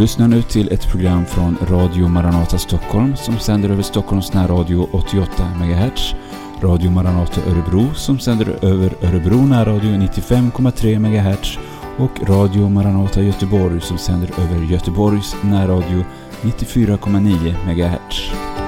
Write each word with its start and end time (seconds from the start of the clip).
lyssnar 0.00 0.28
nu 0.28 0.42
till 0.42 0.72
ett 0.72 0.90
program 0.90 1.26
från 1.26 1.56
Radio 1.68 2.08
Maranata 2.08 2.58
Stockholm 2.58 3.16
som 3.16 3.38
sänder 3.38 3.70
över 3.70 3.82
Stockholms 3.82 4.32
närradio 4.32 4.88
88 4.92 5.44
MHz, 5.60 6.14
Radio 6.62 6.90
Maranata 6.90 7.40
Örebro 7.40 7.94
som 7.94 8.18
sänder 8.18 8.64
över 8.64 8.94
Örebro 9.02 9.36
närradio 9.36 9.90
95,3 9.90 10.98
MHz 10.98 11.58
och 11.98 12.28
Radio 12.28 12.68
Maranata 12.68 13.22
Göteborg 13.22 13.80
som 13.80 13.98
sänder 13.98 14.30
över 14.40 14.72
Göteborgs 14.72 15.36
närradio 15.42 16.04
94,9 16.42 17.54
MHz. 17.66 18.59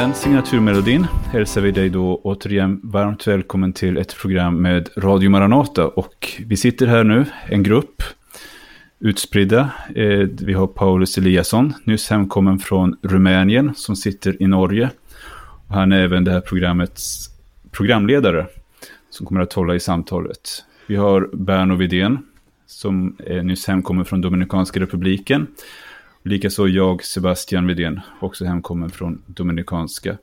Den 0.00 0.14
signaturmelodin 0.14 1.06
hälsar 1.32 1.60
vi 1.60 1.70
dig 1.70 1.88
då 1.88 2.20
återigen 2.24 2.80
varmt 2.82 3.26
välkommen 3.26 3.72
till 3.72 3.96
ett 3.96 4.16
program 4.16 4.62
med 4.62 4.88
Radio 4.96 5.30
Maranata. 5.30 5.88
Och 5.88 6.40
vi 6.46 6.56
sitter 6.56 6.86
här 6.86 7.04
nu, 7.04 7.24
en 7.46 7.62
grupp 7.62 8.02
utspridda. 8.98 9.70
Eh, 9.94 10.28
vi 10.40 10.52
har 10.52 10.66
Paulus 10.66 11.18
Eliasson, 11.18 11.74
nyss 11.84 12.10
hemkommen 12.10 12.58
från 12.58 12.96
Rumänien, 13.02 13.74
som 13.74 13.96
sitter 13.96 14.42
i 14.42 14.46
Norge. 14.46 14.90
Och 15.68 15.74
han 15.74 15.92
är 15.92 16.00
även 16.00 16.24
det 16.24 16.32
här 16.32 16.40
programmets 16.40 17.28
programledare, 17.70 18.46
som 19.10 19.26
kommer 19.26 19.40
att 19.40 19.52
hålla 19.52 19.74
i 19.74 19.80
samtalet. 19.80 20.64
Vi 20.86 20.96
har 20.96 21.30
Berno 21.32 21.74
Vidén, 21.74 22.18
som 22.66 23.16
är 23.26 23.42
nyss 23.42 23.66
hemkommen 23.66 24.04
från 24.04 24.20
Dominikanska 24.20 24.80
republiken. 24.80 25.46
Likaså 26.22 26.68
jag, 26.68 27.04
Sebastian 27.04 27.66
Vidén, 27.66 28.00
också 28.20 28.44
hemkommen 28.44 28.90
från 28.90 29.22
Dominikanska. 29.26 30.18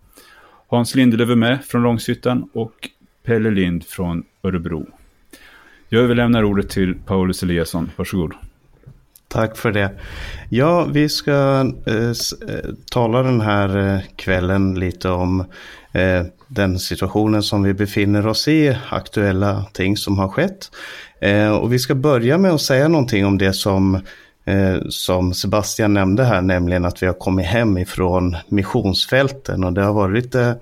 Hans 0.68 0.96
Lindelöf 0.96 1.30
är 1.30 1.36
med 1.36 1.66
från 1.66 1.84
Långshyttan 1.84 2.50
och 2.54 2.90
Pelle 3.24 3.52
Lind 3.52 3.86
från 3.86 4.24
Örebro. 4.44 4.88
Jag 5.90 6.04
överlämnar 6.04 6.44
ordet 6.44 6.70
till 6.70 6.96
Paulus 7.06 7.44
Eliasson. 7.44 7.92
Varsågod. 7.96 8.34
Tack 9.28 9.58
för 9.58 9.72
det. 9.72 9.92
Ja, 10.50 10.86
vi 10.86 11.10
ska 11.10 11.72
eh, 11.86 12.10
eh, 12.50 12.70
tala 12.92 13.24
den 13.24 13.42
här 13.42 13.78
eh, 13.78 14.02
kvällen 14.16 14.80
lite 14.80 15.10
om 15.10 15.40
eh, 15.92 16.24
den 16.48 16.80
situationen 16.80 17.44
som 17.44 17.64
vi 17.64 17.74
befinner 17.74 18.28
oss 18.28 18.48
i, 18.48 18.78
aktuella 18.90 19.66
ting 19.74 19.98
som 19.98 20.18
har 20.20 20.30
skett. 20.30 20.72
Eh, 21.22 21.50
och 21.50 21.74
vi 21.74 21.80
ska 21.80 21.96
börja 21.96 22.38
med 22.38 22.52
att 22.52 22.62
säga 22.62 22.88
någonting 22.88 23.26
om 23.26 23.38
det 23.38 23.54
som, 23.54 24.02
Eh, 24.48 24.80
som 24.90 25.34
Sebastian 25.34 25.94
nämnde 25.94 26.24
här, 26.24 26.42
nämligen 26.42 26.86
att 26.86 27.04
vi 27.04 27.08
har 27.08 27.14
kommit 27.14 27.46
hem 27.46 27.78
ifrån 27.78 28.38
missionsfälten 28.48 29.64
och 29.64 29.74
det 29.74 29.82
har 29.82 29.94
varit 29.94 30.24
lite 30.24 30.56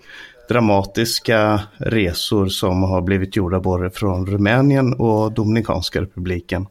dramatiska 0.49 1.61
resor 1.77 2.47
som 2.47 2.83
har 2.83 3.01
blivit 3.01 3.35
gjorda 3.35 3.59
både 3.59 3.89
från 3.89 4.25
Rumänien 4.25 4.93
och 4.93 5.31
Dominikanska 5.31 6.01
republiken. 6.01 6.67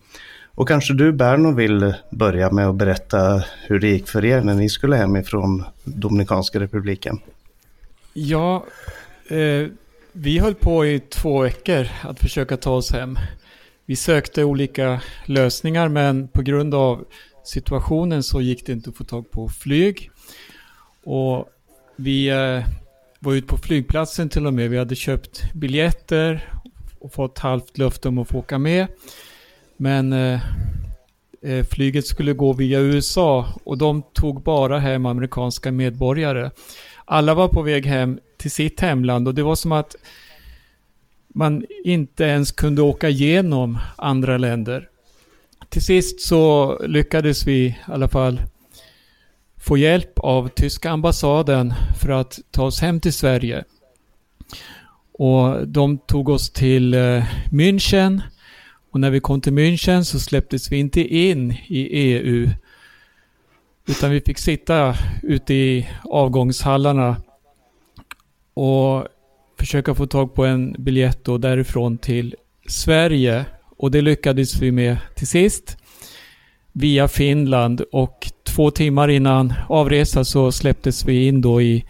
Och 0.54 0.68
kanske 0.68 0.94
du 0.94 1.12
Berno 1.12 1.52
vill 1.52 1.94
börja 2.10 2.50
med 2.50 2.68
att 2.68 2.76
berätta 2.76 3.42
hur 3.66 3.80
det 3.80 3.88
gick 3.88 4.08
för 4.08 4.24
er 4.24 4.40
när 4.40 4.54
ni 4.54 4.68
skulle 4.68 4.96
hem 4.96 5.16
ifrån 5.16 5.64
Dominikanska 5.84 6.60
republiken. 6.60 7.18
Ja, 8.12 8.64
eh, 9.28 9.68
vi 10.12 10.38
höll 10.38 10.54
på 10.54 10.86
i 10.86 11.00
två 11.00 11.42
veckor 11.42 11.88
att 12.02 12.20
försöka 12.20 12.56
ta 12.56 12.70
oss 12.70 12.92
hem. 12.92 13.18
Vi 13.86 13.96
sökte 13.96 14.44
olika 14.44 15.00
lösningar 15.26 15.88
men 15.88 16.28
på 16.28 16.42
grund 16.42 16.74
av 16.74 17.04
situationen 17.44 18.22
så 18.22 18.40
gick 18.40 18.66
det 18.66 18.72
inte 18.72 18.90
att 18.90 18.96
få 18.96 19.04
tag 19.04 19.30
på 19.30 19.48
flyg. 19.48 20.10
Och 21.04 21.48
vi 21.96 22.28
eh, 22.28 22.64
var 23.18 23.34
ute 23.34 23.46
på 23.46 23.56
flygplatsen 23.56 24.28
till 24.28 24.46
och 24.46 24.54
med. 24.54 24.70
Vi 24.70 24.78
hade 24.78 24.94
köpt 24.94 25.52
biljetter 25.54 26.52
och 26.98 27.12
fått 27.12 27.38
halvt 27.38 27.78
löfte 27.78 28.08
om 28.08 28.18
att 28.18 28.28
få 28.28 28.38
åka 28.38 28.58
med. 28.58 28.86
Men 29.76 30.12
eh, 30.12 30.40
eh, 31.42 31.66
flyget 31.66 32.06
skulle 32.06 32.32
gå 32.32 32.52
via 32.52 32.80
USA 32.80 33.46
och 33.64 33.78
de 33.78 34.02
tog 34.12 34.42
bara 34.42 34.78
hem 34.78 35.06
amerikanska 35.06 35.72
medborgare. 35.72 36.50
Alla 37.04 37.34
var 37.34 37.48
på 37.48 37.62
väg 37.62 37.86
hem 37.86 38.18
till 38.36 38.50
sitt 38.50 38.80
hemland 38.80 39.28
och 39.28 39.34
det 39.34 39.42
var 39.42 39.54
som 39.54 39.72
att 39.72 39.96
man 41.34 41.64
inte 41.84 42.24
ens 42.24 42.52
kunde 42.52 42.82
åka 42.82 43.08
igenom 43.08 43.78
andra 43.96 44.38
länder. 44.38 44.88
Till 45.68 45.82
sist 45.82 46.20
så 46.20 46.78
lyckades 46.86 47.46
vi 47.46 47.64
i 47.66 47.76
alla 47.86 48.08
fall 48.08 48.40
få 49.56 49.76
hjälp 49.76 50.18
av 50.18 50.48
tyska 50.48 50.90
ambassaden 50.90 51.74
för 52.00 52.08
att 52.08 52.40
ta 52.50 52.64
oss 52.64 52.80
hem 52.80 53.00
till 53.00 53.12
Sverige. 53.12 53.64
Och 55.12 55.68
de 55.68 55.98
tog 55.98 56.28
oss 56.28 56.50
till 56.50 56.94
eh, 56.94 57.24
München 57.50 58.20
och 58.90 59.00
när 59.00 59.10
vi 59.10 59.20
kom 59.20 59.40
till 59.40 59.52
München 59.52 60.02
så 60.02 60.20
släpptes 60.20 60.72
vi 60.72 60.76
inte 60.76 61.00
in 61.00 61.52
i 61.66 61.80
EU. 61.80 62.50
Utan 63.88 64.10
vi 64.10 64.20
fick 64.20 64.38
sitta 64.38 64.94
ute 65.22 65.54
i 65.54 65.88
avgångshallarna 66.04 67.16
och 68.54 69.08
försöka 69.58 69.94
få 69.94 70.06
tag 70.06 70.34
på 70.34 70.44
en 70.44 70.76
biljett 70.78 71.24
då 71.24 71.38
därifrån 71.38 71.98
till 71.98 72.34
Sverige. 72.66 73.44
Och 73.76 73.90
det 73.90 74.00
lyckades 74.00 74.62
vi 74.62 74.72
med 74.72 74.96
till 75.14 75.26
sist. 75.26 75.76
Via 76.72 77.08
Finland 77.08 77.80
och 77.92 78.30
två 78.42 78.70
timmar 78.70 79.08
innan 79.08 79.52
avresa 79.68 80.24
så 80.24 80.52
släpptes 80.52 81.04
vi 81.04 81.26
in 81.26 81.40
då 81.40 81.62
i 81.62 81.84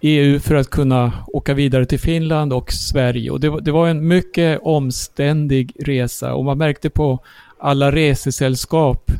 EU 0.00 0.40
för 0.40 0.54
att 0.54 0.70
kunna 0.70 1.12
åka 1.26 1.54
vidare 1.54 1.86
till 1.86 2.00
Finland 2.00 2.52
och 2.52 2.72
Sverige. 2.72 3.30
Och 3.30 3.40
det, 3.40 3.48
var, 3.48 3.60
det 3.60 3.72
var 3.72 3.88
en 3.88 4.08
mycket 4.08 4.60
omständig 4.62 5.72
resa 5.78 6.34
och 6.34 6.44
man 6.44 6.58
märkte 6.58 6.90
på 6.90 7.18
alla 7.58 7.92
resesällskap 7.92 9.10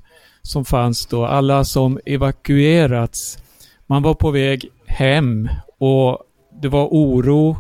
som 0.42 0.64
fanns 0.64 1.06
då, 1.06 1.26
alla 1.26 1.64
som 1.64 2.00
evakuerats. 2.06 3.38
Man 3.86 4.02
var 4.02 4.14
på 4.14 4.30
väg 4.30 4.68
hem 4.86 5.48
och 5.78 6.18
det 6.60 6.68
var 6.68 6.86
oro. 6.86 7.56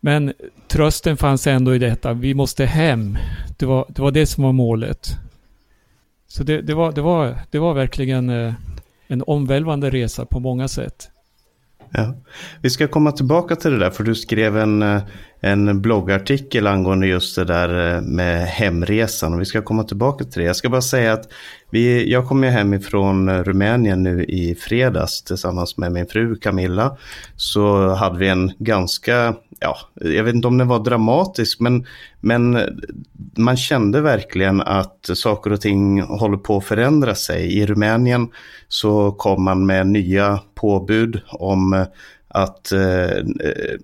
Men 0.00 0.32
trösten 0.68 1.16
fanns 1.16 1.46
ändå 1.46 1.74
i 1.74 1.78
detta. 1.78 2.12
Vi 2.12 2.34
måste 2.34 2.64
hem. 2.64 3.18
Det 3.58 3.66
var 3.66 3.86
det, 3.88 4.02
var 4.02 4.10
det 4.10 4.26
som 4.26 4.44
var 4.44 4.52
målet. 4.52 5.08
Så 6.26 6.44
det, 6.44 6.62
det, 6.62 6.74
var, 6.74 6.92
det, 6.92 7.00
var, 7.00 7.38
det 7.50 7.58
var 7.58 7.74
verkligen 7.74 8.30
eh, 8.30 8.54
en 9.06 9.22
omvälvande 9.26 9.90
resa 9.90 10.26
på 10.26 10.40
många 10.40 10.68
sätt. 10.68 11.08
Ja. 11.92 12.14
Vi 12.60 12.70
ska 12.70 12.88
komma 12.88 13.12
tillbaka 13.12 13.56
till 13.56 13.70
det 13.70 13.78
där, 13.78 13.90
för 13.90 14.04
du 14.04 14.14
skrev 14.14 14.58
en, 14.58 14.82
eh, 14.82 15.02
en 15.40 15.82
bloggartikel 15.82 16.66
angående 16.66 17.06
just 17.06 17.36
det 17.36 17.44
där 17.44 17.96
eh, 17.96 18.02
med 18.02 18.46
hemresan. 18.46 19.34
Och 19.34 19.40
vi 19.40 19.44
ska 19.44 19.62
komma 19.62 19.84
tillbaka 19.84 20.24
till 20.24 20.40
det. 20.40 20.46
Jag 20.46 20.56
ska 20.56 20.68
bara 20.68 20.82
säga 20.82 21.12
att 21.12 21.28
vi, 21.72 22.12
jag 22.12 22.28
kom 22.28 22.44
ju 22.44 22.50
hem 22.50 22.74
ifrån 22.74 23.28
eh, 23.28 23.42
Rumänien 23.42 24.02
nu 24.02 24.24
i 24.24 24.54
fredags 24.54 25.22
tillsammans 25.22 25.76
med 25.76 25.92
min 25.92 26.06
fru 26.06 26.36
Camilla. 26.36 26.96
Så 27.36 27.88
hade 27.88 28.18
vi 28.18 28.28
en 28.28 28.52
ganska, 28.58 29.34
ja, 29.60 29.76
jag 29.94 30.24
vet 30.24 30.34
inte 30.34 30.48
om 30.48 30.58
den 30.58 30.68
var 30.68 30.78
dramatisk, 30.78 31.60
men, 31.60 31.86
men 32.20 32.56
eh, 32.56 32.66
man 33.36 33.56
kände 33.56 34.00
verkligen 34.00 34.60
att 34.60 35.10
saker 35.14 35.52
och 35.52 35.60
ting 35.60 36.02
håller 36.02 36.36
på 36.36 36.56
att 36.56 36.64
förändra 36.64 37.14
sig. 37.14 37.58
I 37.58 37.66
Rumänien 37.66 38.28
så 38.68 39.12
kom 39.12 39.44
man 39.44 39.66
med 39.66 39.86
nya 39.86 40.40
påbud 40.54 41.20
om 41.28 41.72
eh, 41.72 41.86
att 42.28 42.72
eh, 42.72 43.24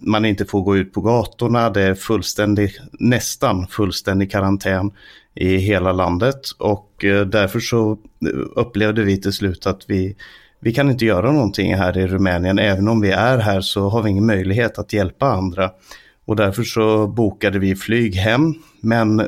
man 0.01 0.25
inte 0.25 0.45
får 0.45 0.63
gå 0.63 0.77
ut 0.77 0.93
på 0.93 1.01
gatorna. 1.01 1.71
Det 1.71 1.83
är 1.83 1.95
fullständig, 1.95 2.71
nästan 2.93 3.67
fullständig 3.67 4.31
karantän 4.31 4.91
i 5.41 5.57
hela 5.57 5.93
landet 5.93 6.41
och 6.59 7.05
eh, 7.05 7.27
därför 7.27 7.61
så 7.61 7.91
eh, 7.93 8.41
upplevde 8.57 9.03
vi 9.03 9.21
till 9.21 9.33
slut 9.33 9.67
att 9.67 9.85
vi, 9.87 10.17
vi 10.61 10.73
kan 10.73 10.91
inte 10.91 11.05
göra 11.05 11.33
någonting 11.33 11.75
här 11.75 11.99
i 11.99 12.07
Rumänien. 12.07 12.59
Även 12.59 12.89
om 12.89 13.01
vi 13.01 13.11
är 13.11 13.39
här 13.39 13.61
så 13.61 13.89
har 13.89 14.03
vi 14.03 14.11
ingen 14.11 14.27
möjlighet 14.27 14.79
att 14.79 14.93
hjälpa 14.93 15.27
andra. 15.27 15.71
Och 16.25 16.37
därför 16.37 16.63
så 16.63 17.07
bokade 17.07 17.59
vi 17.59 17.77
flyg 17.77 18.15
hem. 18.15 18.55
Men 18.81 19.21
eh, 19.21 19.27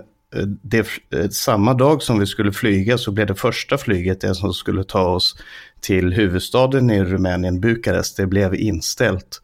det, 0.63 0.87
samma 1.33 1.75
dag 1.75 2.03
som 2.03 2.19
vi 2.19 2.27
skulle 2.27 2.53
flyga 2.53 2.99
så 2.99 3.13
blev 3.13 3.27
det 3.27 3.35
första 3.35 3.79
flyget 3.79 4.21
det 4.21 4.35
som 4.35 4.53
skulle 4.53 4.85
ta 4.85 5.09
oss 5.09 5.37
till 5.81 6.13
huvudstaden 6.13 6.91
i 6.91 7.05
Rumänien, 7.05 7.61
Bukarest, 7.61 8.17
det 8.17 8.27
blev 8.27 8.55
inställt. 8.55 9.41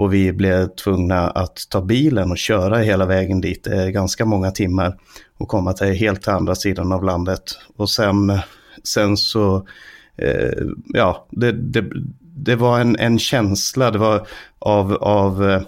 Och 0.00 0.14
vi 0.14 0.32
blev 0.32 0.66
tvungna 0.66 1.30
att 1.30 1.68
ta 1.68 1.80
bilen 1.80 2.30
och 2.30 2.38
köra 2.38 2.78
hela 2.78 3.06
vägen 3.06 3.40
dit, 3.40 3.64
det 3.64 3.82
är 3.82 3.90
ganska 3.90 4.24
många 4.24 4.50
timmar, 4.50 4.96
och 5.38 5.48
komma 5.48 5.72
till 5.72 5.86
helt 5.86 6.22
till 6.22 6.32
andra 6.32 6.54
sidan 6.54 6.92
av 6.92 7.04
landet. 7.04 7.42
Och 7.76 7.90
sen, 7.90 8.38
sen 8.84 9.16
så, 9.16 9.66
eh, 10.16 10.66
ja, 10.86 11.26
det, 11.30 11.52
det, 11.52 11.84
det 12.20 12.56
var 12.56 12.80
en, 12.80 12.96
en 12.96 13.18
känsla 13.18 13.90
det 13.90 13.98
var 13.98 14.26
av, 14.58 14.94
av 14.94 15.50
eh, 15.50 15.62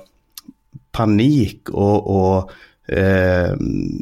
panik 0.92 1.68
och, 1.68 2.10
och 2.16 2.52
eh, 2.92 3.56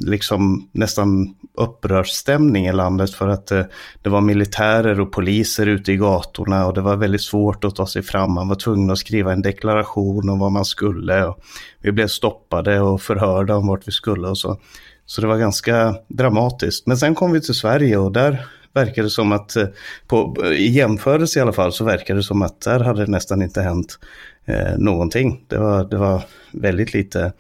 liksom 0.06 0.68
nästan 0.72 1.34
upprörsstämning 1.54 2.66
i 2.66 2.72
landet 2.72 3.14
för 3.14 3.28
att 3.28 3.50
eh, 3.50 3.62
det 4.02 4.10
var 4.10 4.20
militärer 4.20 5.00
och 5.00 5.12
poliser 5.12 5.66
ute 5.66 5.92
i 5.92 5.96
gatorna 5.96 6.66
och 6.66 6.74
det 6.74 6.80
var 6.80 6.96
väldigt 6.96 7.22
svårt 7.22 7.64
att 7.64 7.76
ta 7.76 7.86
sig 7.86 8.02
fram. 8.02 8.32
Man 8.32 8.48
var 8.48 8.56
tvungen 8.56 8.90
att 8.90 8.98
skriva 8.98 9.32
en 9.32 9.42
deklaration 9.42 10.28
om 10.28 10.38
vad 10.38 10.52
man 10.52 10.64
skulle. 10.64 11.24
Och 11.24 11.38
vi 11.80 11.92
blev 11.92 12.06
stoppade 12.06 12.80
och 12.80 13.02
förhörda 13.02 13.56
om 13.56 13.66
vart 13.66 13.88
vi 13.88 13.92
skulle 13.92 14.28
och 14.28 14.38
så. 14.38 14.60
Så 15.06 15.20
det 15.20 15.26
var 15.26 15.36
ganska 15.36 15.94
dramatiskt. 16.08 16.86
Men 16.86 16.96
sen 16.96 17.14
kom 17.14 17.32
vi 17.32 17.40
till 17.40 17.54
Sverige 17.54 17.96
och 17.96 18.12
där 18.12 18.46
verkar 18.72 19.02
det 19.02 19.10
som 19.10 19.32
att, 19.32 19.56
eh, 19.56 19.66
på, 20.06 20.44
i 20.52 20.68
jämförelse 20.68 21.38
i 21.38 21.42
alla 21.42 21.52
fall, 21.52 21.72
så 21.72 21.84
verkar 21.84 22.14
det 22.14 22.22
som 22.22 22.42
att 22.42 22.60
där 22.60 22.80
hade 22.80 23.04
det 23.04 23.10
nästan 23.10 23.42
inte 23.42 23.62
hänt 23.62 23.98
eh, 24.44 24.78
någonting. 24.78 25.44
Det 25.48 25.58
var, 25.58 25.84
det 25.84 25.96
var 25.96 26.22
väldigt 26.52 26.94
lite 26.94 27.32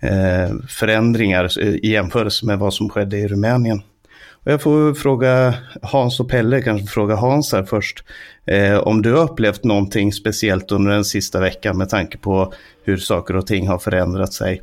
Eh, 0.00 0.56
förändringar 0.68 1.58
i 1.60 1.90
jämförelse 1.90 2.46
med 2.46 2.58
vad 2.58 2.74
som 2.74 2.88
skedde 2.88 3.18
i 3.18 3.28
Rumänien. 3.28 3.82
Och 4.44 4.52
jag 4.52 4.62
får 4.62 4.94
fråga 4.94 5.54
Hans 5.82 6.20
och 6.20 6.30
Pelle, 6.30 6.62
kanske 6.62 6.86
fråga 6.86 7.14
Hans 7.14 7.52
här 7.52 7.62
först. 7.62 8.04
Eh, 8.44 8.78
om 8.78 9.02
du 9.02 9.12
har 9.12 9.24
upplevt 9.24 9.64
någonting 9.64 10.12
speciellt 10.12 10.72
under 10.72 10.92
den 10.92 11.04
sista 11.04 11.40
veckan 11.40 11.78
med 11.78 11.88
tanke 11.88 12.18
på 12.18 12.52
hur 12.84 12.96
saker 12.96 13.36
och 13.36 13.46
ting 13.46 13.68
har 13.68 13.78
förändrat 13.78 14.32
sig? 14.32 14.62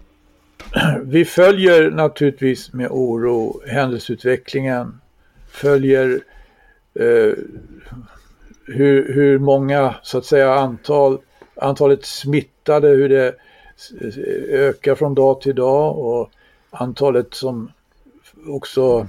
Vi 1.04 1.26
följer 1.26 1.92
naturligtvis 1.92 2.74
med 2.74 2.88
oro 2.92 3.62
händelseutvecklingen 3.68 5.00
följer 5.54 6.20
eh, 7.00 7.34
hur, 8.66 9.14
hur 9.14 9.40
många, 9.40 9.96
så 10.04 10.18
att 10.18 10.26
säga, 10.26 10.54
antal, 10.54 11.20
antalet 11.56 12.06
smittade, 12.06 12.88
hur 12.88 13.10
det 13.10 13.36
ökar 14.50 14.96
från 14.96 15.16
dag 15.16 15.42
till 15.42 15.56
dag 15.56 15.98
och 15.98 16.30
antalet 16.70 17.34
som 17.34 17.72
också 18.48 19.08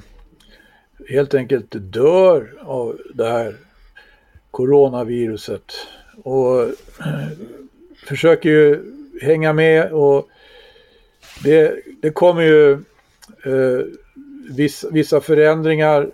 helt 1.09 1.35
enkelt 1.35 1.67
dör 1.71 2.55
av 2.61 2.99
det 3.15 3.29
här 3.29 3.57
coronaviruset. 4.51 5.73
Och 6.23 6.69
försöker 8.07 8.49
ju 8.49 8.93
hänga 9.21 9.53
med 9.53 9.93
och 9.93 10.29
det, 11.45 11.81
det 12.03 12.11
kommer 12.11 12.43
ju 12.43 12.73
eh, 13.45 13.87
vissa, 14.51 14.91
vissa 14.91 15.21
förändringar 15.21 16.11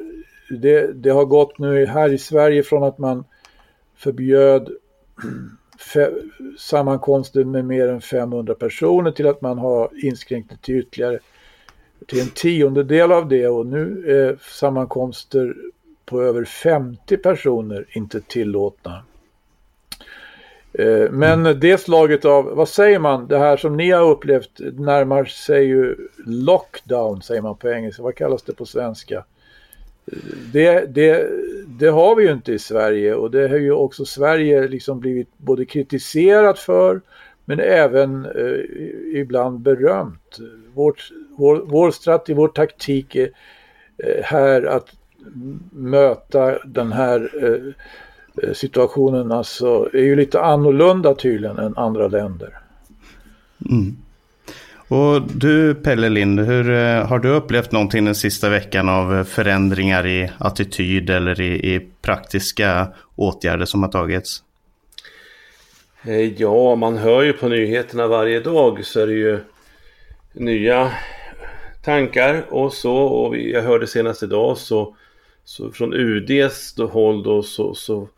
det, 0.50 0.92
det 0.92 1.10
har 1.10 1.24
gått 1.24 1.58
nu 1.58 1.86
här 1.86 2.12
i 2.12 2.18
Sverige 2.18 2.62
från 2.62 2.84
att 2.84 2.98
man 2.98 3.24
förbjöd 3.96 4.68
sammankomster 6.58 7.44
med 7.44 7.64
mer 7.64 7.88
än 7.88 8.00
500 8.00 8.54
personer 8.54 9.10
till 9.10 9.26
att 9.26 9.40
man 9.40 9.58
har 9.58 9.90
inskränkt 10.04 10.50
det 10.50 10.56
till 10.62 10.76
ytterligare 10.76 11.18
till 12.06 12.20
en 12.20 12.30
tiondel 12.30 13.12
av 13.12 13.28
det 13.28 13.48
och 13.48 13.66
nu 13.66 14.04
är 14.06 14.38
sammankomster 14.50 15.56
på 16.04 16.22
över 16.22 16.44
50 16.44 17.16
personer 17.16 17.86
inte 17.92 18.20
tillåtna. 18.20 19.02
Eh, 20.72 21.10
men 21.10 21.40
mm. 21.40 21.60
det 21.60 21.80
slaget 21.80 22.24
av, 22.24 22.44
vad 22.44 22.68
säger 22.68 22.98
man, 22.98 23.26
det 23.26 23.38
här 23.38 23.56
som 23.56 23.76
ni 23.76 23.90
har 23.90 24.10
upplevt 24.10 24.60
närmar 24.72 25.24
sig 25.24 25.64
ju 25.64 25.96
lockdown 26.26 27.22
säger 27.22 27.42
man 27.42 27.56
på 27.56 27.68
engelska, 27.68 28.02
vad 28.02 28.14
kallas 28.14 28.42
det 28.42 28.52
på 28.52 28.66
svenska? 28.66 29.24
Det, 30.52 30.94
det, 30.94 31.28
det 31.66 31.88
har 31.88 32.16
vi 32.16 32.24
ju 32.24 32.32
inte 32.32 32.52
i 32.52 32.58
Sverige 32.58 33.14
och 33.14 33.30
det 33.30 33.48
har 33.48 33.56
ju 33.56 33.72
också 33.72 34.04
Sverige 34.04 34.68
liksom 34.68 35.00
blivit 35.00 35.28
både 35.38 35.64
kritiserat 35.64 36.58
för 36.58 37.00
men 37.44 37.60
även 37.60 38.24
eh, 38.24 39.20
ibland 39.20 39.60
berömt. 39.60 40.38
Vårt, 40.74 41.12
vår, 41.36 41.62
vår 41.66 41.90
strategi, 41.90 42.34
vår 42.34 42.48
taktik 42.48 43.16
är 43.16 43.30
eh, 43.98 44.22
här 44.24 44.62
att 44.62 44.88
möta 45.70 46.58
den 46.64 46.92
här 46.92 47.30
eh, 47.44 48.52
situationen 48.52 49.32
alltså 49.32 49.90
är 49.92 50.02
ju 50.02 50.16
lite 50.16 50.40
annorlunda 50.40 51.14
tydligen 51.14 51.58
än 51.58 51.76
andra 51.76 52.08
länder. 52.08 52.58
Mm. 53.70 53.96
Och 54.90 55.22
du 55.22 55.74
Pelle 55.74 56.08
Lind, 56.08 56.40
hur 56.40 56.70
eh, 56.70 57.06
har 57.06 57.18
du 57.18 57.28
upplevt 57.28 57.72
någonting 57.72 58.04
den 58.04 58.14
sista 58.14 58.48
veckan 58.48 58.88
av 58.88 59.14
eh, 59.14 59.24
förändringar 59.24 60.06
i 60.06 60.30
attityd 60.38 61.10
eller 61.10 61.40
i, 61.40 61.74
i 61.74 61.88
praktiska 62.02 62.88
åtgärder 63.16 63.64
som 63.64 63.82
har 63.82 63.90
tagits? 63.90 64.42
Eh, 66.04 66.40
ja, 66.40 66.74
man 66.74 66.96
hör 66.96 67.22
ju 67.22 67.32
på 67.32 67.48
nyheterna 67.48 68.06
varje 68.06 68.40
dag 68.40 68.84
så 68.84 69.00
är 69.00 69.06
det 69.06 69.12
ju 69.12 69.38
nya 70.32 70.92
tankar 71.84 72.44
och 72.48 72.72
så. 72.72 72.96
Och 72.96 73.36
jag 73.36 73.62
hörde 73.62 73.86
senast 73.86 74.22
idag 74.22 74.58
så, 74.58 74.96
så 75.44 75.70
från 75.70 75.94
UDs 75.94 76.74
då 76.74 76.86
håll 76.86 77.22
då 77.22 77.42
så, 77.42 77.74
så 77.74 78.08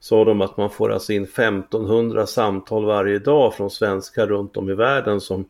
sa 0.00 0.24
de 0.24 0.40
att 0.40 0.56
man 0.56 0.70
får 0.70 0.92
alltså 0.92 1.12
in 1.12 1.24
1500 1.24 2.26
samtal 2.26 2.84
varje 2.84 3.18
dag 3.18 3.54
från 3.54 3.70
svenskar 3.70 4.26
runt 4.26 4.56
om 4.56 4.70
i 4.70 4.74
världen 4.74 5.20
som 5.20 5.44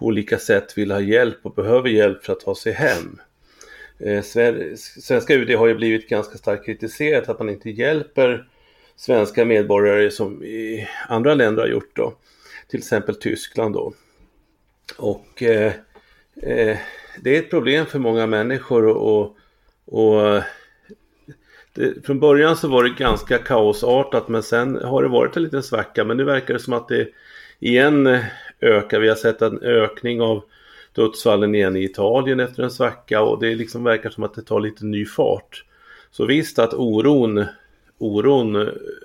på 0.00 0.06
olika 0.06 0.38
sätt 0.38 0.78
vill 0.78 0.90
ha 0.90 1.00
hjälp 1.00 1.38
och 1.42 1.54
behöver 1.54 1.88
hjälp 1.88 2.24
för 2.24 2.32
att 2.32 2.40
ta 2.40 2.54
sig 2.54 2.72
hem. 2.72 3.20
Eh, 3.98 4.22
svenska 4.76 5.34
UD 5.34 5.50
har 5.50 5.66
ju 5.66 5.74
blivit 5.74 6.08
ganska 6.08 6.38
starkt 6.38 6.66
kritiserat 6.66 7.28
att 7.28 7.38
man 7.38 7.48
inte 7.48 7.70
hjälper 7.70 8.48
svenska 8.96 9.44
medborgare 9.44 10.10
som 10.10 10.44
i 10.44 10.88
andra 11.08 11.34
länder 11.34 11.62
har 11.62 11.68
gjort 11.68 11.96
då. 11.96 12.14
Till 12.68 12.78
exempel 12.78 13.14
Tyskland 13.14 13.74
då. 13.74 13.92
Och 14.98 15.42
eh, 15.42 15.72
eh, 16.42 16.78
det 17.20 17.36
är 17.36 17.38
ett 17.38 17.50
problem 17.50 17.86
för 17.86 17.98
många 17.98 18.26
människor 18.26 18.86
och, 18.86 19.36
och 19.84 20.42
det, 21.74 22.06
från 22.06 22.20
början 22.20 22.56
så 22.56 22.68
var 22.68 22.84
det 22.84 22.90
ganska 22.90 23.38
kaosartat 23.38 24.28
men 24.28 24.42
sen 24.42 24.76
har 24.76 25.02
det 25.02 25.08
varit 25.08 25.36
en 25.36 25.42
liten 25.42 25.62
svacka 25.62 26.04
men 26.04 26.16
nu 26.16 26.24
verkar 26.24 26.54
det 26.54 26.60
som 26.60 26.72
att 26.72 26.88
det 26.88 27.08
igen 27.58 28.18
ökar. 28.60 29.00
Vi 29.00 29.08
har 29.08 29.16
sett 29.16 29.42
en 29.42 29.62
ökning 29.62 30.20
av 30.20 30.42
dödsfallen 30.92 31.54
igen 31.54 31.76
i 31.76 31.84
Italien 31.84 32.40
efter 32.40 32.62
en 32.62 32.70
svacka 32.70 33.22
och 33.22 33.40
det 33.40 33.54
liksom 33.54 33.84
verkar 33.84 34.10
som 34.10 34.24
att 34.24 34.34
det 34.34 34.42
tar 34.42 34.60
lite 34.60 34.84
ny 34.84 35.06
fart. 35.06 35.64
Så 36.10 36.26
visst 36.26 36.58
att 36.58 36.74
oron, 36.74 37.44
oron 37.98 38.56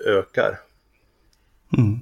ökar. 0.06 0.58
Mm. 1.76 1.98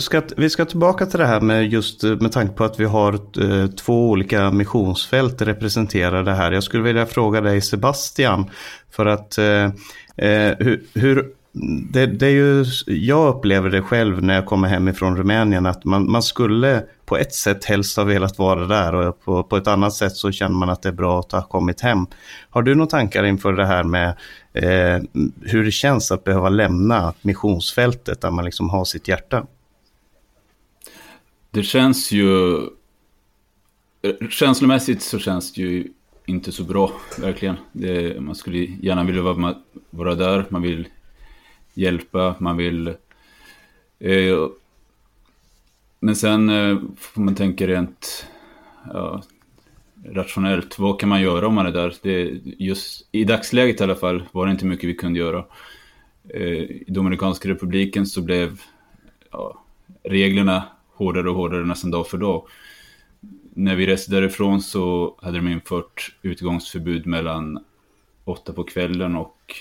Ska, 0.00 0.22
vi 0.36 0.50
ska 0.50 0.64
tillbaka 0.64 1.06
till 1.06 1.18
det 1.18 1.26
här 1.26 1.40
med 1.40 1.72
just 1.72 2.02
med 2.02 2.32
tanke 2.32 2.54
på 2.54 2.64
att 2.64 2.80
vi 2.80 2.84
har 2.84 3.14
eh, 3.14 3.66
två 3.66 4.10
olika 4.10 4.50
missionsfält 4.50 5.42
representerade 5.42 6.32
här. 6.32 6.52
Jag 6.52 6.62
skulle 6.62 6.82
vilja 6.82 7.06
fråga 7.06 7.40
dig 7.40 7.60
Sebastian, 7.60 8.50
för 8.90 9.06
att 9.06 9.38
eh, 9.38 9.64
eh 10.16 10.56
hur, 10.58 10.82
hur 10.94 11.32
det, 11.90 12.06
det, 12.06 12.26
är 12.26 12.30
ju, 12.30 12.64
jag 12.86 13.36
upplever 13.36 13.70
det 13.70 13.82
själv 13.82 14.22
när 14.22 14.34
jag 14.34 14.46
kommer 14.46 14.68
hem 14.68 14.88
ifrån 14.88 15.16
Rumänien 15.16 15.66
att 15.66 15.84
man, 15.84 16.10
man 16.10 16.22
skulle 16.22 16.84
på 17.06 17.16
ett 17.16 17.34
sätt 17.34 17.64
helst 17.64 17.96
ha 17.96 18.04
velat 18.04 18.38
vara 18.38 18.66
där 18.66 18.94
och 18.94 19.24
på, 19.24 19.42
på 19.42 19.56
ett 19.56 19.66
annat 19.66 19.94
sätt 19.94 20.16
så 20.16 20.32
känner 20.32 20.54
man 20.54 20.70
att 20.70 20.82
det 20.82 20.88
är 20.88 20.92
bra 20.92 21.20
att 21.20 21.32
ha 21.32 21.42
kommit 21.42 21.80
hem. 21.80 22.06
Har 22.50 22.62
du 22.62 22.74
några 22.74 22.90
tankar 22.90 23.24
inför 23.24 23.52
det 23.52 23.66
här 23.66 23.84
med 23.84 24.08
eh, 24.52 25.02
hur 25.40 25.64
det 25.64 25.70
känns 25.70 26.10
att 26.10 26.24
behöva 26.24 26.48
lämna 26.48 27.14
missionsfältet 27.22 28.20
där 28.20 28.30
man 28.30 28.44
liksom 28.44 28.70
har 28.70 28.84
sitt 28.84 29.08
hjärta? 29.08 29.46
Det 31.50 31.62
känns 31.62 32.12
ju... 32.12 32.56
Eh, 34.02 34.28
känslomässigt 34.30 35.02
så 35.02 35.18
känns 35.18 35.52
det 35.52 35.62
ju 35.62 35.88
inte 36.26 36.52
så 36.52 36.62
bra, 36.62 36.92
verkligen. 37.18 37.56
Det, 37.72 38.20
man 38.20 38.34
skulle 38.34 38.58
gärna 38.58 39.04
vilja 39.04 39.22
vara, 39.22 39.54
vara 39.90 40.14
där, 40.14 40.44
man 40.48 40.62
vill 40.62 40.88
hjälpa, 41.78 42.34
man 42.38 42.56
vill... 42.56 42.88
Eh, 43.98 44.48
men 46.00 46.16
sen 46.16 46.48
eh, 46.48 46.78
får 46.98 47.20
man 47.20 47.34
tänka 47.34 47.66
rent 47.66 48.26
ja, 48.92 49.22
rationellt. 50.04 50.78
Vad 50.78 51.00
kan 51.00 51.08
man 51.08 51.20
göra 51.22 51.46
om 51.46 51.54
man 51.54 51.66
är 51.66 51.72
där? 51.72 51.94
Det, 52.02 52.40
just 52.44 53.08
I 53.12 53.24
dagsläget 53.24 53.80
i 53.80 53.84
alla 53.84 53.94
fall 53.94 54.24
var 54.32 54.46
det 54.46 54.52
inte 54.52 54.66
mycket 54.66 54.88
vi 54.88 54.94
kunde 54.94 55.18
göra. 55.18 55.44
Eh, 56.28 56.42
I 56.42 56.84
Dominikanska 56.88 57.48
republiken 57.48 58.06
så 58.06 58.22
blev 58.22 58.60
ja, 59.30 59.64
reglerna 60.02 60.64
hårdare 60.94 61.30
och 61.30 61.36
hårdare 61.36 61.64
nästan 61.64 61.90
dag 61.90 62.08
för 62.08 62.18
dag. 62.18 62.48
När 63.54 63.76
vi 63.76 63.86
reste 63.86 64.10
därifrån 64.10 64.62
så 64.62 65.14
hade 65.22 65.38
de 65.38 65.48
infört 65.48 66.14
utgångsförbud 66.22 67.06
mellan 67.06 67.64
åtta 68.24 68.52
på 68.52 68.64
kvällen 68.64 69.16
och 69.16 69.54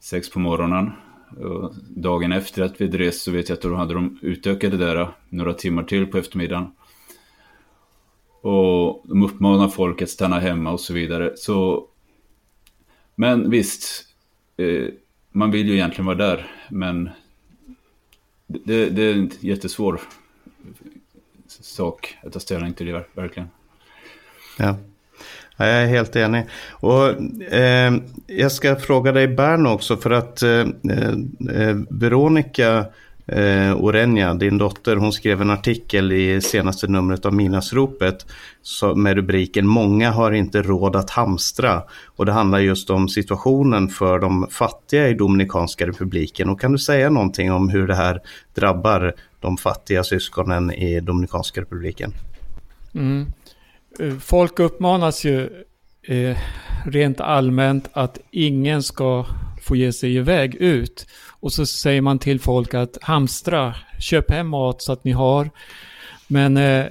sex 0.00 0.30
på 0.30 0.38
morgonen. 0.38 0.90
Och 1.40 1.74
dagen 1.88 2.32
efter 2.32 2.62
att 2.62 2.80
vi 2.80 2.84
hade 2.84 2.98
rest 2.98 3.22
så 3.22 3.30
vet 3.30 3.48
jag 3.48 3.56
att 3.56 3.62
då 3.62 3.74
hade 3.74 3.94
de 3.94 4.18
utökat 4.22 4.70
det 4.70 4.76
där 4.76 4.96
eh, 4.96 5.08
några 5.28 5.52
timmar 5.52 5.82
till 5.82 6.06
på 6.06 6.18
eftermiddagen. 6.18 6.72
Och 8.40 9.02
de 9.04 9.22
uppmanar 9.22 9.68
folk 9.68 10.02
att 10.02 10.10
stanna 10.10 10.40
hemma 10.40 10.72
och 10.72 10.80
så 10.80 10.94
vidare. 10.94 11.32
Så, 11.36 11.86
men 13.14 13.50
visst, 13.50 14.06
eh, 14.56 14.88
man 15.32 15.50
vill 15.50 15.68
ju 15.68 15.74
egentligen 15.74 16.06
vara 16.06 16.16
där, 16.16 16.50
men 16.70 17.10
det, 18.46 18.90
det 18.90 19.02
är 19.02 19.14
en 19.14 19.30
jättesvår 19.40 20.00
sak 21.48 22.18
att 22.22 22.32
ta 22.32 22.40
ställning 22.40 22.74
till 22.74 22.86
det 22.86 23.04
verkligen. 23.14 23.48
Ja. 24.58 24.76
Ja, 25.60 25.66
jag 25.66 25.82
är 25.82 25.86
helt 25.86 26.16
enig. 26.16 26.44
Och, 26.70 27.08
eh, 27.52 27.94
jag 28.26 28.52
ska 28.52 28.76
fråga 28.76 29.12
dig 29.12 29.28
Bern 29.28 29.66
också 29.66 29.96
för 29.96 30.10
att 30.10 30.42
eh, 30.42 30.60
eh, 31.50 31.76
Veronica 31.90 32.84
eh, 33.26 33.76
Orenja, 33.76 34.34
din 34.34 34.58
dotter, 34.58 34.96
hon 34.96 35.12
skrev 35.12 35.42
en 35.42 35.50
artikel 35.50 36.12
i 36.12 36.40
senaste 36.40 36.86
numret 36.86 37.26
av 37.26 37.34
Minasropet 37.34 38.26
med 38.96 39.14
rubriken 39.14 39.66
Många 39.66 40.10
har 40.10 40.32
inte 40.32 40.62
råd 40.62 40.96
att 40.96 41.10
hamstra. 41.10 41.82
Och 42.16 42.26
det 42.26 42.32
handlar 42.32 42.58
just 42.58 42.90
om 42.90 43.08
situationen 43.08 43.88
för 43.88 44.18
de 44.18 44.46
fattiga 44.50 45.08
i 45.08 45.14
Dominikanska 45.14 45.86
republiken. 45.86 46.48
Och 46.48 46.60
kan 46.60 46.72
du 46.72 46.78
säga 46.78 47.10
någonting 47.10 47.52
om 47.52 47.68
hur 47.68 47.86
det 47.86 47.94
här 47.94 48.20
drabbar 48.54 49.14
de 49.40 49.56
fattiga 49.56 50.04
syskonen 50.04 50.72
i 50.72 51.00
Dominikanska 51.00 51.60
republiken? 51.60 52.12
Mm. 52.94 53.26
Eh, 53.98 54.16
folk 54.18 54.58
uppmanas 54.58 55.24
ju 55.24 55.64
eh, 56.02 56.38
rent 56.84 57.20
allmänt 57.20 57.88
att 57.92 58.18
ingen 58.30 58.82
ska 58.82 59.26
få 59.62 59.76
ge 59.76 59.92
sig 59.92 60.16
iväg 60.16 60.54
ut. 60.54 61.06
Och 61.40 61.52
så 61.52 61.66
säger 61.66 62.00
man 62.00 62.18
till 62.18 62.40
folk 62.40 62.74
att 62.74 62.98
hamstra, 63.02 63.74
köp 63.98 64.30
hem 64.30 64.48
mat 64.48 64.82
så 64.82 64.92
att 64.92 65.04
ni 65.04 65.12
har. 65.12 65.50
Men 66.26 66.56
eh, 66.56 66.86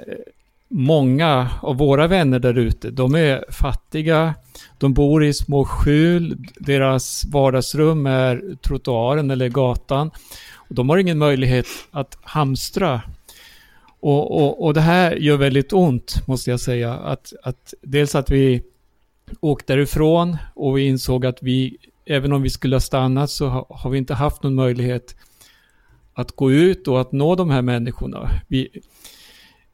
många 0.68 1.50
av 1.62 1.78
våra 1.78 2.08
vänner 2.08 2.40
där 2.40 2.58
ute, 2.58 2.92
de 2.92 3.16
är 3.16 3.46
fattiga, 3.52 4.36
de 4.78 4.94
bor 4.94 5.26
i 5.26 5.34
små 5.34 5.66
skjul, 5.66 6.48
deras 6.60 7.26
vardagsrum 7.26 8.06
är 8.06 8.56
trottoaren 8.62 9.32
eller 9.32 9.50
gatan. 9.50 10.12
Och 10.54 10.76
de 10.76 10.90
har 10.90 10.98
ingen 10.98 11.18
möjlighet 11.18 11.68
att 11.92 12.18
hamstra. 12.22 13.02
Och, 14.00 14.42
och, 14.42 14.66
och 14.66 14.74
det 14.74 14.82
här 14.82 15.16
gör 15.16 15.38
väldigt 15.38 15.74
ont, 15.74 16.28
måste 16.28 16.50
jag 16.50 16.60
säga. 16.60 16.94
Att, 16.94 17.34
att 17.44 17.74
dels 17.82 18.16
att 18.16 18.30
vi 18.32 18.62
åkte 19.40 19.74
därifrån 19.74 20.38
och 20.56 20.78
vi 20.78 20.88
insåg 20.88 21.26
att 21.26 21.44
vi 21.44 21.78
även 22.06 22.34
om 22.34 22.42
vi 22.42 22.50
skulle 22.50 22.76
ha 22.76 22.82
stannat 22.82 23.30
så 23.30 23.68
har 23.70 23.90
vi 23.90 23.98
inte 23.98 24.14
haft 24.14 24.44
någon 24.44 24.56
möjlighet 24.56 25.16
att 26.14 26.32
gå 26.32 26.52
ut 26.52 26.88
och 26.88 27.02
att 27.02 27.12
nå 27.12 27.36
de 27.36 27.50
här 27.50 27.62
människorna. 27.62 28.30
Vi, 28.48 28.70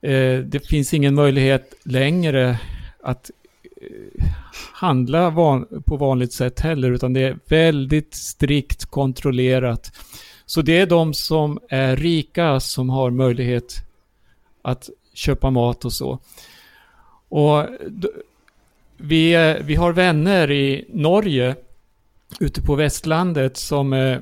eh, 0.01 0.39
det 0.39 0.67
finns 0.67 0.93
ingen 0.93 1.15
möjlighet 1.15 1.73
längre 1.83 2.59
att 3.03 3.31
eh, 3.81 4.25
handla 4.73 5.29
van, 5.29 5.83
på 5.85 5.97
vanligt 5.97 6.33
sätt 6.33 6.59
heller, 6.59 6.91
utan 6.91 7.13
det 7.13 7.21
är 7.21 7.37
väldigt 7.47 8.13
strikt 8.13 8.85
kontrollerat. 8.85 9.91
Så 10.45 10.61
det 10.61 10.77
är 10.77 10.85
de 10.85 11.13
som 11.13 11.59
är 11.69 11.95
rika 11.95 12.59
som 12.59 12.89
har 12.89 13.11
möjlighet 13.11 13.84
att 14.65 14.89
köpa 15.13 15.49
mat 15.49 15.85
och 15.85 15.93
så. 15.93 16.19
Och 17.29 17.65
vi, 18.97 19.55
vi 19.61 19.75
har 19.75 19.93
vänner 19.93 20.51
i 20.51 20.85
Norge 20.89 21.55
ute 22.39 22.61
på 22.61 22.75
västlandet 22.75 23.57
som 23.57 23.93
eh, 23.93 24.19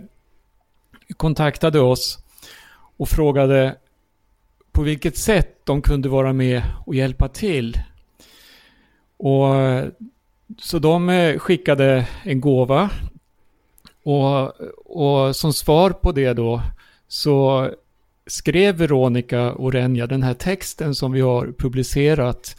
kontaktade 1.17 1.79
oss 1.79 2.19
och 2.97 3.09
frågade 3.09 3.75
på 4.71 4.81
vilket 4.81 5.17
sätt 5.17 5.65
de 5.65 5.81
kunde 5.81 6.09
vara 6.09 6.33
med 6.33 6.63
och 6.85 6.95
hjälpa 6.95 7.27
till. 7.27 7.79
Och, 9.17 9.53
så 10.59 10.79
de 10.79 11.09
eh, 11.09 11.39
skickade 11.39 12.07
en 12.23 12.41
gåva 12.41 12.89
och, 14.03 14.62
och 14.85 15.35
som 15.35 15.53
svar 15.53 15.89
på 15.89 16.12
det 16.12 16.33
då 16.33 16.62
så 17.07 17.69
skrev 18.27 18.75
Veronica 18.75 19.53
Orenja 19.56 20.08
den 20.08 20.24
här 20.24 20.34
texten 20.34 20.96
som 20.96 21.12
vi 21.12 21.22
har 21.22 21.53
publicerat. 21.58 22.56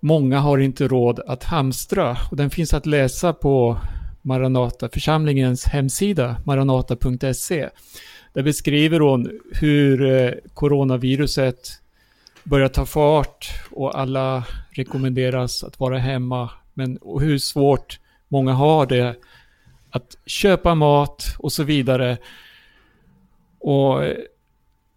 Många 0.00 0.38
har 0.38 0.58
inte 0.58 0.88
råd 0.88 1.20
att 1.26 1.44
hamstra 1.44 2.16
och 2.30 2.36
den 2.36 2.50
finns 2.50 2.74
att 2.74 2.86
läsa 2.86 3.32
på 3.32 3.78
Maranataförsamlingens 4.22 5.64
hemsida, 5.64 6.36
maranata.se. 6.44 7.68
Där 8.32 8.42
beskriver 8.42 9.00
hon 9.00 9.40
hur 9.52 10.04
eh, 10.04 10.30
coronaviruset 10.54 11.68
börjar 12.44 12.68
ta 12.68 12.86
fart 12.86 13.48
och 13.70 13.98
alla 13.98 14.44
rekommenderas 14.70 15.64
att 15.64 15.80
vara 15.80 15.98
hemma. 15.98 16.50
Men 16.74 16.96
och 16.96 17.20
hur 17.20 17.38
svårt 17.38 18.00
många 18.28 18.52
har 18.52 18.86
det 18.86 19.16
att 19.90 20.16
köpa 20.26 20.74
mat 20.74 21.24
och 21.38 21.52
så 21.52 21.62
vidare. 21.62 22.18
Och 23.58 24.04
eh, 24.04 24.16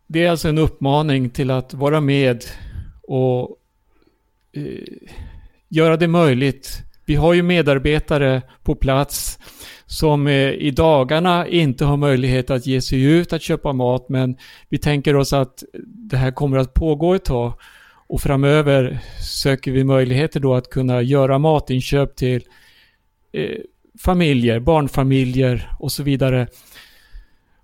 det 0.07 0.25
är 0.25 0.29
alltså 0.29 0.50
en 0.50 0.57
uppmaning 0.57 1.29
till 1.29 1.51
att 1.51 1.74
vara 1.74 2.01
med 2.01 2.43
och 3.03 3.57
eh, 4.53 4.63
göra 5.69 5.97
det 5.97 6.07
möjligt 6.07 6.81
vi 7.05 7.15
har 7.15 7.33
ju 7.33 7.43
medarbetare 7.43 8.41
på 8.63 8.75
plats 8.75 9.39
som 9.85 10.27
eh, 10.27 10.50
i 10.50 10.71
dagarna 10.71 11.47
inte 11.47 11.85
har 11.85 11.97
möjlighet 11.97 12.50
att 12.50 12.65
ge 12.65 12.81
sig 12.81 13.03
ut 13.03 13.33
att 13.33 13.41
köpa 13.41 13.74
mat 13.74 14.09
men 14.09 14.38
vi 14.69 14.77
tänker 14.77 15.15
oss 15.15 15.33
att 15.33 15.63
det 15.83 16.17
här 16.17 16.31
kommer 16.31 16.57
att 16.57 16.74
pågå 16.74 17.13
ett 17.13 17.25
tag 17.25 17.53
och 18.07 18.21
framöver 18.21 19.00
söker 19.21 19.71
vi 19.71 19.83
möjligheter 19.83 20.39
då 20.39 20.55
att 20.55 20.69
kunna 20.69 21.01
göra 21.01 21.38
matinköp 21.38 22.15
till 22.15 22.43
eh, 23.31 23.57
familjer, 24.00 24.59
barnfamiljer 24.59 25.71
och 25.79 25.91
så 25.91 26.03
vidare. 26.03 26.47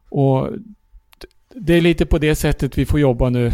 Och 0.10 0.50
det 1.56 1.78
är 1.78 1.82
lite 1.82 2.06
på 2.06 2.18
det 2.18 2.36
sättet 2.36 2.78
vi 2.78 2.86
får 2.86 3.00
jobba 3.00 3.30
nu 3.30 3.52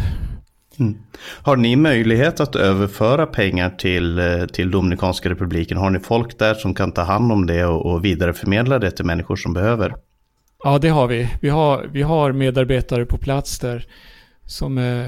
Mm. 0.79 0.97
Har 1.41 1.55
ni 1.55 1.75
möjlighet 1.75 2.39
att 2.39 2.55
överföra 2.55 3.25
pengar 3.25 3.69
till, 3.69 4.19
eh, 4.19 4.45
till 4.45 4.71
Dominikanska 4.71 5.29
republiken? 5.29 5.77
Har 5.77 5.89
ni 5.89 5.99
folk 5.99 6.39
där 6.39 6.53
som 6.53 6.73
kan 6.73 6.91
ta 6.91 7.01
hand 7.01 7.31
om 7.31 7.45
det 7.45 7.65
och, 7.65 7.85
och 7.85 8.05
vidareförmedla 8.05 8.79
det 8.79 8.91
till 8.91 9.05
människor 9.05 9.35
som 9.35 9.53
behöver? 9.53 9.95
Ja, 10.63 10.79
det 10.79 10.89
har 10.89 11.07
vi. 11.07 11.29
Vi 11.41 11.49
har, 11.49 11.89
vi 11.91 12.01
har 12.01 12.31
medarbetare 12.31 13.05
på 13.05 13.17
plats 13.17 13.59
där 13.59 13.87
som 14.45 14.77
eh, 14.77 15.07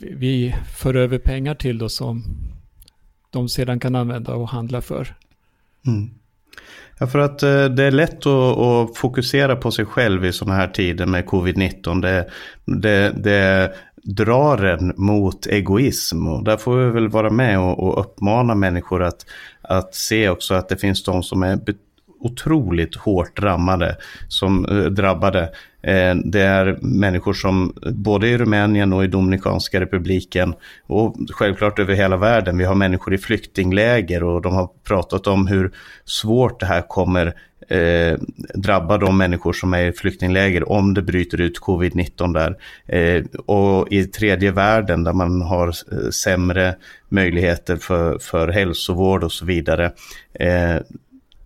vi 0.00 0.54
för 0.76 0.94
över 0.94 1.18
pengar 1.18 1.54
till 1.54 1.78
då 1.78 1.88
som 1.88 2.24
de 3.30 3.48
sedan 3.48 3.80
kan 3.80 3.94
använda 3.94 4.34
och 4.34 4.48
handla 4.48 4.80
för. 4.80 5.14
Mm. 5.86 6.10
Ja, 6.98 7.06
för 7.06 7.18
att 7.18 7.42
eh, 7.42 7.64
det 7.64 7.84
är 7.84 7.90
lätt 7.90 8.26
att, 8.26 8.58
att, 8.58 8.96
fokusera 8.96 9.56
på 9.56 9.70
sig 9.70 9.84
själv 9.84 10.24
i 10.24 10.32
sådana 10.32 10.56
här 10.56 10.68
tider 10.68 11.06
med 11.06 11.24
covid-19. 11.24 12.02
Det, 12.02 12.30
det, 12.64 13.12
det 13.16 13.74
drar 14.02 14.64
en 14.64 14.92
mot 14.96 15.46
egoism. 15.46 16.26
Och 16.26 16.44
där 16.44 16.56
får 16.56 16.76
vi 16.76 16.90
väl 16.90 17.08
vara 17.08 17.30
med 17.30 17.58
och, 17.58 17.78
och 17.78 18.00
uppmana 18.00 18.54
människor 18.54 19.02
att, 19.02 19.26
att 19.62 19.94
se 19.94 20.28
också 20.28 20.54
att 20.54 20.68
det 20.68 20.76
finns 20.76 21.04
de 21.04 21.22
som 21.22 21.42
är 21.42 21.58
otroligt 22.20 22.96
hårt 22.96 23.38
eh, 23.38 23.42
drabbade. 23.42 23.96
Som, 24.28 24.62
drabbade. 24.90 25.50
Eh, 25.82 26.14
det 26.24 26.40
är 26.40 26.78
människor 26.82 27.32
som 27.32 27.72
både 27.92 28.28
i 28.28 28.38
Rumänien 28.38 28.92
och 28.92 29.04
i 29.04 29.06
Dominikanska 29.06 29.80
republiken 29.80 30.54
och 30.86 31.16
självklart 31.30 31.78
över 31.78 31.94
hela 31.94 32.16
världen. 32.16 32.58
Vi 32.58 32.64
har 32.64 32.74
människor 32.74 33.14
i 33.14 33.18
flyktingläger 33.18 34.22
och 34.22 34.42
de 34.42 34.54
har 34.54 34.68
pratat 34.84 35.26
om 35.26 35.46
hur 35.46 35.70
svårt 36.04 36.60
det 36.60 36.66
här 36.66 36.82
kommer 36.82 37.34
eh, 37.68 38.18
drabba 38.54 38.98
de 38.98 39.18
människor 39.18 39.52
som 39.52 39.74
är 39.74 39.82
i 39.82 39.92
flyktingläger 39.92 40.68
om 40.68 40.94
det 40.94 41.02
bryter 41.02 41.40
ut 41.40 41.60
covid-19 41.60 42.34
där. 42.34 42.56
Eh, 42.86 43.24
och 43.46 43.92
i 43.92 44.04
tredje 44.04 44.50
världen 44.50 45.04
där 45.04 45.12
man 45.12 45.42
har 45.42 45.68
eh, 45.68 46.10
sämre 46.10 46.76
möjligheter 47.08 47.76
för, 47.76 48.18
för 48.18 48.48
hälsovård 48.48 49.24
och 49.24 49.32
så 49.32 49.44
vidare. 49.44 49.92
Eh, 50.34 50.76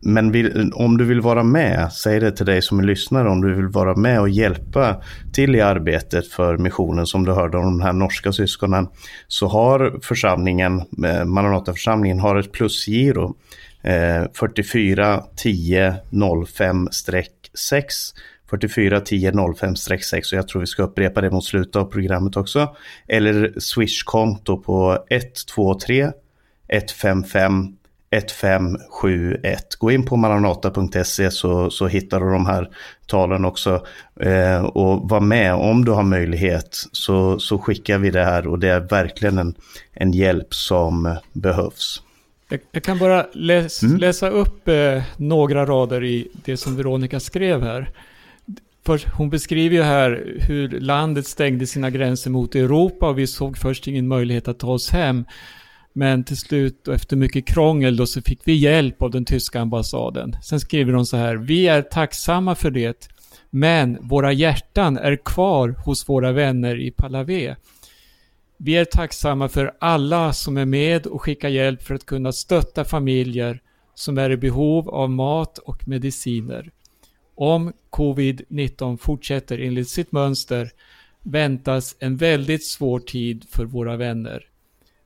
men 0.02 0.32
vill, 0.32 0.72
om 0.74 0.96
du 0.96 1.04
vill 1.04 1.20
vara 1.20 1.42
med, 1.42 1.92
säg 1.92 2.20
det 2.20 2.32
till 2.32 2.46
dig 2.46 2.62
som 2.62 2.78
är 2.78 2.82
lyssnare, 2.82 3.28
om 3.28 3.40
du 3.40 3.54
vill 3.54 3.66
vara 3.66 3.96
med 3.96 4.20
och 4.20 4.28
hjälpa 4.28 5.02
till 5.32 5.54
i 5.56 5.60
arbetet 5.60 6.28
för 6.28 6.58
missionen 6.58 7.06
som 7.06 7.24
du 7.24 7.32
hörde 7.32 7.58
om 7.58 7.64
de 7.64 7.80
här 7.80 7.92
norska 7.92 8.32
syskonen, 8.32 8.88
så 9.28 9.46
har 9.46 9.98
församlingen, 10.02 10.82
eh, 11.06 11.24
Maranataförsamlingen, 11.24 12.20
har 12.20 12.36
ett 12.36 12.52
plusgiro 12.52 13.36
eh, 13.82 14.24
44 14.34 15.22
10 15.36 15.94
05 16.46 16.88
6 17.54 18.14
44 18.50 19.00
10 19.00 19.32
05 19.56 19.76
6 19.76 20.32
och 20.32 20.38
jag 20.38 20.48
tror 20.48 20.60
vi 20.60 20.66
ska 20.66 20.82
upprepa 20.82 21.20
det 21.20 21.30
mot 21.30 21.44
slutet 21.44 21.76
av 21.76 21.84
programmet 21.84 22.36
också. 22.36 22.76
Eller 23.08 23.52
Swish-konto 23.58 24.62
på 24.62 24.98
123 25.10 26.10
155 26.68 27.76
1571. 28.12 29.76
Gå 29.78 29.90
in 29.90 30.06
på 30.06 30.16
maranata.se 30.16 31.30
så, 31.30 31.70
så 31.70 31.86
hittar 31.86 32.20
du 32.20 32.32
de 32.32 32.46
här 32.46 32.68
talen 33.06 33.44
också. 33.44 33.86
Eh, 34.20 34.64
och 34.64 35.08
var 35.08 35.20
med 35.20 35.54
om 35.54 35.84
du 35.84 35.92
har 35.92 36.02
möjlighet 36.02 36.68
så, 36.92 37.38
så 37.38 37.58
skickar 37.58 37.98
vi 37.98 38.10
det 38.10 38.24
här 38.24 38.46
och 38.46 38.58
det 38.58 38.68
är 38.68 38.80
verkligen 38.80 39.38
en, 39.38 39.54
en 39.92 40.12
hjälp 40.12 40.54
som 40.54 41.16
behövs. 41.32 42.02
Jag, 42.48 42.60
jag 42.72 42.82
kan 42.82 42.98
bara 42.98 43.26
läs, 43.32 43.82
mm. 43.82 43.96
läsa 43.96 44.28
upp 44.28 44.68
eh, 44.68 45.02
några 45.16 45.66
rader 45.66 46.04
i 46.04 46.28
det 46.44 46.56
som 46.56 46.76
Veronica 46.76 47.20
skrev 47.20 47.62
här. 47.62 47.90
För 48.84 49.00
hon 49.16 49.30
beskriver 49.30 49.76
ju 49.76 49.82
här 49.82 50.38
hur 50.48 50.68
landet 50.68 51.26
stängde 51.26 51.66
sina 51.66 51.90
gränser 51.90 52.30
mot 52.30 52.54
Europa 52.54 53.08
och 53.08 53.18
vi 53.18 53.26
såg 53.26 53.58
först 53.58 53.86
ingen 53.86 54.08
möjlighet 54.08 54.48
att 54.48 54.58
ta 54.58 54.66
oss 54.66 54.90
hem. 54.90 55.24
Men 55.92 56.24
till 56.24 56.36
slut 56.36 56.88
och 56.88 56.94
efter 56.94 57.16
mycket 57.16 57.46
krångel 57.46 57.96
då 57.96 58.06
så 58.06 58.22
fick 58.22 58.40
vi 58.44 58.52
hjälp 58.52 59.02
av 59.02 59.10
den 59.10 59.24
tyska 59.24 59.60
ambassaden. 59.60 60.36
Sen 60.42 60.60
skriver 60.60 60.92
hon 60.92 61.06
så 61.06 61.16
här, 61.16 61.36
vi 61.36 61.68
är 61.68 61.82
tacksamma 61.82 62.54
för 62.54 62.70
det, 62.70 63.08
men 63.50 63.98
våra 64.00 64.32
hjärtan 64.32 64.96
är 64.96 65.16
kvar 65.16 65.74
hos 65.84 66.08
våra 66.08 66.32
vänner 66.32 66.80
i 66.80 66.90
Palave. 66.90 67.56
Vi 68.56 68.76
är 68.76 68.84
tacksamma 68.84 69.48
för 69.48 69.72
alla 69.80 70.32
som 70.32 70.56
är 70.56 70.64
med 70.64 71.06
och 71.06 71.22
skickar 71.22 71.48
hjälp 71.48 71.82
för 71.82 71.94
att 71.94 72.06
kunna 72.06 72.32
stötta 72.32 72.84
familjer 72.84 73.60
som 73.94 74.18
är 74.18 74.30
i 74.30 74.36
behov 74.36 74.88
av 74.88 75.10
mat 75.10 75.58
och 75.58 75.88
mediciner. 75.88 76.70
Om 77.34 77.72
covid-19 77.90 78.96
fortsätter 78.96 79.58
enligt 79.58 79.88
sitt 79.88 80.12
mönster 80.12 80.70
väntas 81.22 81.96
en 81.98 82.16
väldigt 82.16 82.66
svår 82.66 83.00
tid 83.00 83.44
för 83.50 83.64
våra 83.64 83.96
vänner. 83.96 84.51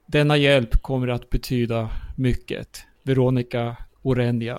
Denna 0.06 0.36
hjälp 0.36 0.82
kommer 0.82 1.08
att 1.08 1.30
betyda 1.30 1.90
mycket. 2.16 2.84
Veronica 3.02 3.76
Orenja. 4.02 4.58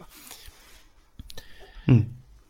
Mm. 1.87 2.05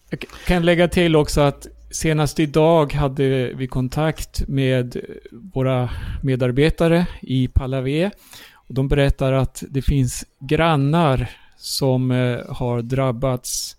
Jag 0.10 0.20
kan 0.48 0.66
lägga 0.66 0.88
till 0.88 1.16
också 1.16 1.42
att 1.42 1.68
senast 1.92 2.40
idag 2.40 2.94
hade 2.94 3.54
vi 3.54 3.68
kontakt 3.68 4.48
med 4.48 4.98
våra 5.32 5.90
medarbetare 6.24 7.08
i 7.22 7.48
Palavé. 7.48 8.12
de 8.68 8.88
berättar 8.88 9.34
att 9.34 9.64
det 9.70 9.82
finns 9.82 10.26
grannar 10.40 11.30
som 11.58 12.12
eh, 12.12 12.40
har 12.50 12.82
drabbats, 12.82 13.78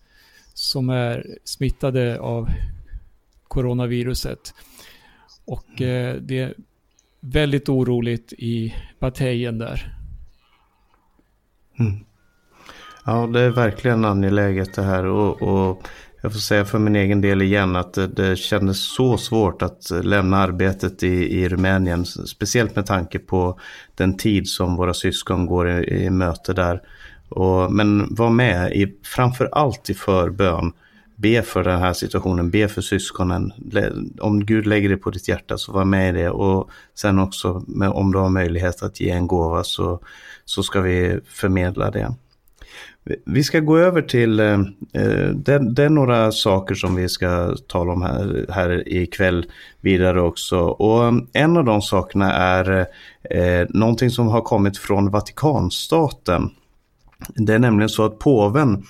som 0.54 0.90
är 0.90 1.26
smittade 1.44 2.20
av 2.20 2.48
coronaviruset. 3.48 4.54
Och 5.44 5.82
eh, 5.82 6.16
det 6.16 6.54
väldigt 7.32 7.68
oroligt 7.68 8.32
i 8.32 8.74
Batejen 9.00 9.58
där. 9.58 9.94
Mm. 11.78 12.04
Ja, 13.04 13.26
det 13.26 13.40
är 13.40 13.50
verkligen 13.50 14.04
angeläget 14.04 14.74
det 14.74 14.82
här 14.82 15.04
och, 15.04 15.42
och 15.42 15.82
jag 16.22 16.32
får 16.32 16.38
säga 16.38 16.64
för 16.64 16.78
min 16.78 16.96
egen 16.96 17.20
del 17.20 17.42
igen 17.42 17.76
att 17.76 17.94
det, 17.94 18.06
det 18.06 18.36
kändes 18.36 18.94
så 18.94 19.18
svårt 19.18 19.62
att 19.62 19.90
lämna 19.90 20.36
arbetet 20.36 21.02
i, 21.02 21.40
i 21.40 21.48
Rumänien. 21.48 22.04
Speciellt 22.04 22.76
med 22.76 22.86
tanke 22.86 23.18
på 23.18 23.60
den 23.94 24.16
tid 24.16 24.48
som 24.48 24.76
våra 24.76 24.94
syskon 24.94 25.46
går 25.46 25.70
i, 25.70 26.04
i 26.04 26.10
möte 26.10 26.52
där. 26.52 26.82
Och, 27.28 27.72
men 27.72 28.14
var 28.14 28.30
med 28.30 28.72
i 28.72 28.98
framför 29.02 29.48
allt 29.52 29.90
i 29.90 29.94
förbön. 29.94 30.72
Be 31.20 31.42
för 31.42 31.64
den 31.64 31.80
här 31.80 31.92
situationen, 31.92 32.50
be 32.50 32.68
för 32.68 32.80
syskonen. 32.80 33.52
Om 34.20 34.46
Gud 34.46 34.66
lägger 34.66 34.88
det 34.88 34.96
på 34.96 35.10
ditt 35.10 35.28
hjärta 35.28 35.58
så 35.58 35.72
var 35.72 35.84
med 35.84 36.14
i 36.14 36.18
det. 36.18 36.30
Och 36.30 36.70
sen 36.94 37.18
också 37.18 37.64
med, 37.66 37.88
om 37.88 38.12
du 38.12 38.18
har 38.18 38.28
möjlighet 38.28 38.82
att 38.82 39.00
ge 39.00 39.10
en 39.10 39.26
gåva 39.26 39.64
så, 39.64 40.00
så 40.44 40.62
ska 40.62 40.80
vi 40.80 41.20
förmedla 41.28 41.90
det. 41.90 42.14
Vi 43.24 43.44
ska 43.44 43.60
gå 43.60 43.78
över 43.78 44.02
till, 44.02 44.40
eh, 44.40 44.60
eh, 44.92 45.28
det, 45.34 45.74
det, 45.74 45.84
är 45.84 45.88
några 45.88 46.32
saker 46.32 46.74
som 46.74 46.94
vi 46.94 47.08
ska 47.08 47.56
tala 47.68 47.92
om 47.92 48.02
här, 48.02 48.46
här 48.48 48.88
ikväll 48.88 49.46
vidare 49.80 50.20
också. 50.20 50.58
Och 50.58 51.04
eh, 51.04 51.12
en 51.32 51.56
av 51.56 51.64
de 51.64 51.82
sakerna 51.82 52.32
är 52.32 52.86
eh, 53.30 53.66
någonting 53.68 54.10
som 54.10 54.28
har 54.28 54.40
kommit 54.40 54.78
från 54.78 55.10
Vatikanstaten. 55.10 56.50
Det 57.34 57.54
är 57.54 57.58
nämligen 57.58 57.88
så 57.88 58.04
att 58.04 58.18
påven 58.18 58.82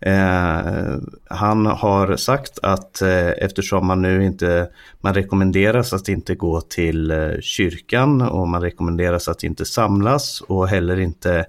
Eh, 0.00 0.96
han 1.28 1.66
har 1.66 2.16
sagt 2.16 2.58
att 2.62 3.02
eh, 3.02 3.28
eftersom 3.28 3.86
man 3.86 4.02
nu 4.02 4.24
inte, 4.24 4.68
man 5.00 5.14
rekommenderas 5.14 5.92
att 5.92 6.08
inte 6.08 6.34
gå 6.34 6.60
till 6.60 7.10
eh, 7.10 7.40
kyrkan 7.40 8.22
och 8.22 8.48
man 8.48 8.62
rekommenderas 8.62 9.28
att 9.28 9.44
inte 9.44 9.64
samlas 9.64 10.40
och 10.40 10.68
heller 10.68 11.00
inte 11.00 11.46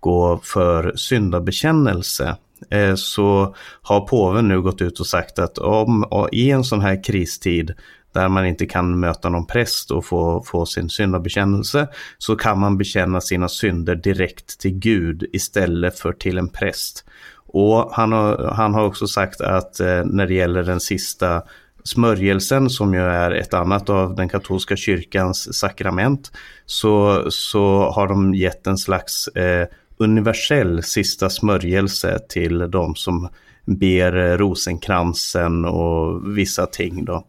gå 0.00 0.40
för 0.42 0.92
syndabekännelse 0.96 2.36
eh, 2.70 2.94
så 2.94 3.54
har 3.82 4.00
påven 4.00 4.48
nu 4.48 4.62
gått 4.62 4.82
ut 4.82 5.00
och 5.00 5.06
sagt 5.06 5.38
att 5.38 5.58
om 5.58 6.28
i 6.32 6.50
en 6.50 6.64
sån 6.64 6.80
här 6.80 7.04
kristid 7.04 7.74
där 8.12 8.28
man 8.28 8.46
inte 8.46 8.66
kan 8.66 9.00
möta 9.00 9.28
någon 9.28 9.46
präst 9.46 9.90
och 9.90 10.04
få, 10.04 10.42
få 10.42 10.66
sin 10.66 10.90
syndabekännelse 10.90 11.88
så 12.18 12.36
kan 12.36 12.58
man 12.58 12.78
bekänna 12.78 13.20
sina 13.20 13.48
synder 13.48 13.94
direkt 13.94 14.60
till 14.60 14.78
Gud 14.78 15.24
istället 15.32 15.98
för 15.98 16.12
till 16.12 16.38
en 16.38 16.48
präst. 16.48 17.04
Och 17.48 17.90
han 17.92 18.12
har, 18.12 18.52
han 18.56 18.74
har 18.74 18.84
också 18.84 19.06
sagt 19.06 19.40
att 19.40 19.80
eh, 19.80 20.04
när 20.04 20.26
det 20.26 20.34
gäller 20.34 20.62
den 20.62 20.80
sista 20.80 21.42
smörjelsen 21.84 22.70
som 22.70 22.94
ju 22.94 23.00
är 23.00 23.30
ett 23.30 23.54
annat 23.54 23.90
av 23.90 24.14
den 24.14 24.28
katolska 24.28 24.76
kyrkans 24.76 25.58
sakrament 25.58 26.32
så, 26.66 27.24
så 27.30 27.90
har 27.90 28.08
de 28.08 28.34
gett 28.34 28.66
en 28.66 28.78
slags 28.78 29.28
eh, 29.28 29.66
universell 29.96 30.82
sista 30.82 31.30
smörjelse 31.30 32.18
till 32.28 32.70
de 32.70 32.94
som 32.94 33.28
ber 33.64 34.16
eh, 34.16 34.36
rosenkransen 34.36 35.64
och 35.64 36.38
vissa 36.38 36.66
ting 36.66 37.04
då. 37.04 37.24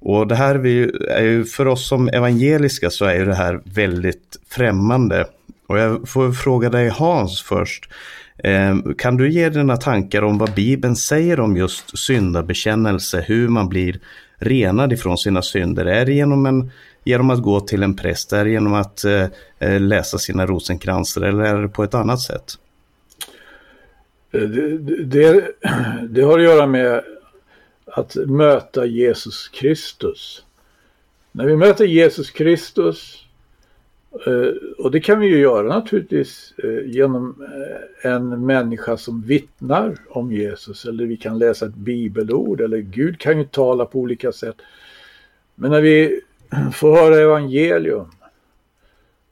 Och 0.00 0.26
det 0.26 0.34
här 0.34 0.54
är 0.54 1.22
ju, 1.22 1.44
för 1.44 1.66
oss 1.66 1.88
som 1.88 2.08
evangeliska 2.08 2.90
så 2.90 3.04
är 3.04 3.14
ju 3.14 3.24
det 3.24 3.34
här 3.34 3.60
väldigt 3.64 4.36
främmande. 4.50 5.26
Och 5.66 5.78
jag 5.78 6.08
får 6.08 6.32
fråga 6.32 6.70
dig 6.70 6.88
Hans 6.88 7.42
först. 7.42 7.88
Ehm, 8.44 8.94
kan 8.94 9.16
du 9.16 9.30
ge 9.30 9.48
dina 9.48 9.76
tankar 9.76 10.22
om 10.22 10.38
vad 10.38 10.54
Bibeln 10.54 10.96
säger 10.96 11.40
om 11.40 11.56
just 11.56 11.98
syndabekännelse, 11.98 13.24
hur 13.26 13.48
man 13.48 13.68
blir 13.68 14.00
renad 14.36 14.92
ifrån 14.92 15.18
sina 15.18 15.42
synder? 15.42 15.84
Är 15.84 16.06
det 16.06 16.12
genom 16.12 16.46
en 16.46 16.70
genom 17.04 17.30
att 17.30 17.42
gå 17.42 17.60
till 17.60 17.82
en 17.82 17.96
präst? 17.96 18.32
Är 18.32 18.44
det 18.44 18.50
genom 18.50 18.74
att 18.74 19.04
eh, 19.04 19.26
eh, 19.58 19.80
läsa 19.80 20.18
sina 20.18 20.46
rosenkranser 20.46 21.20
eller 21.20 21.44
är 21.44 21.62
det 21.62 21.68
på 21.68 21.84
ett 21.84 21.94
annat 21.94 22.20
sätt? 22.20 22.58
Eh, 24.32 24.40
det, 24.40 25.04
det, 25.04 25.50
det 26.08 26.22
har 26.22 26.38
att 26.38 26.44
göra 26.44 26.66
med 26.66 27.02
att 27.86 28.14
möta 28.14 28.86
Jesus 28.86 29.48
Kristus. 29.48 30.44
När 31.32 31.46
vi 31.46 31.56
möter 31.56 31.84
Jesus 31.84 32.30
Kristus, 32.30 33.24
Eh, 34.26 34.52
och 34.78 34.90
det 34.90 35.00
kan 35.00 35.20
vi 35.20 35.26
ju 35.26 35.38
göra 35.38 35.68
naturligtvis 35.68 36.54
eh, 36.58 36.86
genom 36.86 37.42
eh, 37.42 38.12
en 38.12 38.46
människa 38.46 38.96
som 38.96 39.22
vittnar 39.22 39.96
om 40.08 40.32
Jesus, 40.32 40.84
eller 40.84 41.06
vi 41.06 41.16
kan 41.16 41.38
läsa 41.38 41.66
ett 41.66 41.74
bibelord, 41.74 42.60
eller 42.60 42.78
Gud 42.78 43.18
kan 43.18 43.38
ju 43.38 43.44
tala 43.44 43.84
på 43.84 43.98
olika 43.98 44.32
sätt. 44.32 44.56
Men 45.54 45.70
när 45.70 45.80
vi 45.80 46.20
får 46.74 46.96
höra 46.96 47.18
evangelium, 47.18 48.06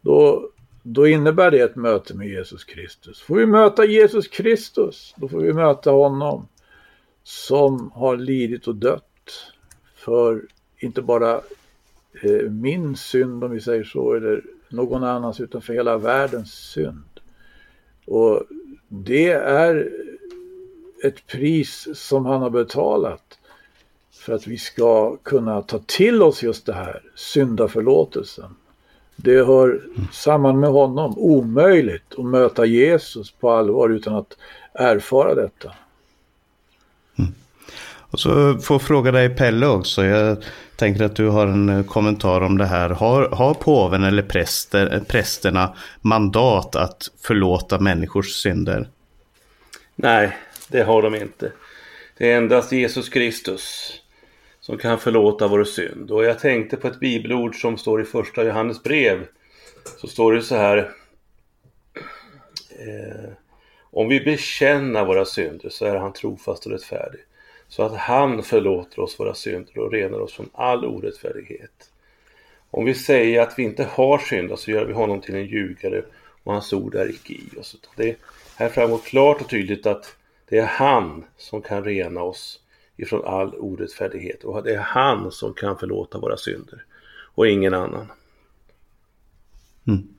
då, 0.00 0.50
då 0.82 1.06
innebär 1.06 1.50
det 1.50 1.60
ett 1.60 1.76
möte 1.76 2.14
med 2.14 2.28
Jesus 2.28 2.64
Kristus. 2.64 3.20
Får 3.20 3.36
vi 3.36 3.46
möta 3.46 3.84
Jesus 3.84 4.28
Kristus, 4.28 5.14
då 5.16 5.28
får 5.28 5.40
vi 5.40 5.52
möta 5.52 5.90
honom 5.90 6.48
som 7.22 7.90
har 7.94 8.16
lidit 8.16 8.68
och 8.68 8.74
dött 8.74 9.02
för 9.94 10.42
inte 10.78 11.02
bara 11.02 11.40
min 12.50 12.96
synd 12.96 13.44
om 13.44 13.50
vi 13.50 13.60
säger 13.60 13.84
så, 13.84 14.14
eller 14.14 14.42
någon 14.68 15.04
annans, 15.04 15.40
utan 15.40 15.62
för 15.62 15.72
hela 15.72 15.98
världens 15.98 16.52
synd. 16.52 17.20
Och 18.06 18.42
det 18.88 19.30
är 19.30 19.90
ett 21.04 21.26
pris 21.26 21.88
som 21.94 22.26
han 22.26 22.42
har 22.42 22.50
betalat 22.50 23.38
för 24.12 24.32
att 24.32 24.46
vi 24.46 24.58
ska 24.58 25.16
kunna 25.16 25.62
ta 25.62 25.78
till 25.78 26.22
oss 26.22 26.42
just 26.42 26.66
det 26.66 26.72
här, 26.72 27.02
syndaförlåtelsen. 27.14 28.56
Det 29.16 29.46
hör 29.46 29.82
samman 30.12 30.60
med 30.60 30.70
honom, 30.70 31.18
omöjligt 31.18 32.18
att 32.18 32.24
möta 32.24 32.64
Jesus 32.64 33.30
på 33.30 33.50
allvar 33.50 33.88
utan 33.88 34.14
att 34.14 34.36
erfara 34.72 35.34
detta. 35.34 35.72
Och 38.10 38.20
så 38.20 38.58
får 38.58 38.74
jag 38.74 38.82
fråga 38.82 39.12
dig 39.12 39.28
Pelle 39.28 39.66
också. 39.66 40.04
Jag 40.04 40.44
tänker 40.76 41.04
att 41.04 41.16
du 41.16 41.28
har 41.28 41.46
en 41.46 41.68
eh, 41.68 41.84
kommentar 41.84 42.40
om 42.40 42.58
det 42.58 42.66
här. 42.66 42.90
Har, 42.90 43.28
har 43.28 43.54
påven 43.54 44.04
eller 44.04 44.22
präster, 44.22 44.94
eh, 44.94 45.02
prästerna 45.02 45.76
mandat 46.00 46.76
att 46.76 47.10
förlåta 47.22 47.78
människors 47.78 48.32
synder? 48.32 48.88
Nej, 49.94 50.36
det 50.68 50.82
har 50.82 51.02
de 51.02 51.14
inte. 51.14 51.52
Det 52.18 52.32
är 52.32 52.36
endast 52.36 52.72
Jesus 52.72 53.08
Kristus 53.08 53.92
som 54.60 54.78
kan 54.78 54.98
förlåta 54.98 55.48
vår 55.48 55.64
synd. 55.64 56.10
Och 56.10 56.24
jag 56.24 56.38
tänkte 56.38 56.76
på 56.76 56.88
ett 56.88 57.00
bibelord 57.00 57.60
som 57.60 57.78
står 57.78 58.02
i 58.02 58.04
första 58.04 58.44
Johannes 58.44 58.82
brev. 58.82 59.26
Så 60.00 60.06
står 60.06 60.32
det 60.32 60.42
så 60.42 60.56
här. 60.56 60.78
Eh, 62.70 63.30
om 63.90 64.08
vi 64.08 64.20
bekänner 64.20 65.04
våra 65.04 65.24
synder 65.24 65.68
så 65.68 65.86
är 65.86 65.96
han 65.96 66.12
trofast 66.12 66.66
och 66.66 66.72
rättfärdig. 66.72 67.20
Så 67.68 67.82
att 67.82 67.96
han 67.96 68.42
förlåter 68.42 69.00
oss 69.00 69.20
våra 69.20 69.34
synder 69.34 69.78
och 69.78 69.92
renar 69.92 70.18
oss 70.18 70.32
från 70.32 70.50
all 70.52 70.84
orättfärdighet. 70.84 71.90
Om 72.70 72.84
vi 72.84 72.94
säger 72.94 73.42
att 73.42 73.58
vi 73.58 73.62
inte 73.62 73.84
har 73.84 74.18
syndat 74.18 74.60
så 74.60 74.70
gör 74.70 74.84
vi 74.84 74.92
honom 74.92 75.20
till 75.20 75.34
en 75.34 75.46
ljugare 75.46 76.02
och 76.42 76.52
hans 76.52 76.72
ord 76.72 76.94
är 76.94 77.10
icke 77.10 77.32
i 77.32 77.60
oss. 77.60 77.76
Det 77.96 78.16
här 78.56 78.68
framgår 78.68 78.98
klart 78.98 79.40
och 79.40 79.48
tydligt 79.48 79.86
att 79.86 80.16
det 80.48 80.58
är 80.58 80.66
han 80.66 81.24
som 81.36 81.62
kan 81.62 81.84
rena 81.84 82.22
oss 82.22 82.60
ifrån 82.96 83.24
all 83.24 83.54
orättfärdighet 83.54 84.44
och 84.44 84.62
det 84.62 84.74
är 84.74 84.78
han 84.78 85.32
som 85.32 85.54
kan 85.54 85.78
förlåta 85.78 86.18
våra 86.18 86.36
synder 86.36 86.84
och 87.34 87.48
ingen 87.48 87.74
annan. 87.74 88.12
Mm. 89.86 90.15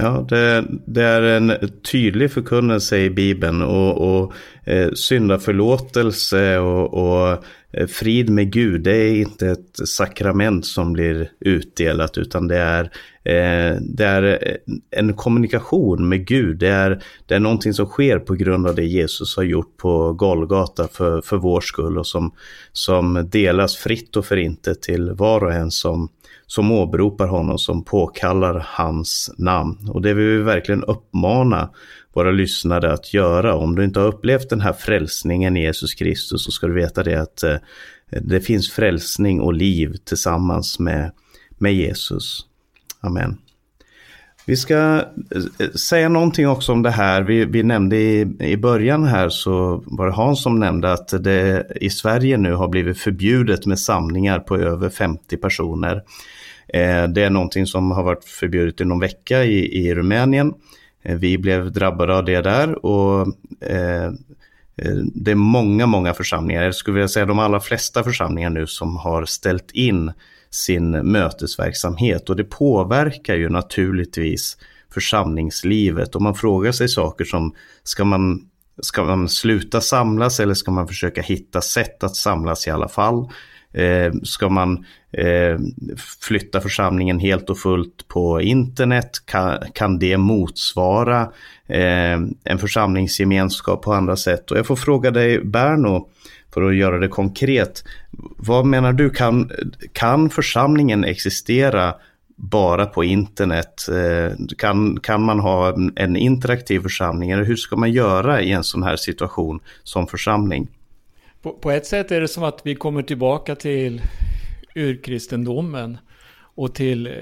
Ja, 0.00 0.26
det, 0.28 0.64
det, 0.86 1.02
är 1.02 1.22
en 1.22 1.52
tydlig 1.92 2.32
förkunnelse 2.32 2.98
i 2.98 3.10
Bibeln 3.10 3.62
och, 3.62 4.22
och 4.22 4.32
eh, 4.64 4.92
syndaförlåtelse 4.92 6.58
och, 6.58 6.94
och 6.94 7.44
Eh, 7.72 7.86
frid 7.86 8.30
med 8.30 8.52
Gud, 8.52 8.82
det 8.82 8.96
är 8.96 9.14
inte 9.14 9.48
ett 9.48 9.88
sakrament 9.88 10.66
som 10.66 10.92
blir 10.92 11.30
utdelat 11.40 12.18
utan 12.18 12.48
det 12.48 12.56
är, 12.56 12.84
eh, 13.24 13.80
det 13.80 14.04
är 14.04 14.22
eh, 14.22 14.74
en 14.90 15.14
kommunikation 15.14 16.08
med 16.08 16.26
Gud. 16.26 16.58
Det 16.58 16.68
är, 16.68 17.02
det 17.26 17.34
är 17.34 17.40
någonting 17.40 17.74
som 17.74 17.86
sker 17.86 18.18
på 18.18 18.34
grund 18.34 18.66
av 18.66 18.74
det 18.74 18.84
Jesus 18.84 19.36
har 19.36 19.42
gjort 19.42 19.76
på 19.76 20.12
Golgata 20.12 20.88
för, 20.88 21.20
för 21.20 21.36
vår 21.36 21.60
skull 21.60 21.98
och 21.98 22.06
som, 22.06 22.32
som 22.72 23.28
delas 23.30 23.76
fritt 23.76 24.16
och 24.16 24.24
förintet 24.24 24.82
till 24.82 25.10
var 25.10 25.44
och 25.44 25.52
en 25.52 25.70
som 25.70 26.08
som 26.46 26.72
åberopar 26.72 27.26
honom, 27.26 27.58
som 27.58 27.84
påkallar 27.84 28.66
hans 28.68 29.34
namn. 29.38 29.88
Och 29.88 30.02
det 30.02 30.14
vill 30.14 30.26
vi 30.26 30.42
verkligen 30.42 30.84
uppmana 30.84 31.70
våra 32.18 32.30
lyssnare 32.30 32.92
att 32.92 33.14
göra. 33.14 33.54
Om 33.54 33.74
du 33.74 33.84
inte 33.84 34.00
har 34.00 34.06
upplevt 34.06 34.50
den 34.50 34.60
här 34.60 34.72
frälsningen 34.72 35.56
i 35.56 35.62
Jesus 35.62 35.94
Kristus 35.94 36.44
så 36.44 36.50
ska 36.50 36.66
du 36.66 36.74
veta 36.74 37.02
det 37.02 37.20
att 37.20 37.42
eh, 37.42 37.56
det 38.10 38.40
finns 38.40 38.70
frälsning 38.70 39.40
och 39.40 39.52
liv 39.52 39.96
tillsammans 40.04 40.78
med, 40.78 41.12
med 41.58 41.74
Jesus. 41.74 42.40
Amen. 43.00 43.38
Vi 44.46 44.56
ska 44.56 44.74
eh, 44.74 45.42
eh, 45.58 45.70
säga 45.70 46.08
någonting 46.08 46.48
också 46.48 46.72
om 46.72 46.82
det 46.82 46.90
här. 46.90 47.22
Vi, 47.22 47.44
vi 47.44 47.62
nämnde 47.62 47.96
i, 47.96 48.36
i 48.40 48.56
början 48.56 49.04
här 49.04 49.28
så 49.28 49.82
var 49.86 50.06
det 50.06 50.12
Hans 50.12 50.42
som 50.42 50.60
nämnde 50.60 50.92
att 50.92 51.24
det 51.24 51.66
i 51.80 51.90
Sverige 51.90 52.36
nu 52.36 52.52
har 52.52 52.68
blivit 52.68 52.98
förbjudet 52.98 53.66
med 53.66 53.78
samlingar 53.78 54.38
på 54.38 54.56
över 54.56 54.88
50 54.88 55.36
personer. 55.36 56.02
Eh, 56.68 57.04
det 57.04 57.22
är 57.22 57.30
någonting 57.30 57.66
som 57.66 57.90
har 57.90 58.02
varit 58.02 58.24
förbjudet 58.24 58.80
i 58.80 58.84
någon 58.84 59.00
vecka 59.00 59.44
i, 59.44 59.86
i 59.86 59.94
Rumänien. 59.94 60.54
Eh, 61.02 61.16
vi 61.16 61.38
blev 61.38 61.72
drabbade 61.72 62.16
av 62.16 62.24
det 62.24 62.40
där 62.40 62.86
och 62.86 63.26
eh, 63.60 64.04
eh, 64.76 64.96
det 65.14 65.30
är 65.30 65.34
många, 65.34 65.86
många 65.86 66.14
församlingar, 66.14 66.62
jag 66.62 66.74
skulle 66.74 66.94
vilja 66.94 67.08
säga 67.08 67.26
de 67.26 67.38
allra 67.38 67.60
flesta 67.60 68.04
församlingar 68.04 68.50
nu 68.50 68.66
som 68.66 68.96
har 68.96 69.24
ställt 69.24 69.70
in 69.70 70.12
sin 70.50 70.90
mötesverksamhet. 70.90 72.30
Och 72.30 72.36
det 72.36 72.44
påverkar 72.44 73.34
ju 73.34 73.48
naturligtvis 73.48 74.56
församlingslivet. 74.94 76.14
Och 76.14 76.22
man 76.22 76.34
frågar 76.34 76.72
sig 76.72 76.88
saker 76.88 77.24
som 77.24 77.54
ska 77.82 78.04
man, 78.04 78.40
ska 78.82 79.04
man 79.04 79.28
sluta 79.28 79.80
samlas 79.80 80.40
eller 80.40 80.54
ska 80.54 80.70
man 80.70 80.88
försöka 80.88 81.22
hitta 81.22 81.60
sätt 81.60 82.04
att 82.04 82.16
samlas 82.16 82.66
i 82.66 82.70
alla 82.70 82.88
fall? 82.88 83.28
Eh, 83.72 84.12
ska 84.22 84.48
man 84.48 84.84
eh, 85.12 85.58
flytta 86.20 86.60
församlingen 86.60 87.18
helt 87.18 87.50
och 87.50 87.58
fullt 87.58 88.08
på 88.08 88.40
internet? 88.40 89.10
Kan, 89.24 89.58
kan 89.74 89.98
det 89.98 90.16
motsvara 90.16 91.20
eh, 91.66 92.18
en 92.44 92.58
församlingsgemenskap 92.58 93.82
på 93.82 93.92
andra 93.92 94.16
sätt? 94.16 94.50
Och 94.50 94.58
jag 94.58 94.66
får 94.66 94.76
fråga 94.76 95.10
dig 95.10 95.44
Berno, 95.44 96.08
för 96.54 96.62
att 96.62 96.76
göra 96.76 96.98
det 96.98 97.08
konkret. 97.08 97.84
Vad 98.36 98.66
menar 98.66 98.92
du, 98.92 99.10
kan, 99.10 99.50
kan 99.92 100.30
församlingen 100.30 101.04
existera 101.04 101.94
bara 102.36 102.86
på 102.86 103.04
internet? 103.04 103.88
Eh, 103.88 104.36
kan, 104.58 105.00
kan 105.00 105.22
man 105.22 105.40
ha 105.40 105.76
en 105.96 106.16
interaktiv 106.16 106.80
församling 106.80 107.30
eller 107.30 107.44
hur 107.44 107.56
ska 107.56 107.76
man 107.76 107.92
göra 107.92 108.40
i 108.40 108.52
en 108.52 108.64
sån 108.64 108.82
här 108.82 108.96
situation 108.96 109.60
som 109.82 110.06
församling? 110.06 110.68
På, 111.42 111.52
på, 111.52 111.70
ett 111.70 111.86
sätt 111.86 112.10
är 112.10 112.20
det 112.20 112.28
som 112.28 112.42
att 112.42 112.60
vi 112.64 112.74
kommer 112.74 113.02
tillbaka 113.02 113.54
till 113.54 114.02
urkristendomen 114.74 115.98
och 116.38 116.74
till 116.74 117.06
eh, 117.06 117.12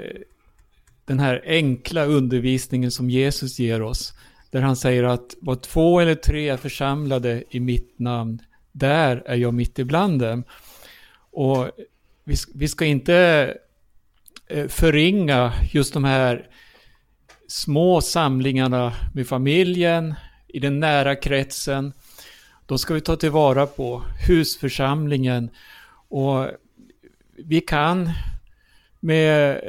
den 1.05 1.19
här 1.19 1.43
enkla 1.47 2.05
undervisningen 2.05 2.91
som 2.91 3.11
Jesus 3.11 3.59
ger 3.59 3.83
oss. 3.83 4.15
Där 4.51 4.61
han 4.61 4.77
säger 4.77 5.05
att 5.05 5.37
vad 5.41 5.63
två 5.63 6.01
eller 6.01 6.15
tre 6.15 6.49
är 6.49 6.57
församlade 6.57 7.45
i 7.51 7.61
mitt 7.61 7.99
namn, 7.99 8.43
där 8.73 9.23
är 9.27 9.37
jag 9.37 9.55
mitt 9.55 9.79
ibland 9.79 10.21
dem. 10.21 10.45
Och 11.31 11.71
vi, 12.25 12.37
vi 12.55 12.69
ska 12.69 12.85
inte 12.85 13.55
eh, 14.47 14.69
förringa 14.69 15.53
just 15.73 15.95
de 15.95 16.05
här 16.05 16.49
små 17.49 18.01
samlingarna 18.01 18.93
med 19.15 19.27
familjen, 19.27 20.15
i 20.49 20.59
den 20.59 20.81
nära 20.81 21.17
kretsen, 21.17 21.93
då 22.67 22.79
ska 22.79 22.95
vi 22.95 23.01
ta 23.01 23.17
tillvara 23.17 23.67
på 23.67 24.03
husförsamlingen 24.29 25.51
och 26.09 26.49
vi 27.37 27.61
kan 27.61 28.11
med 29.01 29.63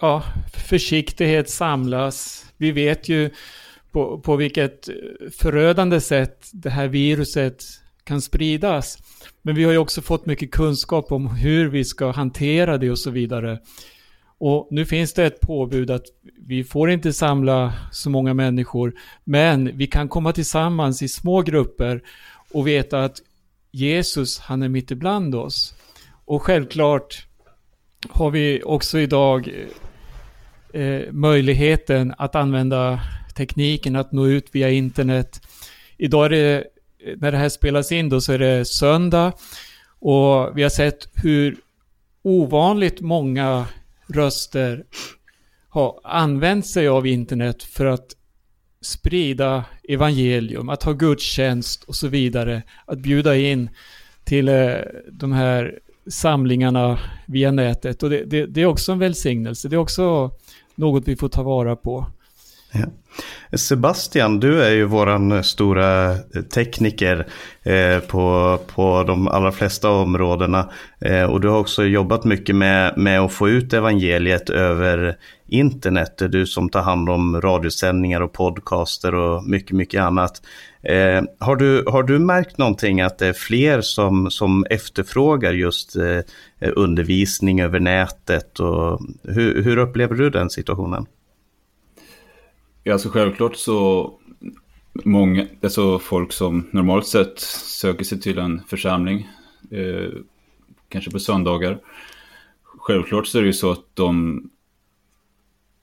ja, 0.00 0.22
försiktighet 0.68 1.50
samlas. 1.50 2.46
Vi 2.56 2.70
vet 2.72 3.08
ju 3.08 3.30
på, 3.92 4.20
på 4.20 4.36
vilket 4.36 4.88
förödande 5.38 6.00
sätt 6.00 6.50
det 6.52 6.70
här 6.70 6.88
viruset 6.88 7.64
kan 8.04 8.22
spridas. 8.22 8.98
Men 9.42 9.54
vi 9.54 9.64
har 9.64 9.72
ju 9.72 9.78
också 9.78 10.02
fått 10.02 10.26
mycket 10.26 10.50
kunskap 10.50 11.12
om 11.12 11.26
hur 11.26 11.68
vi 11.68 11.84
ska 11.84 12.10
hantera 12.10 12.78
det 12.78 12.90
och 12.90 12.98
så 12.98 13.10
vidare. 13.10 13.58
Och 14.38 14.68
nu 14.70 14.86
finns 14.86 15.12
det 15.12 15.26
ett 15.26 15.40
påbud 15.40 15.90
att 15.90 16.04
vi 16.46 16.64
får 16.64 16.90
inte 16.90 17.12
samla 17.12 17.72
så 17.92 18.10
många 18.10 18.34
människor, 18.34 18.94
men 19.24 19.76
vi 19.76 19.86
kan 19.86 20.08
komma 20.08 20.32
tillsammans 20.32 21.02
i 21.02 21.08
små 21.08 21.42
grupper 21.42 22.02
och 22.52 22.66
veta 22.66 23.04
att 23.04 23.16
Jesus, 23.70 24.38
han 24.38 24.62
är 24.62 24.68
mitt 24.68 24.90
ibland 24.90 25.34
oss. 25.34 25.74
Och 26.24 26.42
självklart 26.42 27.26
har 28.08 28.30
vi 28.30 28.62
också 28.64 28.98
idag 28.98 29.50
eh, 30.72 31.12
möjligheten 31.12 32.14
att 32.18 32.34
använda 32.34 33.00
tekniken 33.36 33.96
att 33.96 34.12
nå 34.12 34.26
ut 34.26 34.46
via 34.52 34.70
internet. 34.70 35.40
Idag 35.96 36.26
är 36.26 36.30
det, 36.30 36.64
när 37.16 37.32
det 37.32 37.38
här 37.38 37.48
spelas 37.48 37.92
in 37.92 38.08
då, 38.08 38.20
så 38.20 38.32
är 38.32 38.38
det 38.38 38.64
söndag 38.64 39.32
och 40.00 40.58
vi 40.58 40.62
har 40.62 40.70
sett 40.70 41.08
hur 41.14 41.56
ovanligt 42.22 43.00
många 43.00 43.66
röster 44.08 44.84
har 45.68 46.00
använt 46.04 46.66
sig 46.66 46.88
av 46.88 47.06
internet 47.06 47.62
för 47.62 47.86
att 47.86 48.14
sprida 48.80 49.64
evangelium, 49.88 50.68
att 50.68 50.82
ha 50.82 50.92
gudstjänst 50.92 51.84
och 51.84 51.94
så 51.94 52.08
vidare. 52.08 52.62
Att 52.86 52.98
bjuda 52.98 53.36
in 53.36 53.70
till 54.24 54.48
eh, 54.48 54.74
de 55.12 55.32
här 55.32 55.78
samlingarna 56.10 56.98
via 57.26 57.50
nätet. 57.50 58.02
Och 58.02 58.10
det, 58.10 58.24
det, 58.24 58.46
det, 58.46 58.62
är 58.62 58.66
också 58.66 58.92
en 58.92 58.98
välsignelse. 58.98 59.68
Det 59.68 59.76
är 59.76 59.80
också 59.80 60.30
något 60.74 61.08
vi 61.08 61.16
får 61.16 61.28
ta 61.28 61.42
vara 61.42 61.76
på. 61.76 62.06
Ja. 62.72 62.86
Sebastian, 63.52 64.40
du 64.40 64.62
är 64.62 64.70
ju 64.70 64.84
våran 64.84 65.44
stora 65.44 66.16
tekniker 66.54 67.26
eh, 67.62 67.98
på, 67.98 68.58
på 68.74 69.04
de 69.06 69.28
allra 69.28 69.52
flesta 69.52 69.90
områdena. 69.90 70.70
Eh, 71.00 71.22
och 71.22 71.40
du 71.40 71.48
har 71.48 71.58
också 71.58 71.84
jobbat 71.84 72.24
mycket 72.24 72.56
med, 72.56 72.98
med 72.98 73.20
att 73.20 73.32
få 73.32 73.48
ut 73.48 73.72
evangeliet 73.72 74.50
över 74.50 75.16
internet. 75.46 76.18
Det 76.18 76.24
är 76.24 76.28
Du 76.28 76.46
som 76.46 76.68
tar 76.68 76.82
hand 76.82 77.10
om 77.10 77.40
radiosändningar 77.40 78.20
och 78.20 78.32
podcaster 78.32 79.14
och 79.14 79.44
mycket, 79.44 79.72
mycket 79.76 80.02
annat. 80.02 80.42
Eh, 80.82 81.22
har, 81.38 81.56
du, 81.56 81.84
har 81.86 82.02
du 82.02 82.18
märkt 82.18 82.58
någonting 82.58 83.00
att 83.00 83.18
det 83.18 83.26
är 83.26 83.32
fler 83.32 83.80
som, 83.80 84.30
som 84.30 84.66
efterfrågar 84.70 85.52
just 85.52 85.96
eh, 85.96 86.20
undervisning 86.76 87.60
över 87.60 87.80
nätet? 87.80 88.60
Och 88.60 89.00
hur, 89.22 89.62
hur 89.62 89.76
upplever 89.76 90.14
du 90.14 90.30
den 90.30 90.50
situationen? 90.50 91.06
Ja, 92.88 92.92
alltså 92.92 93.08
självklart 93.08 93.56
så 93.56 94.12
många, 94.92 95.46
alltså 95.62 95.98
folk 95.98 96.32
som 96.32 96.68
normalt 96.70 97.06
sett 97.06 97.38
söker 97.38 98.04
sig 98.04 98.20
till 98.20 98.38
en 98.38 98.62
församling, 98.68 99.28
eh, 99.70 100.10
kanske 100.88 101.10
på 101.10 101.18
söndagar. 101.18 101.80
Självklart 102.62 103.26
så 103.26 103.38
är 103.38 103.42
det 103.42 103.46
ju 103.46 103.52
så 103.52 103.70
att 103.70 103.84
de 103.94 104.42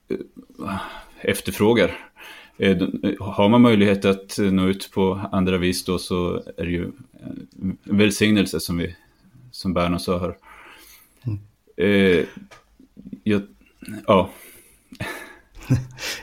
eh, 0.10 0.78
efterfrågar. 1.22 1.98
Eh, 2.58 2.78
har 3.20 3.50
man 3.50 3.62
möjlighet 3.62 4.06
att 4.06 4.38
nå 4.38 4.68
ut 4.68 4.92
på 4.94 5.30
andra 5.32 5.58
vis 5.58 5.86
då 5.86 5.98
så 5.98 6.44
är 6.58 6.66
det 6.66 6.72
ju 6.72 6.92
en 7.84 7.98
välsignelse 7.98 8.60
som, 8.60 8.78
vi, 8.78 8.96
som 9.52 9.74
Berno 9.74 10.00
sa 10.00 10.20
här. 10.20 10.38
Mm. 11.26 11.40
Eh, 11.78 12.26
jag, 13.24 13.42
ja. 14.08 14.30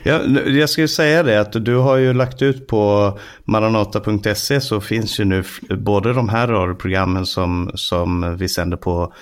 Ja, 0.03 0.21
jag 0.47 0.69
skulle 0.69 0.87
säga 0.87 1.23
det 1.23 1.41
att 1.41 1.65
du 1.65 1.75
har 1.75 1.97
ju 1.97 2.13
lagt 2.13 2.41
ut 2.41 2.67
på 2.67 3.13
maranata.se 3.45 4.61
så 4.61 4.81
finns 4.81 5.19
ju 5.19 5.25
nu 5.25 5.43
både 5.69 6.13
de 6.13 6.29
här 6.29 6.47
radioprogrammen 6.47 7.25
som, 7.25 7.71
som 7.73 8.37
vi 8.37 8.49
sänder 8.49 8.77
på, 8.77 9.13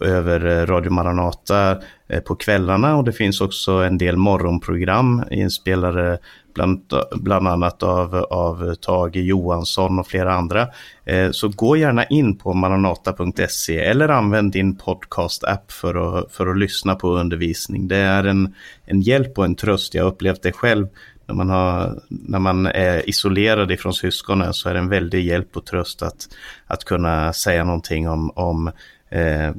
över 0.00 0.46
eh, 0.46 0.66
Radio 0.66 0.90
Maranata 0.90 1.78
eh, 2.08 2.20
på 2.20 2.34
kvällarna 2.34 2.96
och 2.96 3.04
det 3.04 3.12
finns 3.12 3.40
också 3.40 3.72
en 3.72 3.98
del 3.98 4.16
morgonprogram 4.16 5.24
inspelade 5.30 6.18
bland, 6.56 6.92
bland 7.12 7.48
annat 7.48 7.82
av, 7.82 8.14
av 8.16 8.74
Tage 8.74 9.16
Johansson 9.16 9.98
och 9.98 10.06
flera 10.06 10.34
andra. 10.34 10.68
Eh, 11.04 11.30
så 11.30 11.48
gå 11.48 11.76
gärna 11.76 12.04
in 12.04 12.36
på 12.38 12.52
maranata.se 12.52 13.78
eller 13.78 14.08
använd 14.08 14.52
din 14.52 14.76
podcast-app 14.76 15.72
för 15.72 16.18
att, 16.18 16.32
för 16.32 16.46
att 16.46 16.58
lyssna 16.58 16.94
på 16.94 17.08
undervisning. 17.08 17.88
Det 17.88 17.96
är 17.96 18.24
en, 18.24 18.54
en 18.84 19.00
hjälp 19.00 19.38
och 19.38 19.44
en 19.44 19.54
tröst. 19.54 19.94
Jag 19.94 20.04
har 20.04 20.10
upplevt 20.10 20.42
det 20.42 20.52
själv 20.52 20.86
när 21.26 21.34
man, 21.34 21.50
har, 21.50 22.00
när 22.08 22.38
man 22.38 22.66
är 22.66 23.08
isolerad 23.08 23.72
ifrån 23.72 23.94
syskonen 23.94 24.54
så 24.54 24.68
är 24.68 24.74
det 24.74 24.80
en 24.80 24.88
väldig 24.88 25.24
hjälp 25.24 25.56
och 25.56 25.66
tröst 25.66 26.02
att, 26.02 26.28
att 26.66 26.84
kunna 26.84 27.32
säga 27.32 27.64
någonting 27.64 28.08
om, 28.08 28.30
om 28.30 28.72
eh, 29.10 29.46
eh 29.46 29.54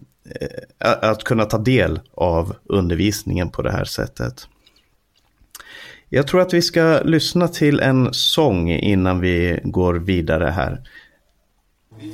att 0.80 1.24
kunna 1.24 1.46
ta 1.46 1.58
del 1.58 2.00
av 2.14 2.56
undervisningen 2.66 3.50
på 3.50 3.62
det 3.62 3.72
här 3.72 3.86
sättet. 3.86 4.48
Jag 6.10 6.28
tror 6.28 6.42
att 6.42 6.54
vi 6.54 6.62
ska 6.62 7.02
lyssna 7.06 7.48
till 7.48 7.80
en 7.80 8.14
sång 8.14 8.70
innan 8.72 9.20
vi 9.20 9.60
går 9.64 9.94
vidare 9.94 10.46
här. 10.46 10.82
Du 12.00 12.12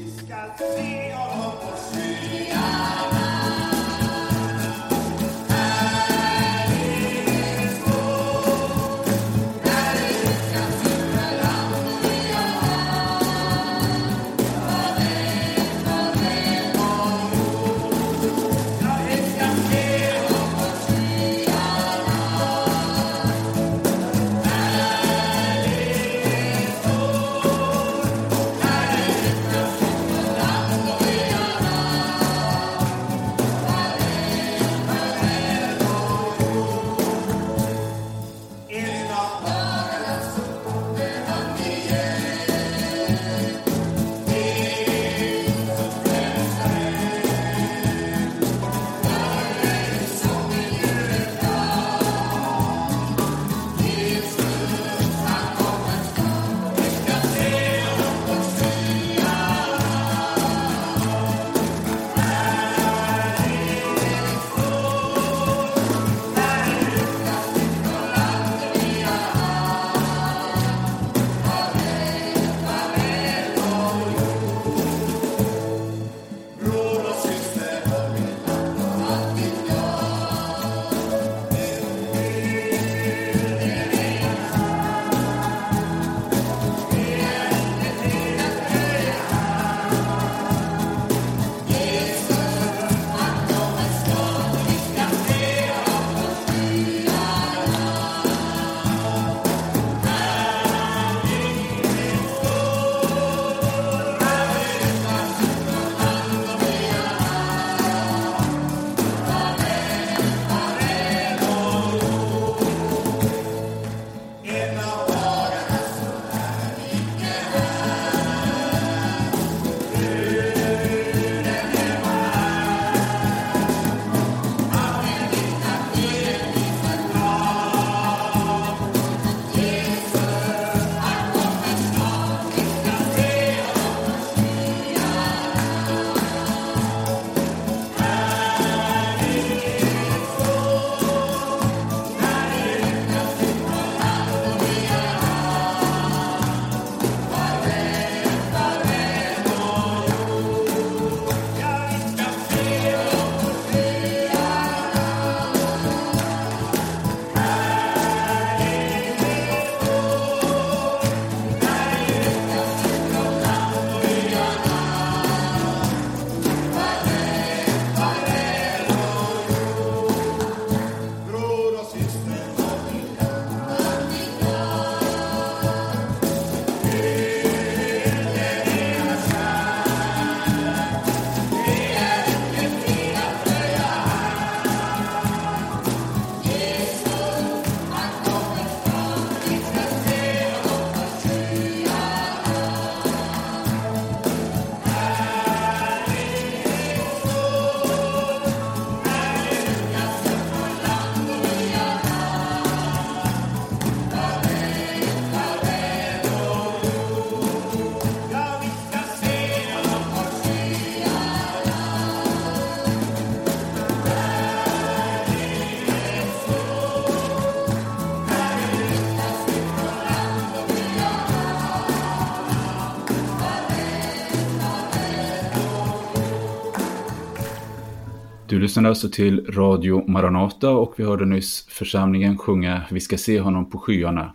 lyssnar 228.63 228.89
alltså 228.89 229.09
till 229.09 229.45
Radio 229.51 230.09
Maranata 230.11 230.69
och 230.69 230.93
vi 230.97 231.03
hörde 231.03 231.25
nyss 231.25 231.67
församlingen 231.69 232.37
sjunga 232.37 232.81
Vi 232.91 232.99
ska 232.99 233.17
se 233.17 233.39
honom 233.39 233.69
på 233.69 233.79
skyarna. 233.79 234.33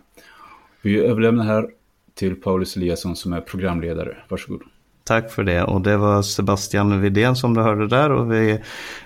Vi 0.81 0.99
överlämnar 0.99 1.45
här 1.45 1.67
till 2.15 2.35
Paulus 2.35 2.75
Eliasson 2.75 3.15
som 3.15 3.33
är 3.33 3.41
programledare. 3.41 4.17
Varsågod. 4.27 4.61
Tack 5.03 5.31
för 5.31 5.43
det 5.43 5.63
och 5.63 5.81
det 5.81 5.97
var 5.97 6.21
Sebastian 6.21 7.01
Widén 7.01 7.35
som 7.35 7.53
du 7.53 7.61
hörde 7.61 7.87
där 7.87 8.11
och 8.11 8.31
vi 8.31 8.59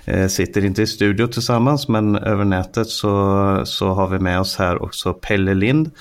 eh, 0.05 0.27
sitter 0.27 0.65
inte 0.65 0.81
i 0.81 0.88
studio 0.88 1.27
tillsammans 1.27 1.88
men 1.88 2.15
över 2.15 2.45
nätet 2.45 2.88
så, 2.88 3.62
så 3.65 3.88
har 3.88 4.07
vi 4.07 4.19
med 4.19 4.39
oss 4.39 4.57
här 4.57 4.83
också 4.83 5.13
Pelle 5.13 5.53
Lind, 5.53 5.91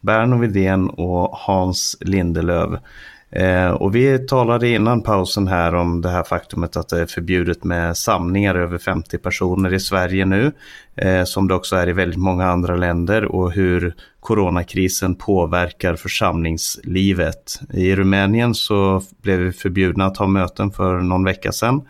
Berno 0.00 0.38
Widén 0.38 0.90
och 0.90 1.30
Hans 1.32 1.96
Lindelöv. 2.00 2.78
Eh, 3.32 3.70
och 3.70 3.94
vi 3.94 4.18
talade 4.18 4.68
innan 4.68 5.02
pausen 5.02 5.48
här 5.48 5.74
om 5.74 6.00
det 6.00 6.08
här 6.08 6.22
faktumet 6.22 6.76
att 6.76 6.88
det 6.88 7.00
är 7.00 7.06
förbjudet 7.06 7.64
med 7.64 7.96
samlingar 7.96 8.54
över 8.54 8.78
50 8.78 9.18
personer 9.18 9.74
i 9.74 9.80
Sverige 9.80 10.24
nu. 10.24 10.52
Eh, 10.96 11.24
som 11.24 11.48
det 11.48 11.54
också 11.54 11.76
är 11.76 11.88
i 11.88 11.92
väldigt 11.92 12.18
många 12.18 12.46
andra 12.46 12.76
länder 12.76 13.24
och 13.24 13.52
hur 13.52 13.94
coronakrisen 14.20 15.14
påverkar 15.14 15.96
församlingslivet. 15.96 17.60
I 17.72 17.96
Rumänien 17.96 18.54
så 18.54 19.02
blev 19.22 19.38
vi 19.38 19.52
förbjudna 19.52 20.06
att 20.06 20.16
ha 20.16 20.26
möten 20.26 20.70
för 20.70 21.00
någon 21.00 21.24
vecka 21.24 21.52
sedan. 21.52 21.82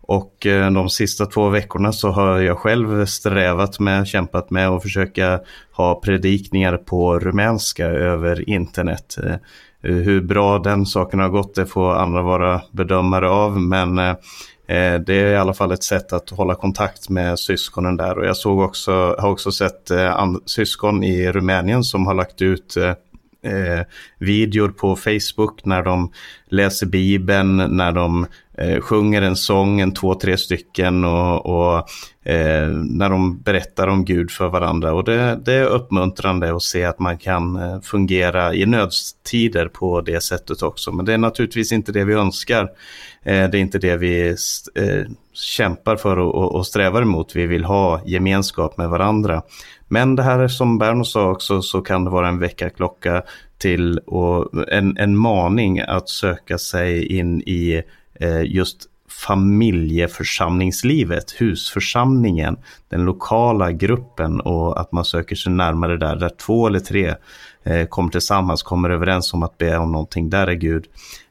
Och 0.00 0.46
eh, 0.46 0.70
de 0.70 0.90
sista 0.90 1.26
två 1.26 1.48
veckorna 1.48 1.92
så 1.92 2.10
har 2.10 2.38
jag 2.38 2.58
själv 2.58 3.06
strävat 3.06 3.80
med, 3.80 4.06
kämpat 4.06 4.50
med 4.50 4.68
att 4.68 4.82
försöka 4.82 5.40
ha 5.72 6.00
predikningar 6.00 6.76
på 6.76 7.18
rumänska 7.18 7.86
över 7.86 8.48
internet. 8.50 9.16
Eh, 9.24 9.36
Eh, 9.82 9.94
hur 9.94 10.20
bra 10.20 10.58
den 10.58 10.86
saken 10.86 11.20
har 11.20 11.28
gått 11.28 11.54
det 11.54 11.66
får 11.66 11.94
andra 11.94 12.22
vara 12.22 12.60
bedömare 12.72 13.28
av. 13.28 13.60
Men 13.60 13.98
eh, 13.98 14.10
eh, 14.68 15.00
det 15.00 15.14
är 15.14 15.32
i 15.32 15.36
alla 15.36 15.54
fall 15.54 15.72
ett 15.72 15.82
sätt 15.82 16.12
att 16.12 16.30
hålla 16.30 16.54
kontakt 16.54 17.08
med 17.08 17.38
syskonen 17.38 17.96
där. 17.96 18.18
Och 18.18 18.26
jag 18.26 18.36
såg 18.36 18.60
också, 18.60 19.16
har 19.18 19.30
också 19.30 19.52
sett 19.52 19.90
syskon 20.46 21.04
i 21.04 21.32
Rumänien 21.32 21.84
som 21.84 22.06
har 22.06 22.14
lagt 22.14 22.42
ut 22.42 22.76
videor 24.18 24.68
på 24.68 24.96
Facebook 24.96 25.64
när 25.64 25.82
de 25.82 26.12
läser 26.48 26.86
Bibeln, 26.86 27.56
när 27.56 27.92
de 27.92 28.26
eh, 28.58 28.80
sjunger 28.80 29.22
en 29.22 29.36
sång, 29.36 29.80
en 29.80 29.94
två, 29.94 30.14
tre 30.14 30.36
stycken 30.36 31.04
och, 31.04 31.46
och 31.46 31.78
eh, 32.26 32.68
när 32.70 33.10
de 33.10 33.38
berättar 33.38 33.86
om 33.86 34.04
Gud 34.04 34.30
för 34.30 34.48
varandra. 34.48 34.92
Och 34.92 35.04
det, 35.04 35.40
det, 35.44 35.54
är 35.54 35.64
uppmuntrande 35.64 36.56
att 36.56 36.62
se 36.62 36.84
att 36.84 36.98
man 36.98 37.18
kan 37.18 37.56
eh, 37.56 37.80
fungera 37.80 38.54
i 38.54 38.66
nödstider 38.66 39.68
på 39.68 40.00
det 40.00 40.22
sättet 40.22 40.62
också. 40.62 40.92
Men 40.92 41.04
det 41.04 41.12
är 41.12 41.18
naturligtvis 41.18 41.72
inte 41.72 41.92
det 41.92 42.04
vi 42.04 42.14
önskar. 42.14 42.62
Eh, 43.22 43.50
det 43.50 43.58
är 43.58 43.60
inte 43.60 43.78
det 43.78 43.96
vi 43.96 44.28
eh, 44.74 45.04
kämpar 45.32 45.96
för 45.96 46.18
och, 46.18 46.54
och 46.54 46.66
strävar 46.66 47.02
emot. 47.02 47.36
Vi 47.36 47.46
vill 47.46 47.64
ha 47.64 48.00
gemenskap 48.06 48.76
med 48.76 48.88
varandra. 48.88 49.42
Men 49.88 50.16
det 50.16 50.22
här 50.22 50.48
som 50.48 50.78
Berno 50.78 51.04
sa 51.04 51.30
också 51.30 51.62
så 51.62 51.80
kan 51.80 52.04
det 52.04 52.10
vara 52.10 52.28
en 52.28 52.38
väckarklocka 52.38 53.22
till 53.58 53.98
och 53.98 54.68
en, 54.68 54.96
en 54.96 55.16
maning 55.16 55.80
att 55.80 56.08
söka 56.08 56.58
sig 56.58 57.18
in 57.18 57.40
i 57.40 57.82
Eh, 58.20 58.42
just 58.42 58.88
familjeförsamlingslivet, 59.08 61.40
husförsamlingen, 61.40 62.56
den 62.88 63.04
lokala 63.04 63.72
gruppen 63.72 64.40
och 64.40 64.80
att 64.80 64.92
man 64.92 65.04
söker 65.04 65.36
sig 65.36 65.52
närmare 65.52 65.96
där, 65.96 66.16
där 66.16 66.28
två 66.28 66.66
eller 66.66 66.80
tre 66.80 67.14
eh, 67.64 67.86
kommer 67.86 68.10
tillsammans, 68.10 68.62
kommer 68.62 68.90
överens 68.90 69.34
om 69.34 69.42
att 69.42 69.58
be 69.58 69.76
om 69.76 69.92
någonting. 69.92 70.30
Där 70.30 70.46
är 70.46 70.54
Gud 70.54 70.86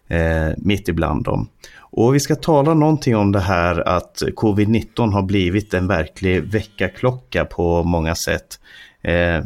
eh, 0.08 0.50
mitt 0.58 0.88
ibland 0.88 1.24
dem. 1.24 1.48
Och 1.78 2.16
vi 2.16 2.20
ska 2.20 2.36
tala 2.36 2.74
någonting 2.74 3.16
om 3.16 3.32
det 3.32 3.40
här 3.40 3.88
att 3.88 4.22
covid-19 4.36 5.12
har 5.12 5.22
blivit 5.22 5.74
en 5.74 5.88
verklig 5.88 6.44
väckarklocka 6.44 7.46
på 7.46 7.84
många 7.84 8.16
sätt. 8.16 8.60
Eh, 9.02 9.44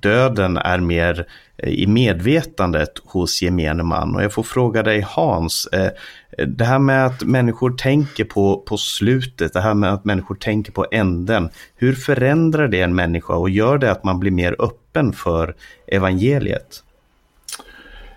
döden 0.00 0.56
är 0.56 0.78
mer 0.78 1.26
Eh, 1.62 1.72
i 1.72 1.86
medvetandet 1.86 2.98
hos 3.04 3.42
gemene 3.42 3.82
man. 3.82 4.16
Och 4.16 4.22
jag 4.22 4.32
får 4.32 4.42
fråga 4.42 4.82
dig 4.82 5.00
Hans, 5.00 5.66
eh, 5.66 5.90
det 6.46 6.64
här 6.64 6.78
med 6.78 7.06
att 7.06 7.22
människor 7.24 7.70
tänker 7.70 8.24
på, 8.24 8.62
på 8.66 8.76
slutet, 8.76 9.52
det 9.52 9.60
här 9.60 9.74
med 9.74 9.92
att 9.92 10.04
människor 10.04 10.34
tänker 10.34 10.72
på 10.72 10.86
änden. 10.90 11.48
Hur 11.76 11.92
förändrar 11.92 12.68
det 12.68 12.80
en 12.80 12.94
människa 12.94 13.34
och 13.34 13.50
gör 13.50 13.78
det 13.78 13.90
att 13.90 14.04
man 14.04 14.20
blir 14.20 14.30
mer 14.30 14.56
öppen 14.58 15.12
för 15.12 15.54
evangeliet? 15.86 16.82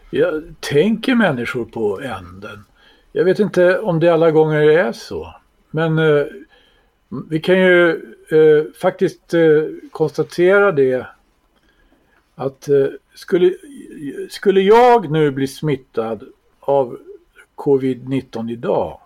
Jag 0.10 0.44
tänker 0.60 1.16
människor 1.16 1.66
på 1.66 2.02
änden? 2.02 2.66
Jag 3.12 3.26
vet 3.26 3.40
inte 3.40 3.80
om 3.80 4.00
det 4.00 4.10
alla 4.10 4.32
gånger 4.32 4.62
är 4.62 4.92
så. 4.92 5.36
Men 5.72 6.00
eh, 6.00 6.26
vi 7.30 7.40
kan 7.40 7.60
ju 7.60 7.90
eh, 8.30 8.66
faktiskt 8.82 9.34
eh, 9.34 9.42
konstatera 9.92 10.72
det 10.72 11.08
att 12.36 12.69
eh, 12.69 12.88
skulle, 13.13 13.54
skulle 14.30 14.62
jag 14.62 15.12
nu 15.12 15.32
bli 15.32 15.48
smittad 15.48 16.24
av 16.60 17.00
covid-19 17.56 18.52
idag 18.52 19.00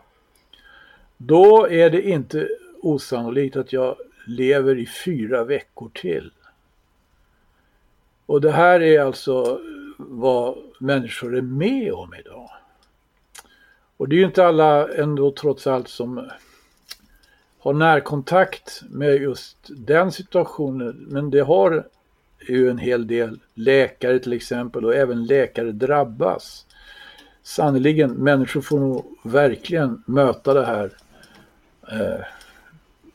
då 1.18 1.68
är 1.68 1.90
det 1.90 2.02
inte 2.02 2.50
osannolikt 2.82 3.56
att 3.56 3.74
jag 3.74 3.96
lever 4.26 4.80
i 4.80 4.86
fyra 4.86 5.44
veckor 5.44 5.90
till. 5.94 6.32
Och 8.26 8.42
det 8.42 8.52
här 8.52 8.80
är 8.80 9.00
alltså 9.00 9.62
vad 9.98 10.58
människor 10.80 11.36
är 11.36 11.42
med 11.42 11.94
om 11.94 12.14
idag. 12.14 12.50
Och 13.98 14.10
det 14.10 14.16
är 14.16 14.18
ju 14.18 14.26
inte 14.26 14.46
alla 14.46 14.94
ändå 14.94 15.32
trots 15.32 15.68
allt 15.68 15.88
som 15.88 16.30
har 17.60 17.74
närkontakt 17.74 18.82
med 18.90 19.22
just 19.22 19.58
den 19.70 20.12
situationen. 20.12 21.06
Men 21.10 21.30
det 21.30 21.40
har 21.40 21.88
ju 22.40 22.70
en 22.70 22.78
hel 22.78 23.08
del 23.08 23.40
läkare 23.54 24.20
till 24.20 24.34
exempel 24.34 24.86
och 24.86 24.96
även 24.96 25.26
läkare 25.26 25.72
drabbas. 25.72 26.66
Sannerligen, 27.44 28.12
människor 28.12 28.62
får 28.62 28.80
nog 28.80 29.18
verkligen 29.24 30.04
möta 30.06 30.54
det 30.54 30.66
här 30.66 30.92
eh, 31.92 32.26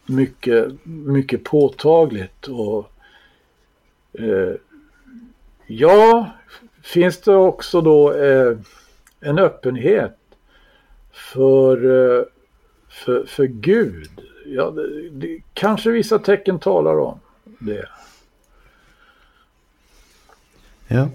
mycket, 0.06 0.84
mycket 0.84 1.44
påtagligt. 1.44 2.48
Och, 2.48 2.92
eh, 4.12 4.54
ja, 5.66 6.30
finns 6.82 7.20
det 7.20 7.34
också 7.34 7.80
då 7.80 8.12
eh, 8.12 8.58
en 9.20 9.38
öppenhet 9.38 10.18
för, 11.12 11.76
eh, 11.76 12.24
för, 12.88 13.24
för 13.24 13.44
Gud 13.44 14.22
ja, 14.46 14.70
det, 14.70 15.10
det, 15.10 15.42
kanske 15.54 15.90
vissa 15.90 16.18
tecken 16.18 16.58
talar 16.58 16.98
om 16.98 17.20
det. 17.58 17.88
Ja, 20.92 21.08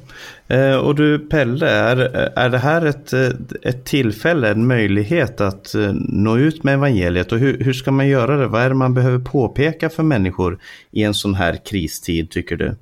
eh, 0.56 0.76
och 0.76 0.96
du 0.96 1.20
Pelle, 1.20 1.70
är, 1.70 1.98
är 2.36 2.50
det 2.50 2.58
här 2.58 2.86
ett, 2.86 3.14
ett 3.62 3.86
tillfälle, 3.86 4.50
en 4.50 4.68
möjlighet 4.68 5.42
att 5.42 5.76
eh, 5.76 5.92
nå 5.94 6.38
ut 6.38 6.64
med 6.64 6.74
evangeliet 6.74 7.32
och 7.32 7.40
hur, 7.40 7.60
hur 7.60 7.74
ska 7.74 7.92
man 7.92 8.08
göra 8.08 8.38
det? 8.38 8.48
Vad 8.48 8.62
är 8.62 8.70
det 8.70 8.76
man 8.76 8.94
behöver 8.94 9.20
påpeka 9.20 9.90
för 9.90 10.04
människor 10.04 10.60
i 10.92 11.04
en 11.04 11.14
sån 11.14 11.34
här 11.34 11.56
kristid 11.66 12.30
tycker 12.32 12.56
du? 12.56 12.76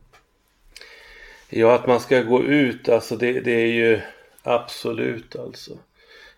Ja, 1.50 1.76
att 1.76 1.88
man 1.88 2.00
ska 2.00 2.22
gå 2.22 2.44
ut, 2.44 2.90
alltså 2.90 3.16
det, 3.16 3.42
det 3.42 3.62
är 3.62 3.74
ju 3.74 4.00
absolut 4.44 5.36
alltså. 5.36 5.72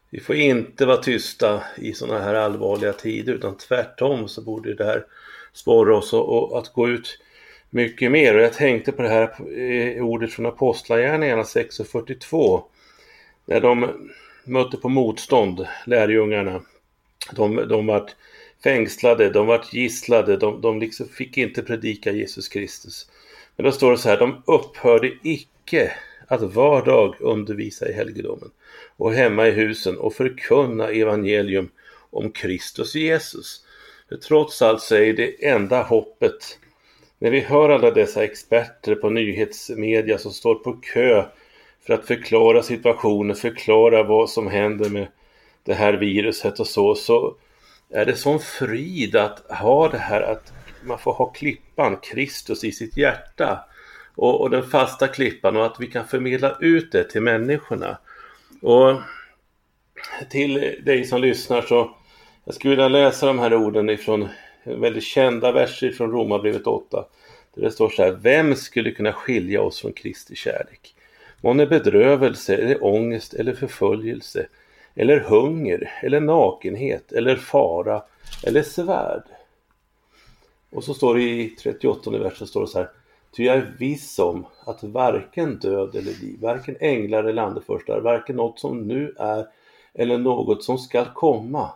Vi 0.10 0.20
får 0.20 0.36
inte 0.36 0.86
vara 0.86 0.98
tysta 0.98 1.64
i 1.78 1.94
sådana 1.94 2.24
här 2.24 2.34
allvarliga 2.34 2.94
tider 2.94 3.34
utan 3.34 3.58
tvärtom 3.58 4.28
så 4.28 4.42
borde 4.42 4.74
det 4.74 4.86
här 4.86 5.06
sporra 5.54 5.98
oss 5.98 6.14
att 6.54 6.74
gå 6.74 6.90
ut 6.90 7.20
mycket 7.70 8.12
mer. 8.12 8.38
Och 8.38 8.44
jag 8.44 8.54
tänkte 8.54 8.92
på 8.92 9.02
det 9.02 9.10
här 9.10 9.60
eh, 9.60 10.06
ordet 10.06 10.34
från 10.34 10.46
Apostlagärningarna 10.46 11.44
6.42 11.44 12.64
när 13.46 13.62
de 13.62 14.10
mötte 14.44 14.78
på 14.78 14.90
motstånd, 14.90 15.68
lärjungarna. 15.86 16.62
De, 17.32 17.56
de 17.56 17.86
var 17.86 18.10
fängslade, 18.64 19.30
de 19.30 19.48
var 19.48 19.66
gisslade, 19.72 20.38
de, 20.38 20.62
de 20.62 20.80
liksom 20.80 21.08
fick 21.08 21.38
inte 21.38 21.62
predika 21.62 22.12
Jesus 22.12 22.48
Kristus. 22.48 23.10
Men 23.56 23.66
då 23.66 23.72
står 23.72 23.92
det 23.92 23.98
så 23.98 24.10
här, 24.10 24.18
de 24.18 24.44
upphörde 24.46 25.12
icke 25.24 25.94
att 26.28 26.42
var 26.42 26.86
dag 26.86 27.16
undervisa 27.20 27.90
i 27.90 27.94
helgedomen 27.94 28.52
och 28.98 29.14
hemma 29.14 29.48
i 29.48 29.52
husen 29.52 29.98
och 29.98 30.14
förkunna 30.14 30.90
evangelium 30.90 31.70
om 32.10 32.32
Kristus 32.32 32.96
Jesus. 32.96 33.64
För 34.10 34.16
trots 34.16 34.62
allt 34.62 34.82
så 34.82 34.96
är 34.96 35.14
det 35.14 35.46
enda 35.48 35.84
hoppet 35.84 36.60
när 37.20 37.32
vi 37.32 37.40
hör 37.40 37.70
alla 37.70 37.92
dessa 37.92 38.24
experter 38.24 38.96
på 38.96 39.10
nyhetsmedia 39.10 40.18
som 40.18 40.32
står 40.32 40.56
på 40.56 40.74
kö 40.74 41.26
för 41.86 41.94
att 41.94 42.06
förklara 42.06 42.64
situationen, 42.64 43.36
förklara 43.36 44.04
vad 44.04 44.30
som 44.30 44.48
händer 44.48 44.90
med 44.90 45.08
det 45.64 45.74
här 45.74 45.94
viruset 45.94 46.60
och 46.60 46.68
så, 46.68 46.96
så 46.96 47.36
är 47.90 48.06
det 48.06 48.16
sån 48.16 48.40
frid 48.40 49.16
att 49.16 49.52
ha 49.52 49.90
det 49.90 49.98
här 49.98 50.22
att 50.22 50.54
man 50.84 51.00
får 51.00 51.14
ha 51.14 51.26
klippan, 51.26 51.98
Kristus, 51.98 52.64
i 52.64 52.72
sitt 52.72 52.98
hjärta 52.98 53.66
och, 54.16 54.42
och 54.42 54.50
den 54.50 54.64
fasta 54.64 55.08
klippan 55.08 55.58
och 55.58 55.66
att 55.66 55.80
vi 55.80 55.88
kan 55.88 56.08
förmedla 56.08 56.58
ut 56.60 56.92
det 56.92 57.04
till 57.04 57.22
människorna. 57.22 57.98
Och 58.62 58.96
till 60.30 60.76
dig 60.86 61.06
som 61.06 61.22
lyssnar 61.22 61.62
så 61.62 61.96
jag 62.46 62.56
skulle 62.56 62.72
vilja 62.72 62.88
läsa 62.88 63.26
de 63.26 63.40
här 63.40 63.54
orden 63.54 63.90
ifrån 63.90 64.30
väldigt 64.68 65.04
kända 65.04 65.52
verser 65.52 65.92
från 65.92 66.12
Romarbrevet 66.12 66.68
8. 66.68 67.06
Där 67.54 67.62
det 67.62 67.72
står 67.72 67.90
så 67.90 68.04
här, 68.04 68.12
vem 68.12 68.56
skulle 68.56 68.92
kunna 68.92 69.14
skilja 69.14 69.62
oss 69.62 69.82
från 69.82 69.94
Kristi 69.94 70.36
kärlek? 70.36 70.96
Månne 71.42 71.66
bedrövelse 71.66 72.56
eller 72.56 72.84
ångest 72.84 73.34
eller 73.34 73.54
förföljelse 73.54 74.48
eller 74.96 75.20
hunger 75.20 75.92
eller 76.04 76.20
nakenhet 76.20 77.12
eller 77.12 77.36
fara 77.36 78.04
eller 78.44 78.64
svärd. 78.64 79.24
Och 80.70 80.84
så 80.84 80.94
står 80.94 81.16
det 81.16 81.22
i 81.22 81.50
38 81.50 82.12
versen 82.12 82.48
står 82.48 82.62
det 82.62 82.68
så 82.68 82.78
här, 82.78 82.90
Ty 83.36 83.44
jag 83.44 83.56
är 83.56 83.74
viss 83.80 84.20
om 84.20 84.46
att 84.66 84.84
varken 84.84 85.60
död 85.60 85.96
eller 85.96 86.22
liv, 86.22 86.38
varken 86.42 86.76
änglar 86.80 87.24
eller 87.24 87.42
andefurstar, 87.42 88.02
varken 88.02 88.36
något 88.36 88.60
som 88.60 88.88
nu 88.88 89.14
är 89.18 89.48
eller 89.94 90.18
något 90.18 90.64
som 90.64 90.78
skall 90.78 91.06
komma, 91.14 91.70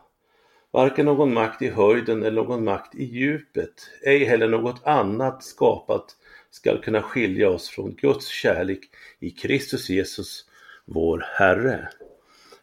varken 0.72 1.06
någon 1.06 1.34
makt 1.34 1.62
i 1.62 1.70
höjden 1.70 2.24
eller 2.24 2.42
någon 2.42 2.64
makt 2.64 2.96
i 2.96 3.04
djupet, 3.04 3.90
ej 4.06 4.26
heller 4.26 4.48
något 4.48 4.82
annat 4.84 5.44
skapat 5.44 6.16
skall 6.52 6.82
kunna 6.82 7.02
skilja 7.02 7.50
oss 7.50 7.70
från 7.70 7.96
Guds 7.96 8.28
kärlek 8.28 8.80
i 9.20 9.30
Kristus 9.30 9.90
Jesus, 9.90 10.46
vår 10.86 11.26
Herre. 11.38 11.90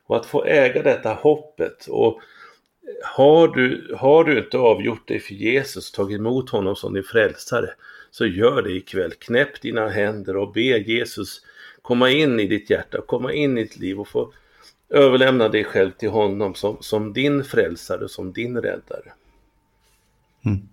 Och 0.06 0.16
att 0.16 0.26
få 0.26 0.44
äga 0.44 0.82
detta 0.82 1.12
hoppet 1.12 1.86
och 1.86 2.20
har 3.04 3.48
du, 3.48 3.94
har 3.98 4.24
du 4.24 4.38
inte 4.38 4.59
avgjort 4.59 5.09
dig 5.09 5.20
för 5.20 5.34
Jesus, 5.34 5.92
tagit 5.92 6.18
emot 6.18 6.50
honom 6.50 6.76
som 6.76 6.94
din 6.94 7.02
frälsare, 7.02 7.70
så 8.11 8.26
gör 8.26 8.62
det 8.62 8.72
ikväll. 8.72 9.12
Knäpp 9.12 9.61
dina 9.61 9.88
händer 9.88 10.36
och 10.36 10.52
be 10.52 10.61
Jesus 10.61 11.40
komma 11.82 12.11
in 12.11 12.40
i 12.40 12.46
ditt 12.46 12.70
hjärta, 12.70 13.00
komma 13.06 13.32
in 13.32 13.59
i 13.59 13.62
ditt 13.62 13.76
liv 13.76 14.00
och 14.00 14.09
få 14.09 14.32
överlämna 14.91 15.49
dig 15.49 15.64
själv 15.64 15.91
till 15.91 16.11
honom 16.11 16.55
som, 16.55 16.76
som 16.80 17.12
din 17.12 17.45
frälsare, 17.45 18.09
som 18.09 18.32
din 18.32 18.57
räddare. 18.57 19.12
Mm. 20.45 20.68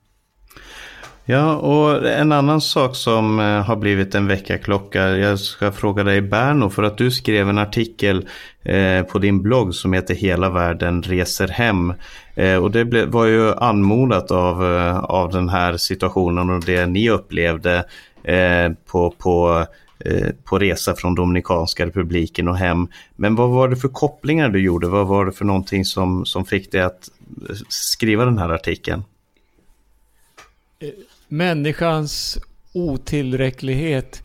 Ja, 1.28 1.56
och 1.56 2.08
en 2.08 2.32
annan 2.32 2.62
sak 2.62 2.96
som 2.96 3.40
eh, 3.40 3.46
har 3.46 3.76
blivit 3.76 4.16
en 4.16 4.28
väckarklocka. 4.28 5.18
Jag 5.18 5.40
ska 5.40 5.72
fråga 5.72 6.04
dig 6.04 6.22
Berno, 6.22 6.70
för 6.70 6.84
att 6.84 6.98
du 6.98 7.12
skrev 7.12 7.50
en 7.50 7.58
artikel 7.58 8.28
eh, 8.64 9.04
på 9.04 9.20
din 9.20 9.42
blogg 9.42 9.76
som 9.76 9.94
heter 9.94 10.14
Hela 10.16 10.50
världen 10.50 11.04
reser 11.04 11.48
hem. 11.48 11.94
Eh, 12.36 12.56
och 12.56 12.72
det 12.72 13.06
var 13.06 13.26
ju 13.26 13.54
anmodat 13.54 14.32
av, 14.32 14.64
av 15.04 15.32
den 15.32 15.50
här 15.50 15.78
situationen 15.78 16.50
och 16.50 16.66
det 16.66 16.86
ni 16.86 17.10
upplevde 17.10 17.86
på, 18.86 19.12
på 19.18 19.66
Eh, 20.00 20.30
på 20.44 20.60
resa 20.60 20.96
från 20.96 21.16
Dominikanska 21.16 21.86
republiken 21.86 22.48
och 22.48 22.58
hem. 22.58 22.88
Men 23.16 23.36
vad 23.36 23.50
var 23.50 23.70
det 23.70 23.76
för 23.76 23.88
kopplingar 23.88 24.50
du 24.50 24.62
gjorde? 24.62 24.88
Vad 24.88 25.08
var 25.08 25.26
det 25.26 25.32
för 25.32 25.46
någonting 25.46 25.86
som, 25.86 26.26
som 26.26 26.46
fick 26.46 26.72
dig 26.72 26.82
att 26.82 27.10
eh, 27.50 27.56
skriva 27.70 28.26
den 28.26 28.38
här 28.38 28.50
artikeln? 28.50 29.04
Eh, 30.80 30.90
människans 31.28 32.38
otillräcklighet. 32.74 34.24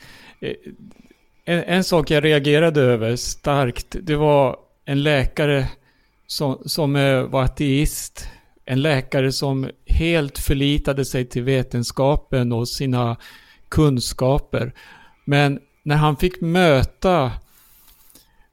En, 1.45 1.63
en, 1.63 1.85
sak 1.85 2.11
jag 2.11 2.25
reagerade 2.25 2.81
över 2.81 3.17
starkt, 3.17 3.97
det 4.03 4.17
var 4.17 4.57
en 4.85 5.03
läkare 5.03 5.69
som, 6.27 6.63
som 6.67 6.93
var 7.31 7.43
ateist. 7.43 8.29
En 8.65 8.83
läkare 8.83 9.33
som 9.33 9.71
helt 9.87 10.39
förlitade 10.39 11.05
sig 11.05 11.27
till 11.27 11.43
vetenskapen 11.43 12.53
och 12.53 12.69
sina 12.69 13.17
kunskaper. 13.69 14.73
Men 15.31 15.61
när 15.83 15.97
han 15.97 16.17
fick 16.17 16.41
möta 16.41 17.33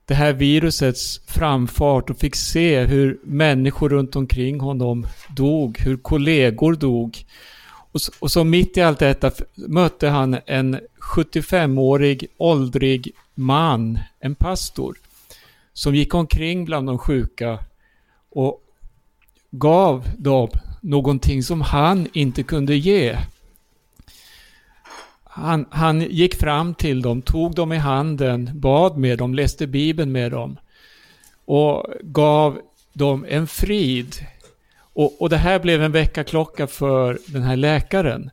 det 0.06 0.14
här 0.14 0.34
virusets 0.34 1.22
framfart 1.28 2.10
och 2.10 2.18
fick 2.18 2.36
se 2.36 2.86
hur 2.86 3.20
människor 3.24 3.90
runt 3.90 4.16
omkring 4.16 4.60
honom 4.60 5.08
dog, 5.36 5.80
hur 5.80 5.98
kollegor 5.98 6.74
dog, 6.74 7.26
och 7.92 8.02
så, 8.02 8.12
och 8.20 8.32
så 8.32 8.44
mitt 8.44 8.78
i 8.78 8.82
allt 8.82 9.00
detta 9.00 9.32
mötte 9.56 10.08
han 10.08 10.38
en 10.46 10.80
75-årig 11.16 12.28
åldrig 12.38 13.12
man, 13.36 14.00
en 14.20 14.36
pastor, 14.36 14.98
som 15.74 15.96
gick 15.96 16.14
omkring 16.14 16.66
bland 16.66 16.88
de 16.88 16.98
sjuka 16.98 17.60
och 18.30 18.62
gav 19.52 20.08
dem 20.18 20.50
någonting 20.82 21.44
som 21.44 21.62
han 21.62 22.08
inte 22.14 22.44
kunde 22.44 22.76
ge. 22.76 23.18
Han, 25.38 25.66
han 25.70 26.02
gick 26.02 26.36
fram 26.36 26.74
till 26.74 27.02
dem, 27.02 27.22
tog 27.22 27.56
dem 27.56 27.74
i 27.74 27.78
handen, 27.78 28.52
bad 28.54 28.98
med 28.98 29.18
dem, 29.18 29.34
läste 29.34 29.68
Bibeln 29.68 30.12
med 30.12 30.32
dem 30.32 30.58
och 31.46 31.86
gav 32.02 32.60
dem 32.94 33.26
en 33.30 33.48
frid, 33.48 34.16
och, 34.94 35.22
och 35.22 35.30
det 35.30 35.38
här 35.38 35.60
blev 35.60 35.84
en 35.84 35.92
väckarklocka 35.92 36.68
för 36.68 37.20
den 37.28 37.42
här 37.42 37.56
läkaren. 37.56 38.30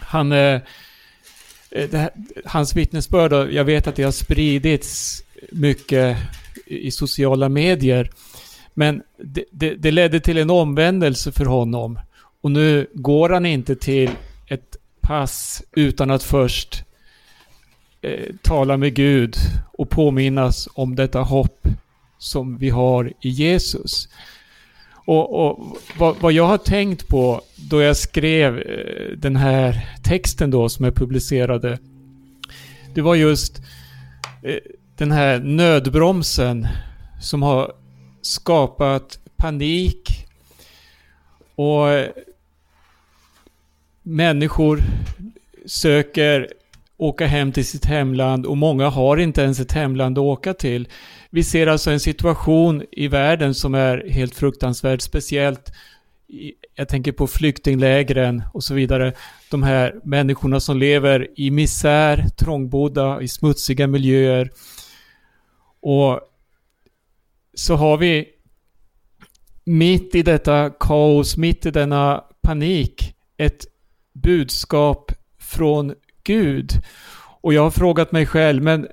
Han, 0.00 0.32
eh, 0.32 0.60
eh 1.70 1.90
här, 1.92 2.10
hans 2.44 2.76
vittnesbörd, 2.76 3.52
jag 3.52 3.64
vet 3.64 3.86
att 3.86 3.96
det 3.96 4.02
har 4.02 4.12
spridits 4.12 5.22
mycket 5.52 6.16
i 6.66 6.90
sociala 6.90 7.48
medier. 7.48 8.10
Men 8.74 9.02
det, 9.16 9.44
det, 9.50 9.74
det, 9.74 9.90
ledde 9.90 10.20
till 10.20 10.38
en 10.38 10.50
omvändelse 10.50 11.32
för 11.32 11.44
honom. 11.44 11.98
Och 12.40 12.50
nu 12.50 12.86
går 12.94 13.30
han 13.30 13.46
inte 13.46 13.76
till 13.76 14.10
ett 14.48 14.76
pass 15.06 15.62
utan 15.72 16.10
att 16.10 16.22
först 16.22 16.84
eh, 18.02 18.34
tala 18.42 18.76
med 18.76 18.94
Gud 18.94 19.36
och 19.72 19.90
påminnas 19.90 20.68
om 20.74 20.96
detta 20.96 21.20
hopp 21.20 21.68
som 22.18 22.58
vi 22.58 22.70
har 22.70 23.12
i 23.20 23.28
Jesus. 23.28 24.08
Och, 25.06 25.46
och 25.46 25.76
vad, 25.98 26.16
vad, 26.20 26.32
jag 26.32 26.46
har 26.46 26.58
tänkt 26.58 27.08
på 27.08 27.40
då 27.56 27.82
jag 27.82 27.96
skrev 27.96 28.58
eh, 28.58 29.16
den 29.16 29.36
här 29.36 29.88
texten 30.02 30.50
då 30.50 30.68
som 30.68 30.84
är 30.84 30.90
publicerade. 30.90 31.78
Det 32.94 33.00
var 33.02 33.14
just 33.14 33.58
eh, 34.42 34.58
den 34.96 35.12
här 35.12 35.38
nödbromsen 35.38 36.66
som 37.22 37.42
har 37.42 37.72
skapat 38.22 39.18
panik 39.36 40.26
och 41.54 41.90
eh, 41.90 42.10
människor 44.06 44.82
söker 45.66 46.48
åka 46.96 47.26
hem 47.26 47.52
till 47.52 47.66
sitt 47.66 47.84
hemland 47.84 48.46
och 48.46 48.56
många 48.56 48.88
har 48.88 49.16
inte 49.16 49.42
ens 49.42 49.60
ett 49.60 49.72
hemland 49.72 50.18
att 50.18 50.22
åka 50.22 50.54
till. 50.54 50.88
Vi 51.30 51.44
ser 51.44 51.66
alltså 51.66 51.90
en 51.90 52.00
situation 52.00 52.82
i 52.92 53.08
världen 53.08 53.54
som 53.54 53.74
är 53.74 54.08
helt 54.10 54.34
fruktansvärd, 54.34 55.02
speciellt 55.02 55.72
jag 56.74 56.88
tänker 56.88 57.12
på 57.12 57.26
flyktinglägren 57.26 58.42
och 58.54 58.64
så 58.64 58.74
vidare. 58.74 59.12
De 59.50 59.62
här 59.62 60.00
människorna 60.04 60.60
som 60.60 60.76
lever 60.76 61.28
i 61.36 61.50
misär, 61.50 62.24
trångbodda, 62.38 63.20
i 63.20 63.28
smutsiga 63.28 63.86
miljöer. 63.86 64.50
Och 65.80 66.20
så 67.54 67.74
har 67.74 67.96
vi 67.96 68.28
mitt 69.64 70.14
i 70.14 70.22
detta 70.22 70.70
kaos, 70.70 71.36
mitt 71.36 71.66
i 71.66 71.70
denna 71.70 72.24
panik, 72.42 73.14
ett 73.36 73.66
budskap 74.22 75.12
från 75.38 75.94
Gud. 76.22 76.72
Och 77.40 77.54
jag 77.54 77.62
har 77.62 77.70
frågat 77.70 78.12
mig 78.12 78.26
själv, 78.26 78.62
men 78.62 78.88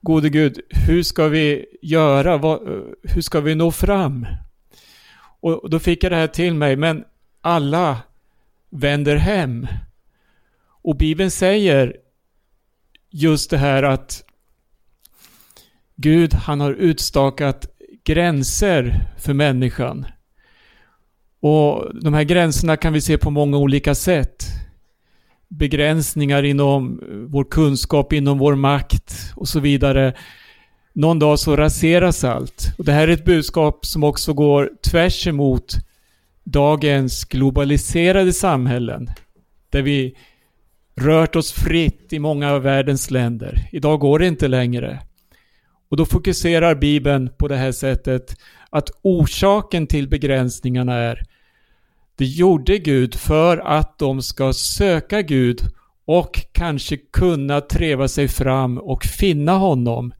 gode 0.00 0.28
Gud, 0.28 0.60
hur 0.70 1.02
ska 1.02 1.28
vi 1.28 1.66
göra? 1.82 2.34
Eh, 2.34 2.58
hur 3.02 3.20
ska 3.20 3.40
vi 3.40 3.54
nå 3.54 3.72
fram? 3.72 4.26
Och 5.40 5.70
då 5.70 5.78
fick 5.78 6.04
jag 6.04 6.12
det 6.12 6.16
här 6.16 6.26
till 6.26 6.54
mig, 6.54 6.76
men 6.76 7.04
alla 7.40 7.98
vänder 8.70 9.16
hem. 9.16 9.66
Och 10.82 10.96
Bibeln 10.96 11.30
säger 11.30 11.96
just 13.10 13.50
det 13.50 13.58
här 13.58 13.82
att 13.82 14.24
Gud, 15.96 16.34
han 16.34 16.60
har 16.60 16.72
utstakat 16.72 17.66
gränser 18.04 19.06
för 19.18 19.34
människan. 19.34 20.06
Och 21.40 21.94
de 22.02 22.14
här 22.14 22.22
gränserna 22.22 22.76
kan 22.76 22.92
vi 22.92 23.00
se 23.00 23.18
på 23.18 23.30
många 23.30 23.56
olika 23.56 23.94
sätt 23.94 24.55
begränsningar 25.48 26.42
inom 26.42 27.00
eh, 27.00 27.16
vår 27.16 27.44
kunskap, 27.44 28.12
inom 28.12 28.38
vår 28.38 28.54
makt 28.54 29.32
och 29.36 29.48
så 29.48 29.60
vidare. 29.60 30.14
Någon 30.92 31.18
dag 31.18 31.38
så 31.38 31.56
raseras 31.56 32.24
allt. 32.24 32.74
Och 32.78 32.84
det 32.84 32.92
här 32.92 33.08
är 33.08 33.12
ett 33.12 33.24
budskap 33.24 33.86
som 33.86 34.04
också 34.04 34.32
går 34.32 34.70
tvärs 34.90 35.26
emot 35.26 35.74
dagens 36.44 37.24
globaliserade 37.24 38.32
samhällen. 38.32 39.10
Där 39.70 39.82
vi 39.82 40.16
rört 41.00 41.36
oss 41.36 41.52
fritt 41.52 42.12
i 42.12 42.18
många 42.18 42.52
av 42.52 42.62
världens 42.62 43.10
länder. 43.10 43.68
Idag 43.72 44.00
går 44.00 44.18
det 44.18 44.26
inte 44.26 44.48
längre. 44.48 45.00
Och 45.88 45.96
då 45.96 46.06
fokuserar 46.06 46.74
Bibeln 46.74 47.30
på 47.38 47.48
det 47.48 47.56
här 47.56 47.72
sättet 47.72 48.36
att 48.70 48.90
orsaken 49.02 49.86
till 49.86 50.08
begränsningarna 50.08 50.94
är 50.94 51.22
det 52.16 52.24
gjorde 52.24 52.78
Gud 52.78 53.14
för 53.14 53.56
att 53.56 53.98
de 53.98 54.22
ska 54.22 54.52
söka 54.52 55.22
Gud 55.22 55.60
och 56.06 56.40
kanske 56.52 56.96
kunna 56.96 57.60
treva 57.60 58.08
sig 58.08 58.28
fram 58.28 58.78
och 58.78 59.04
finna 59.04 59.52
honom 59.52 60.12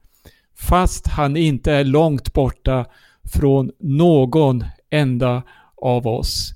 fast 0.59 1.07
han 1.07 1.37
inte 1.37 1.71
är 1.71 1.83
långt 1.83 2.33
borta 2.33 2.85
från 3.33 3.71
någon 3.79 4.63
enda 4.89 5.43
av 5.81 6.07
oss. 6.07 6.53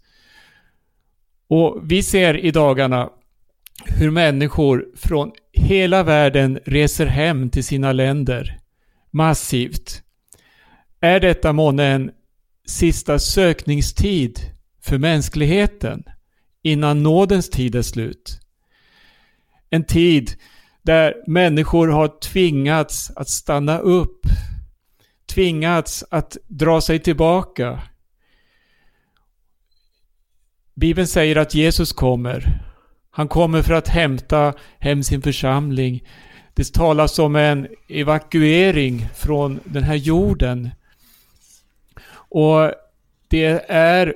Och 1.48 1.82
vi 1.84 2.04
ser 2.04 2.38
i 2.38 2.52
dagarna 2.52 3.10
hur 3.86 4.12
människor 4.12 4.86
från 4.96 5.32
hela 5.54 6.04
världen 6.04 6.60
reser 6.66 7.06
hem 7.06 7.50
till 7.50 7.64
sina 7.64 7.92
länder 7.92 8.60
massivt. 9.12 10.04
Är 11.02 11.20
detta 11.20 11.54
månne 11.54 11.86
en 11.86 12.12
sista 12.68 13.20
sökningstid 13.20 14.40
för 14.82 14.98
mänskligheten 14.98 16.04
innan 16.64 17.04
nådens 17.04 17.50
tid 17.50 17.76
är 17.76 17.82
slut? 17.82 18.42
en 19.72 19.84
tid 19.84 20.32
där 20.82 21.24
människor 21.28 21.88
har 21.88 22.20
tvingats 22.20 23.12
att 23.16 23.30
stanna 23.30 23.78
upp, 23.78 24.22
tvingats 25.26 26.04
att 26.10 26.38
dra 26.48 26.82
sig 26.82 27.00
tillbaka. 27.00 27.82
Bibeln 30.76 31.08
säger 31.08 31.36
att 31.36 31.54
Jesus 31.54 31.94
kommer. 31.94 32.64
Han 33.12 33.28
kommer 33.28 33.62
för 33.62 33.74
att 33.74 33.88
hämta 33.88 34.54
hem 34.80 35.04
sin 35.04 35.22
församling. 35.22 36.04
Det 36.54 36.74
talas 36.74 37.20
om 37.20 37.36
en 37.36 37.68
evakuering 37.88 39.08
från 39.16 39.60
den 39.64 39.84
här 39.84 39.96
jorden. 39.96 40.70
Och 42.14 42.72
det 43.28 43.72
är 43.72 44.14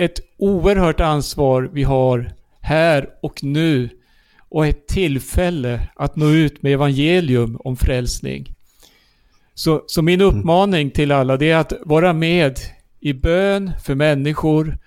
ett 0.00 0.20
oerhört 0.38 1.00
ansvar 1.00 1.70
vi 1.72 1.82
har 1.82 2.32
här 2.60 3.08
och 3.22 3.44
nu 3.44 3.88
och 4.48 4.66
ett 4.66 4.86
tillfälle 4.86 5.88
att 5.94 6.16
nå 6.16 6.30
ut 6.30 6.62
med 6.62 6.72
evangelium 6.72 7.56
om 7.64 7.76
frälsning. 7.76 8.54
Så, 9.54 9.84
så 9.86 10.02
min 10.02 10.20
mm. 10.20 10.36
uppmaning 10.36 10.90
till 10.90 11.12
alla 11.12 11.36
det 11.36 11.50
är 11.50 11.56
att 11.56 11.72
vara 11.84 12.12
med 12.12 12.58
i 13.00 13.12
bön 13.12 13.72
för 13.82 13.94
människor, 13.94 14.78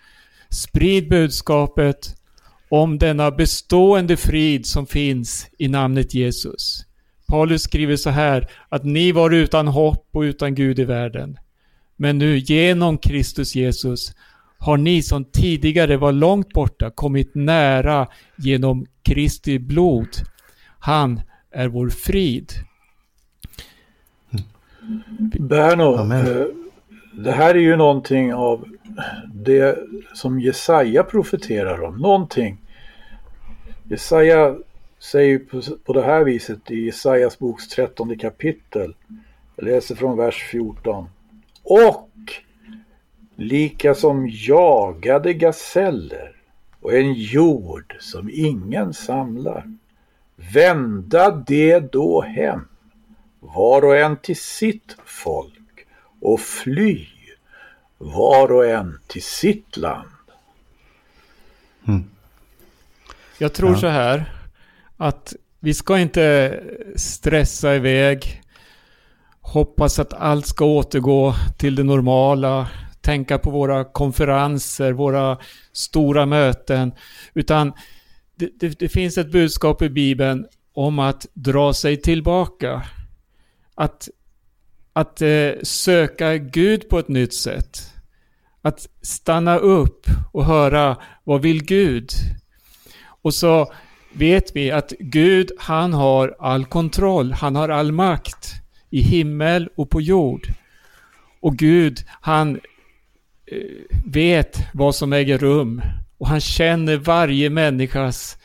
sprid 0.49 1.09
budskapet 1.09 2.15
om 2.69 2.97
denna 2.97 3.31
bestående 3.31 4.17
frid 4.17 4.65
som 4.65 4.87
finns 4.87 5.47
i 5.57 5.67
namnet 5.67 6.13
Jesus. 6.13 6.85
Paulus 7.27 7.63
skriver 7.63 7.95
så 7.95 8.09
här 8.09 8.47
att 8.69 8.83
ni 8.83 9.11
var 9.11 9.31
utan 9.31 9.67
hopp 9.67 10.07
och 10.11 10.21
utan 10.21 10.55
Gud 10.55 10.79
i 10.79 10.83
världen. 10.83 11.37
Men 11.95 12.17
nu 12.17 12.37
genom 12.37 12.97
Kristus 12.97 13.55
Jesus 13.55 14.13
har 14.63 14.77
ni 14.77 15.01
som 15.01 15.25
tidigare 15.25 15.97
var 15.97 16.11
långt 16.11 16.53
borta 16.53 16.89
kommit 16.89 17.35
nära 17.35 18.07
genom 18.35 18.85
Kristi 19.03 19.59
blod. 19.59 20.07
Han 20.79 21.21
är 21.51 21.67
vår 21.67 21.89
frid. 21.89 22.51
Berno, 25.39 26.13
eh, 26.13 26.45
det 27.13 27.31
här 27.31 27.55
är 27.55 27.59
ju 27.59 27.75
någonting 27.75 28.33
av 28.33 28.65
det 29.33 29.77
som 30.13 30.39
Jesaja 30.39 31.03
profeterar 31.03 31.81
om. 31.81 31.97
Någonting. 31.97 32.57
Jesaja 33.83 34.55
säger 34.99 35.41
på 35.85 35.93
det 35.93 36.03
här 36.03 36.23
viset 36.23 36.71
i 36.71 36.85
Jesajas 36.85 37.39
boks 37.39 37.67
trettonde 37.67 38.15
kapitel. 38.15 38.95
Jag 39.55 39.65
läser 39.65 39.95
från 39.95 40.17
vers 40.17 40.43
14. 40.51 41.09
Och 41.63 42.09
lika 43.35 43.95
som 43.95 44.29
jagade 44.31 45.33
gaseller 45.33 46.35
och 46.81 46.93
en 46.93 47.13
jord 47.13 47.95
som 47.99 48.29
ingen 48.33 48.93
samlar. 48.93 49.65
Vända 50.35 51.31
det 51.31 51.79
då 51.79 52.21
hem, 52.21 52.67
var 53.39 53.85
och 53.85 53.97
en 53.97 54.17
till 54.17 54.37
sitt 54.37 54.97
folk 55.05 55.87
och 56.21 56.39
fly, 56.39 57.07
var 57.97 58.51
och 58.51 58.65
en 58.65 58.99
till 59.07 59.23
sitt 59.23 59.77
land. 59.77 60.07
Mm. 61.87 62.03
Jag 63.37 63.53
tror 63.53 63.71
ja. 63.71 63.77
så 63.77 63.87
här 63.87 64.33
att 64.97 65.35
vi 65.59 65.73
ska 65.73 65.99
inte 65.99 66.59
stressa 66.95 67.75
iväg, 67.75 68.41
hoppas 69.41 69.99
att 69.99 70.13
allt 70.13 70.47
ska 70.47 70.65
återgå 70.65 71.33
till 71.57 71.75
det 71.75 71.83
normala, 71.83 72.67
tänka 73.03 73.37
på 73.37 73.51
våra 73.51 73.83
konferenser, 73.83 74.91
våra 74.91 75.37
stora 75.71 76.25
möten, 76.25 76.91
utan 77.33 77.73
det, 78.35 78.49
det, 78.59 78.79
det, 78.79 78.89
finns 78.89 79.17
ett 79.17 79.31
budskap 79.31 79.81
i 79.81 79.89
Bibeln 79.89 80.45
om 80.73 80.99
att 80.99 81.27
dra 81.33 81.73
sig 81.73 82.01
tillbaka. 82.01 82.83
Att, 83.75 84.09
att 84.93 85.21
eh, 85.21 85.51
söka 85.63 86.37
Gud 86.37 86.89
på 86.89 86.99
ett 86.99 87.07
nytt 87.07 87.33
sätt. 87.33 87.93
Att 88.61 88.87
stanna 89.01 89.57
upp 89.57 90.05
och 90.31 90.45
höra 90.45 90.97
vad 91.23 91.41
vill 91.41 91.63
Gud? 91.63 92.09
Och 93.05 93.33
så 93.33 93.73
vet 94.13 94.55
vi 94.55 94.71
att 94.71 94.93
Gud, 94.99 95.51
han 95.57 95.93
har 95.93 96.35
all 96.39 96.65
kontroll, 96.65 97.31
han 97.31 97.55
har 97.55 97.69
all 97.69 97.91
makt 97.91 98.53
i 98.89 99.01
himmel 99.01 99.69
och 99.75 99.89
på 99.89 100.01
jord. 100.01 100.47
Och 101.39 101.55
Gud, 101.57 101.99
han 102.21 102.59
vet 104.05 104.59
vad 104.73 104.95
som 104.95 105.13
äger 105.13 105.37
rum 105.37 105.81
och 106.17 106.27
han 106.27 106.41
känner 106.41 106.97
varje 106.97 107.49
människas 107.49 108.37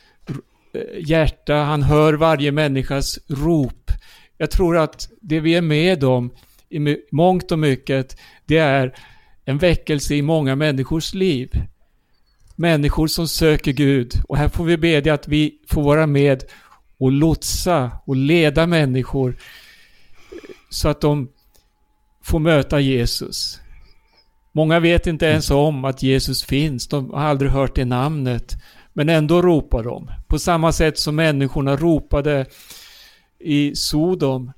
eh, 0.72 1.08
hjärta, 1.08 1.54
han 1.54 1.82
hör 1.82 2.14
varje 2.14 2.52
människas 2.52 3.18
rop. 3.26 3.90
Jag 4.38 4.50
tror 4.50 4.76
att 4.76 5.08
det 5.20 5.40
vi 5.40 5.54
är 5.54 5.62
med 5.62 6.04
om 6.04 6.30
i 6.68 6.96
mångt 7.10 7.52
och 7.52 7.58
mycket, 7.58 8.16
det 8.46 8.58
är 8.58 8.94
en 9.44 9.58
väckelse 9.58 10.14
i 10.14 10.22
många 10.22 10.56
människors 10.56 11.14
liv. 11.14 11.50
Människor 12.56 13.06
som 13.06 13.28
söker 13.28 13.72
Gud. 13.72 14.14
Och 14.28 14.36
här 14.36 14.48
får 14.48 14.64
vi 14.64 14.76
bedja 14.76 15.14
att 15.14 15.28
vi 15.28 15.58
får 15.68 15.82
vara 15.82 16.06
med 16.06 16.44
och 16.98 17.12
lotsa 17.12 17.90
och 18.04 18.16
leda 18.16 18.66
människor 18.66 19.30
eh, 19.30 20.38
så 20.70 20.88
att 20.88 21.00
de 21.00 21.28
får 22.22 22.38
möta 22.38 22.80
Jesus. 22.80 23.60
Många 24.58 24.80
vet 24.80 25.06
inte 25.06 25.26
ens 25.26 25.50
om 25.50 25.84
att 25.84 26.02
Jesus 26.02 26.44
finns, 26.44 26.88
de 26.88 27.10
har 27.10 27.20
aldrig 27.20 27.50
hört 27.50 27.74
det 27.74 27.84
namnet. 27.84 28.56
Men 28.92 29.08
ändå 29.08 29.42
ropar 29.42 29.82
de. 29.82 30.10
På 30.26 30.38
samma 30.38 30.72
sätt 30.72 30.98
som 30.98 31.16
människorna 31.16 31.76
ropade 31.76 32.46
i 33.38 33.74
Sodom. 33.74 34.52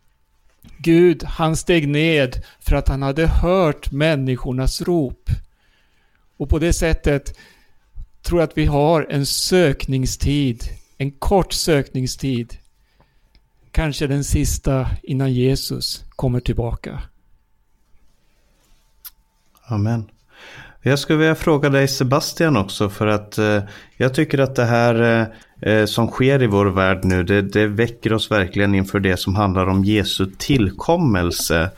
Gud, 0.78 1.24
han 1.24 1.56
steg 1.56 1.88
ned 1.88 2.42
för 2.60 2.76
att 2.76 2.88
han 2.88 3.02
hade 3.02 3.26
hört 3.26 3.92
människornas 3.92 4.82
rop. 4.82 5.30
Och 6.36 6.48
på 6.48 6.58
det 6.58 6.72
sättet 6.72 7.38
tror 8.22 8.40
jag 8.40 8.48
att 8.48 8.58
vi 8.58 8.64
har 8.64 9.06
en 9.10 9.26
sökningstid, 9.26 10.64
en 10.98 11.10
kort 11.10 11.52
sökningstid. 11.52 12.56
Kanske 13.70 14.06
den 14.06 14.24
sista 14.24 14.90
innan 15.02 15.32
Jesus 15.32 16.04
kommer 16.08 16.40
tillbaka. 16.40 17.02
Amen. 19.70 20.04
Jag 20.82 20.98
skulle 20.98 21.18
vilja 21.18 21.34
fråga 21.34 21.68
dig 21.68 21.88
Sebastian 21.88 22.56
också 22.56 22.90
för 22.90 23.06
att 23.06 23.38
eh, 23.38 23.62
jag 23.96 24.14
tycker 24.14 24.38
att 24.38 24.56
det 24.56 24.64
här 24.64 25.02
eh, 25.62 25.72
eh, 25.72 25.86
som 25.86 26.08
sker 26.08 26.42
i 26.42 26.46
vår 26.46 26.66
värld 26.66 27.04
nu 27.04 27.22
det, 27.22 27.42
det, 27.42 27.66
väcker 27.66 28.12
oss 28.12 28.30
verkligen 28.30 28.74
inför 28.74 29.00
det 29.00 29.16
som 29.16 29.34
handlar 29.34 29.66
om 29.66 29.84
Jesu 29.84 30.26
tillkommelse. 30.38 31.70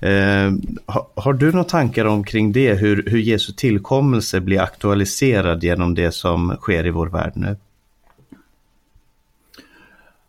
Eh, 0.00 0.52
har, 0.86 1.06
har, 1.14 1.32
du 1.32 1.52
några 1.52 1.64
tankar 1.64 2.04
omkring 2.04 2.52
det? 2.52 2.74
Hur, 2.74 3.04
hur 3.06 3.18
Jesu 3.18 3.52
tillkommelse 3.52 4.40
blir 4.40 4.60
aktualiserad 4.60 5.64
genom 5.64 5.94
det 5.94 6.12
som 6.12 6.56
sker 6.60 6.86
i 6.86 6.90
vår 6.90 7.06
värld 7.06 7.32
nu? 7.34 7.56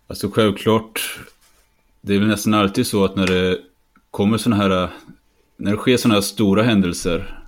Alltså 0.08 0.32
självklart, 0.32 1.20
det 2.02 2.16
är 2.16 2.20
väl 2.20 2.28
nästan 2.28 2.54
alltid 2.54 2.88
så 2.88 3.06
att 3.06 3.16
när 3.16 3.28
det 3.28 3.58
kommer 4.12 4.38
sådana 4.38 4.64
här 4.64 4.90
när 5.60 5.72
det 5.72 5.78
sker 5.78 5.98
sådana 5.98 6.16
här 6.16 6.22
stora 6.22 6.64
händelser 6.64 7.40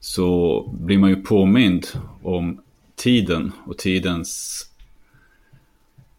så 0.00 0.62
blir 0.80 0.98
man 0.98 1.10
ju 1.10 1.16
påmind 1.16 1.86
om 2.22 2.60
tiden 2.96 3.52
och 3.66 3.78
tidens 3.78 4.60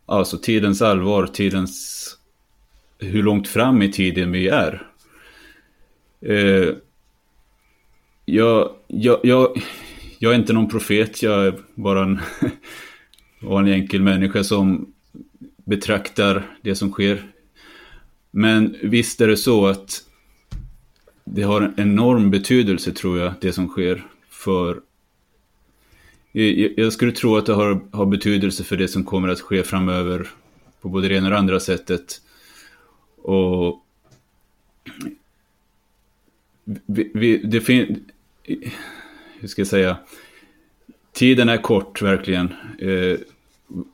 alltså 0.06 0.38
tidens 0.38 0.82
allvar, 0.82 1.28
tidens 1.28 2.18
hur 3.00 3.24
långt 3.24 3.48
fram 3.48 3.82
i 3.82 3.92
tiden 3.92 4.32
vi 4.32 4.48
är. 4.48 4.88
Eh, 6.22 6.70
jag, 8.26 8.72
jag, 8.88 9.20
jag, 9.24 9.62
jag 10.20 10.32
är 10.34 10.36
inte 10.36 10.54
någon 10.54 10.70
profet, 10.70 11.24
jag 11.24 11.48
är 11.48 11.60
bara 11.76 12.04
en 12.04 12.20
vanlig 13.42 13.74
enkel 13.74 14.02
människa 14.02 14.44
som 14.44 14.94
betraktar 15.66 16.58
det 16.62 16.76
som 16.76 16.92
sker. 16.92 17.32
Men 18.32 18.76
visst 18.84 19.22
är 19.22 19.28
det 19.28 19.38
så 19.38 19.68
att 19.68 20.02
det 21.26 21.42
har 21.42 21.62
en 21.62 21.74
enorm 21.78 22.32
betydelse 22.32 22.92
tror 22.92 23.20
jag, 23.20 23.34
det 23.42 23.54
som 23.54 23.68
sker 23.68 24.08
för... 24.30 24.82
Jag, 26.32 26.94
skulle 26.94 27.12
tro 27.12 27.38
att 27.38 27.46
det 27.46 27.54
har, 27.54 27.82
har 27.92 28.06
betydelse 28.06 28.64
för 28.64 28.78
det 28.78 28.88
som 28.88 29.04
kommer 29.04 29.28
att 29.28 29.42
ske 29.42 29.64
framöver 29.64 30.28
på 30.82 30.90
både 30.90 31.08
det 31.08 31.16
ena 31.16 31.28
och 31.28 31.32
det 31.32 31.38
andra 31.38 31.60
sättet. 31.60 32.22
Och... 33.16 33.86
Vi, 36.86 37.12
vi, 37.14 37.38
det 37.38 37.62
finns... 37.62 38.00
Hur 39.40 39.48
ska 39.48 39.60
jag 39.60 39.68
säga? 39.68 39.98
Tiden 41.14 41.50
är 41.50 41.58
kort 41.58 42.02
verkligen. 42.02 42.54
Eh, 42.80 43.18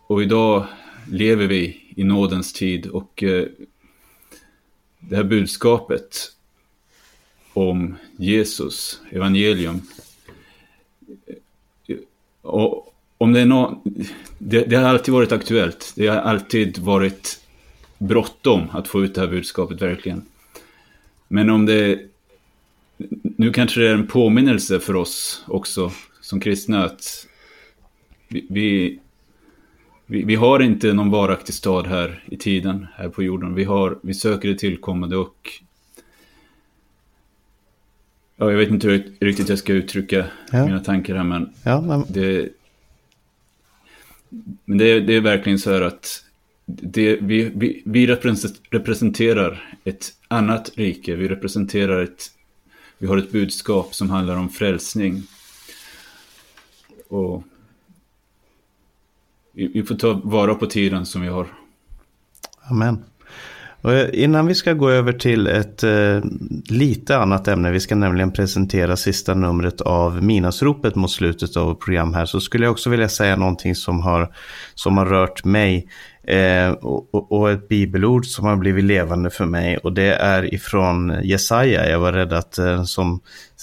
och 0.08 0.24
idag 0.24 0.66
lever 1.12 1.48
vi 1.48 1.94
i 1.96 2.04
nådens 2.04 2.54
tid 2.54 2.88
och 2.88 3.24
eh, 3.24 3.48
det 5.00 5.16
här 5.16 5.24
budskapet 5.24 6.32
om 7.54 7.96
Jesus, 8.18 9.02
evangelium. 9.12 9.82
Och 12.42 12.94
om 13.18 13.34
det 13.34 13.40
är 13.40 13.46
någon, 13.46 13.82
det, 14.38 14.62
det 14.62 14.76
har 14.76 14.84
alltid 14.90 15.14
varit 15.14 15.32
aktuellt. 15.32 15.94
Det 15.96 16.08
har 16.08 16.18
alltid 16.18 16.78
varit 16.78 17.42
bråttom 17.98 18.68
att 18.72 18.88
få 18.88 19.04
ut 19.04 19.16
det 19.16 19.22
här 19.22 19.28
budskapet 19.28 19.82
verkligen. 19.82 20.26
Men 21.28 21.50
om 21.50 21.66
det... 21.66 22.00
Nu 23.22 23.54
kanske 23.54 23.80
det 23.80 23.90
är 23.90 23.94
en 23.94 24.08
påminnelse 24.08 24.80
för 24.80 24.96
oss 24.96 25.44
också 25.48 25.92
som 26.22 26.40
kristna 26.40 26.86
att 26.86 27.28
vi, 28.28 29.00
vi, 30.06 30.24
vi, 30.24 30.36
har 30.36 30.60
inte 30.60 30.94
någon 30.94 31.12
varaktig 31.12 31.56
stad 31.56 31.88
här 31.88 32.24
i 32.26 32.38
tiden, 32.38 32.88
här 32.96 33.10
på 33.10 33.24
jorden. 33.24 33.56
Vi, 33.56 33.64
har, 33.64 34.00
vi 34.02 34.14
söker 34.14 34.50
det 34.50 34.58
tillkommande 34.58 35.18
och 35.18 35.50
Ja, 38.42 38.52
jag 38.52 38.58
vet 38.58 38.70
inte 38.70 38.88
hur 38.88 39.14
riktigt 39.20 39.50
jag 39.50 39.60
ska 39.60 39.74
uttrycka 39.74 40.26
ja. 40.52 40.66
mina 40.66 40.80
tankar 40.80 41.16
här, 41.16 41.24
men, 41.24 41.54
ja, 41.64 41.82
men... 41.82 42.06
det, 42.10 42.50
men 44.66 44.78
det, 44.78 45.00
det, 45.00 45.16
är 45.16 45.22
verkligen 45.22 45.60
så 45.60 45.72
här 45.72 45.82
att 45.82 46.26
det, 46.66 47.16
vi, 47.22 47.52
vi, 47.56 47.84
vi 47.86 48.08
representerar 48.70 49.76
ett 49.84 50.14
annat 50.28 50.72
rike. 50.76 51.16
Vi 51.16 51.28
representerar 51.28 52.04
ett... 52.04 52.32
Vi 52.98 53.08
har 53.08 53.18
ett 53.18 53.32
budskap 53.32 53.96
som 53.96 54.10
handlar 54.10 54.36
om 54.36 54.50
frälsning. 54.50 55.24
Och 57.10 57.44
vi, 59.52 59.68
vi 59.68 59.84
får 59.84 59.96
ta 59.96 60.14
vara 60.24 60.56
på 60.56 60.66
tiden 60.66 61.06
som 61.06 61.22
vi 61.22 61.28
har. 61.28 61.48
Amen. 62.62 63.04
Och 63.82 63.94
eh, 63.94 64.10
innan 64.14 64.48
vi 64.48 64.56
ska 64.56 64.74
gå 64.74 64.90
över 64.90 65.14
till 65.14 65.48
ett 65.48 65.84
eh, 65.84 66.20
lite 66.70 67.18
annat 67.18 67.48
ämne, 67.48 67.72
vi 67.72 67.80
ska 67.80 67.96
nämligen 67.96 68.32
presentera 68.32 68.98
sista 68.98 69.34
numret 69.34 69.82
av 69.82 70.24
Minasropet 70.24 70.96
mot 70.96 71.12
slutet 71.12 71.58
av 71.58 71.76
program 71.76 72.14
här, 72.14 72.26
så 72.26 72.40
skulle 72.40 72.66
jag 72.66 72.72
också 72.72 72.90
vilja 72.90 73.10
säga 73.10 73.36
någonting 73.36 73.76
som 73.76 74.02
har, 74.02 74.34
som 74.76 74.98
har 74.98 75.06
rört 75.06 75.44
mig. 75.44 75.88
Eh, 76.24 76.72
och, 76.72 77.32
och, 77.32 77.52
ett 77.52 77.68
bibelord 77.68 78.26
som 78.26 78.46
har 78.46 78.56
blivit 78.56 78.84
levande 78.84 79.30
för 79.30 79.46
mig 79.46 79.78
och 79.78 79.94
det 79.94 80.14
är 80.14 80.54
ifrån 80.54 81.20
Jesaja. 81.24 81.90
Jag 81.90 82.00
var 82.00 82.14
rädd 82.14 82.34
att 82.34 82.58
eh, 82.58 82.84
som 82.84 83.20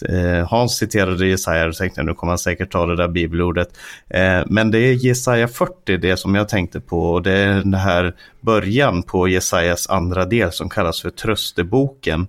eh, 0.09 0.49
Hans 0.49 0.77
citerade 0.77 1.27
Jesaja, 1.27 1.67
då 1.67 1.73
tänkte 1.73 2.01
jag 2.01 2.07
nu 2.07 2.15
kommer 2.15 2.31
han 2.31 2.39
säkert 2.39 2.73
ta 2.73 2.87
det 2.87 2.97
där 2.97 3.09
bibelordet. 3.09 3.69
Eh, 4.09 4.43
men 4.47 4.71
det 4.71 4.79
är 4.79 4.93
Jesaja 4.93 5.49
40 5.49 5.97
det 5.97 6.17
som 6.17 6.35
jag 6.35 6.49
tänkte 6.49 6.81
på 6.81 7.13
och 7.13 7.23
det 7.23 7.33
är 7.33 7.55
den 7.55 7.75
här 7.75 8.15
början 8.41 9.03
på 9.03 9.29
Jesajas 9.29 9.89
andra 9.89 10.25
del 10.25 10.53
som 10.53 10.69
kallas 10.69 11.03
för 11.03 11.11
trösteboken. 11.11 12.27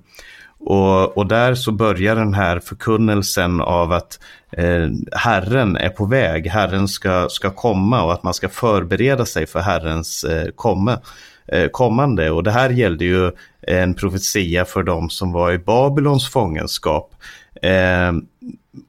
Och, 0.60 1.18
och 1.18 1.28
där 1.28 1.56
så 1.56 1.72
börjar 1.72 2.16
den 2.16 2.34
här 2.34 2.60
förkunnelsen 2.60 3.62
av 3.62 3.92
att 3.92 4.20
eh, 4.52 4.90
Herren 5.12 5.76
är 5.76 5.90
på 5.90 6.06
väg, 6.06 6.48
Herren 6.48 6.88
ska, 6.88 7.28
ska 7.30 7.50
komma 7.50 8.04
och 8.04 8.14
att 8.14 8.24
man 8.24 8.34
ska 8.34 8.50
förbereda 8.50 9.26
sig 9.26 9.48
för 9.48 9.60
Herrens 9.60 10.24
eh, 10.24 10.48
komma, 10.56 11.00
eh, 11.48 11.68
kommande. 11.68 12.32
Och 12.32 12.44
det 12.44 12.52
här 12.52 12.70
gällde 12.70 13.06
ju 13.06 13.32
en 13.62 13.94
profetia 13.94 14.66
för 14.66 14.84
de 14.84 15.10
som 15.10 15.32
var 15.32 15.52
i 15.52 15.58
Babylons 15.58 16.30
fångenskap. 16.30 17.16
Eh, 17.62 18.12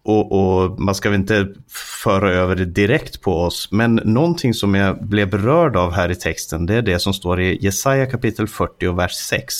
och, 0.02 0.32
och, 0.32 0.80
man 0.80 0.94
ska 0.94 1.10
väl 1.10 1.20
inte 1.20 1.48
föra 2.04 2.32
över 2.32 2.56
det 2.56 2.64
direkt 2.64 3.20
på 3.20 3.40
oss, 3.40 3.68
men 3.70 3.94
någonting 4.04 4.54
som 4.54 4.74
jag 4.74 5.04
blev 5.04 5.30
berörd 5.30 5.76
av 5.76 5.92
här 5.92 6.10
i 6.10 6.14
texten, 6.14 6.66
det 6.66 6.74
är 6.74 6.82
det 6.82 6.98
som 6.98 7.12
står 7.12 7.40
i 7.40 7.58
Jesaja 7.64 8.06
kapitel 8.06 8.48
40 8.48 8.86
och 8.86 8.98
vers 8.98 9.12
6. 9.12 9.54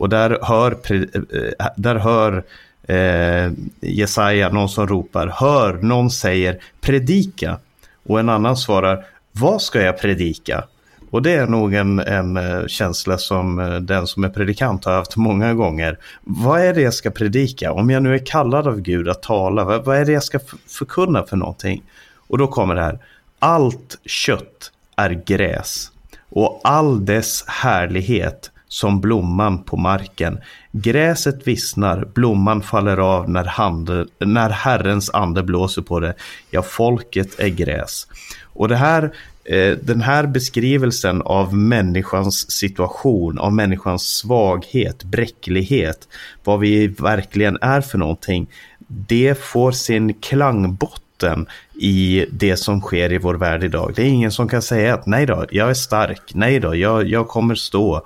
Och 0.00 0.08
där 0.08 0.38
hör, 0.42 0.72
eh, 0.72 1.66
där 1.76 1.94
hör 1.94 2.44
eh, 2.82 3.52
Jesaja 3.80 4.48
någon 4.48 4.68
som 4.68 4.86
ropar, 4.86 5.26
hör, 5.26 5.72
någon 5.72 6.10
säger 6.10 6.58
predika. 6.80 7.58
Och 8.06 8.20
en 8.20 8.28
annan 8.28 8.56
svarar, 8.56 9.04
vad 9.32 9.62
ska 9.62 9.82
jag 9.82 9.98
predika? 10.00 10.64
Och 11.10 11.22
det 11.22 11.32
är 11.32 11.46
nog 11.46 11.74
en, 11.74 11.98
en 11.98 12.36
eh, 12.36 12.66
känsla 12.66 13.18
som 13.18 13.58
eh, 13.58 13.74
den 13.74 14.06
som 14.06 14.24
är 14.24 14.28
predikant 14.28 14.84
har 14.84 14.92
haft 14.92 15.16
många 15.16 15.54
gånger. 15.54 15.98
Vad 16.24 16.60
är 16.60 16.74
det 16.74 16.82
jag 16.82 16.94
ska 16.94 17.10
predika? 17.10 17.72
Om 17.72 17.90
jag 17.90 18.02
nu 18.02 18.14
är 18.14 18.26
kallad 18.26 18.68
av 18.68 18.80
Gud 18.80 19.08
att 19.08 19.22
tala, 19.22 19.64
vad, 19.64 19.84
vad 19.84 19.96
är 19.96 20.04
det 20.04 20.12
jag 20.12 20.24
ska 20.24 20.38
förkunna 20.68 21.22
för 21.22 21.36
någonting? 21.36 21.82
Och 22.28 22.38
då 22.38 22.46
kommer 22.46 22.74
det 22.74 22.82
här, 22.82 22.98
allt 23.38 23.98
kött 24.04 24.72
är 24.96 25.10
gräs 25.26 25.92
och 26.30 26.60
all 26.64 27.04
dess 27.04 27.44
härlighet 27.46 28.50
som 28.70 29.00
blomman 29.00 29.62
på 29.62 29.76
marken. 29.76 30.38
Gräset 30.72 31.46
vissnar, 31.46 32.08
blomman 32.14 32.62
faller 32.62 32.96
av 32.96 33.30
när, 33.30 33.44
hande, 33.44 34.06
när 34.18 34.50
Herrens 34.50 35.10
ande 35.10 35.42
blåser 35.42 35.82
på 35.82 36.00
det. 36.00 36.14
Ja, 36.50 36.62
folket 36.62 37.40
är 37.40 37.48
gräs. 37.48 38.06
Och 38.44 38.68
det 38.68 38.76
här, 38.76 39.02
eh, 39.44 39.76
den 39.82 40.00
här 40.00 40.26
beskrivelsen 40.26 41.22
av 41.22 41.54
människans 41.54 42.50
situation, 42.50 43.38
av 43.38 43.52
människans 43.52 44.02
svaghet, 44.02 45.04
bräcklighet, 45.04 46.08
vad 46.44 46.60
vi 46.60 46.86
verkligen 46.86 47.58
är 47.60 47.80
för 47.80 47.98
någonting, 47.98 48.50
det 48.88 49.38
får 49.40 49.72
sin 49.72 50.14
klangbotten 50.14 51.46
i 51.80 52.26
det 52.30 52.56
som 52.56 52.80
sker 52.80 53.12
i 53.12 53.18
vår 53.18 53.34
värld 53.34 53.64
idag. 53.64 53.92
Det 53.96 54.02
är 54.02 54.06
ingen 54.06 54.32
som 54.32 54.48
kan 54.48 54.62
säga 54.62 54.94
att 54.94 55.06
nej 55.06 55.26
då, 55.26 55.46
jag 55.50 55.70
är 55.70 55.74
stark, 55.74 56.22
nej 56.34 56.60
då, 56.60 56.76
jag, 56.76 57.08
jag 57.08 57.28
kommer 57.28 57.54
stå. 57.54 58.02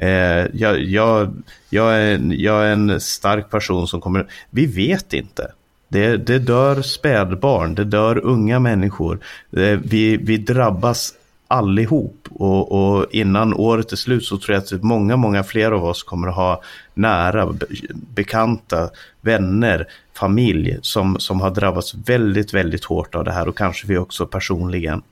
Eh, 0.00 0.46
jag, 0.52 0.80
jag, 0.80 1.42
jag, 1.70 1.94
är, 1.94 2.20
jag 2.32 2.66
är 2.66 2.72
en 2.72 3.00
stark 3.00 3.50
person 3.50 3.88
som 3.88 4.00
kommer... 4.00 4.26
Vi 4.50 4.66
vet 4.66 5.12
inte. 5.12 5.52
Det, 5.88 6.16
det 6.16 6.38
dör 6.38 6.82
spädbarn, 6.82 7.74
det 7.74 7.84
dör 7.84 8.18
unga 8.18 8.58
människor. 8.58 9.18
Det, 9.50 9.76
vi, 9.76 10.16
vi 10.16 10.36
drabbas 10.36 11.14
allihop 11.48 12.28
och, 12.30 12.72
och 12.72 13.06
innan 13.10 13.54
året 13.54 13.92
är 13.92 13.96
slut 13.96 14.24
så 14.24 14.38
tror 14.38 14.54
jag 14.54 14.76
att 14.76 14.82
många, 14.82 15.16
många 15.16 15.42
fler 15.42 15.72
av 15.72 15.84
oss 15.84 16.02
kommer 16.02 16.28
att 16.28 16.34
ha 16.34 16.62
nära, 16.94 17.54
bekanta, 18.14 18.90
vänner, 19.20 19.86
familj 20.14 20.78
som, 20.82 21.20
som 21.20 21.40
har 21.40 21.50
drabbats 21.50 21.94
väldigt, 21.94 22.54
väldigt 22.54 22.84
hårt 22.84 23.14
av 23.14 23.24
det 23.24 23.32
här 23.32 23.48
och 23.48 23.58
kanske 23.58 23.86
vi 23.86 23.98
också 23.98 24.26
personligen. 24.26 25.02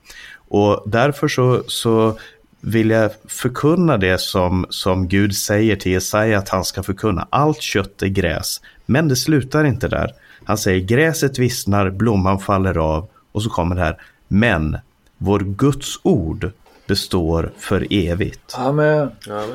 Och 0.49 0.83
därför 0.85 1.27
så, 1.27 1.63
så 1.67 2.17
vill 2.61 2.89
jag 2.89 3.11
förkunna 3.27 3.97
det 3.97 4.21
som, 4.21 4.65
som 4.69 5.07
Gud 5.07 5.35
säger 5.35 5.75
till 5.75 5.91
Jesaja 5.91 6.37
att 6.37 6.49
han 6.49 6.65
ska 6.65 6.83
förkunna. 6.83 7.27
Allt 7.29 7.61
kött 7.61 8.01
är 8.01 8.07
gräs. 8.07 8.61
Men 8.85 9.07
det 9.07 9.15
slutar 9.15 9.63
inte 9.63 9.87
där. 9.87 10.11
Han 10.43 10.57
säger 10.57 10.79
gräset 10.79 11.39
vissnar, 11.39 11.89
blomman 11.89 12.39
faller 12.39 12.77
av 12.77 13.07
och 13.31 13.43
så 13.43 13.49
kommer 13.49 13.75
det 13.75 13.81
här. 13.81 13.97
Men 14.27 14.77
vår 15.17 15.39
Guds 15.39 15.99
ord 16.03 16.51
består 16.87 17.51
för 17.57 17.87
evigt. 17.89 18.55
Amen. 18.57 19.11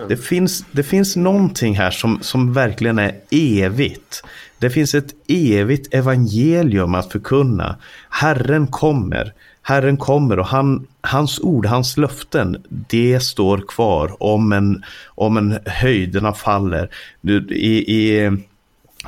Det, 0.09 0.17
finns, 0.17 0.65
det 0.73 0.83
finns 0.83 1.17
någonting 1.17 1.75
här 1.75 1.91
som, 1.91 2.19
som 2.23 2.53
verkligen 2.53 2.99
är 2.99 3.21
evigt. 3.31 4.25
Det 4.59 4.71
finns 4.71 4.95
ett 4.95 5.15
evigt 5.29 5.95
evangelium 5.95 6.95
att 6.95 7.13
förkunna. 7.13 7.77
Herren 8.11 8.67
kommer. 8.67 9.33
Herren 9.67 9.97
kommer 9.97 10.39
och 10.39 10.47
han, 10.47 10.87
hans 11.01 11.41
ord, 11.41 11.67
hans 11.67 11.97
löften, 11.97 12.65
det 12.69 13.21
står 13.21 13.59
kvar 13.69 14.23
om 14.23 14.53
en, 14.53 14.85
om 15.07 15.37
en 15.37 15.59
höjderna 15.67 16.33
faller. 16.33 16.89
I, 17.51 17.97
i, 17.97 18.31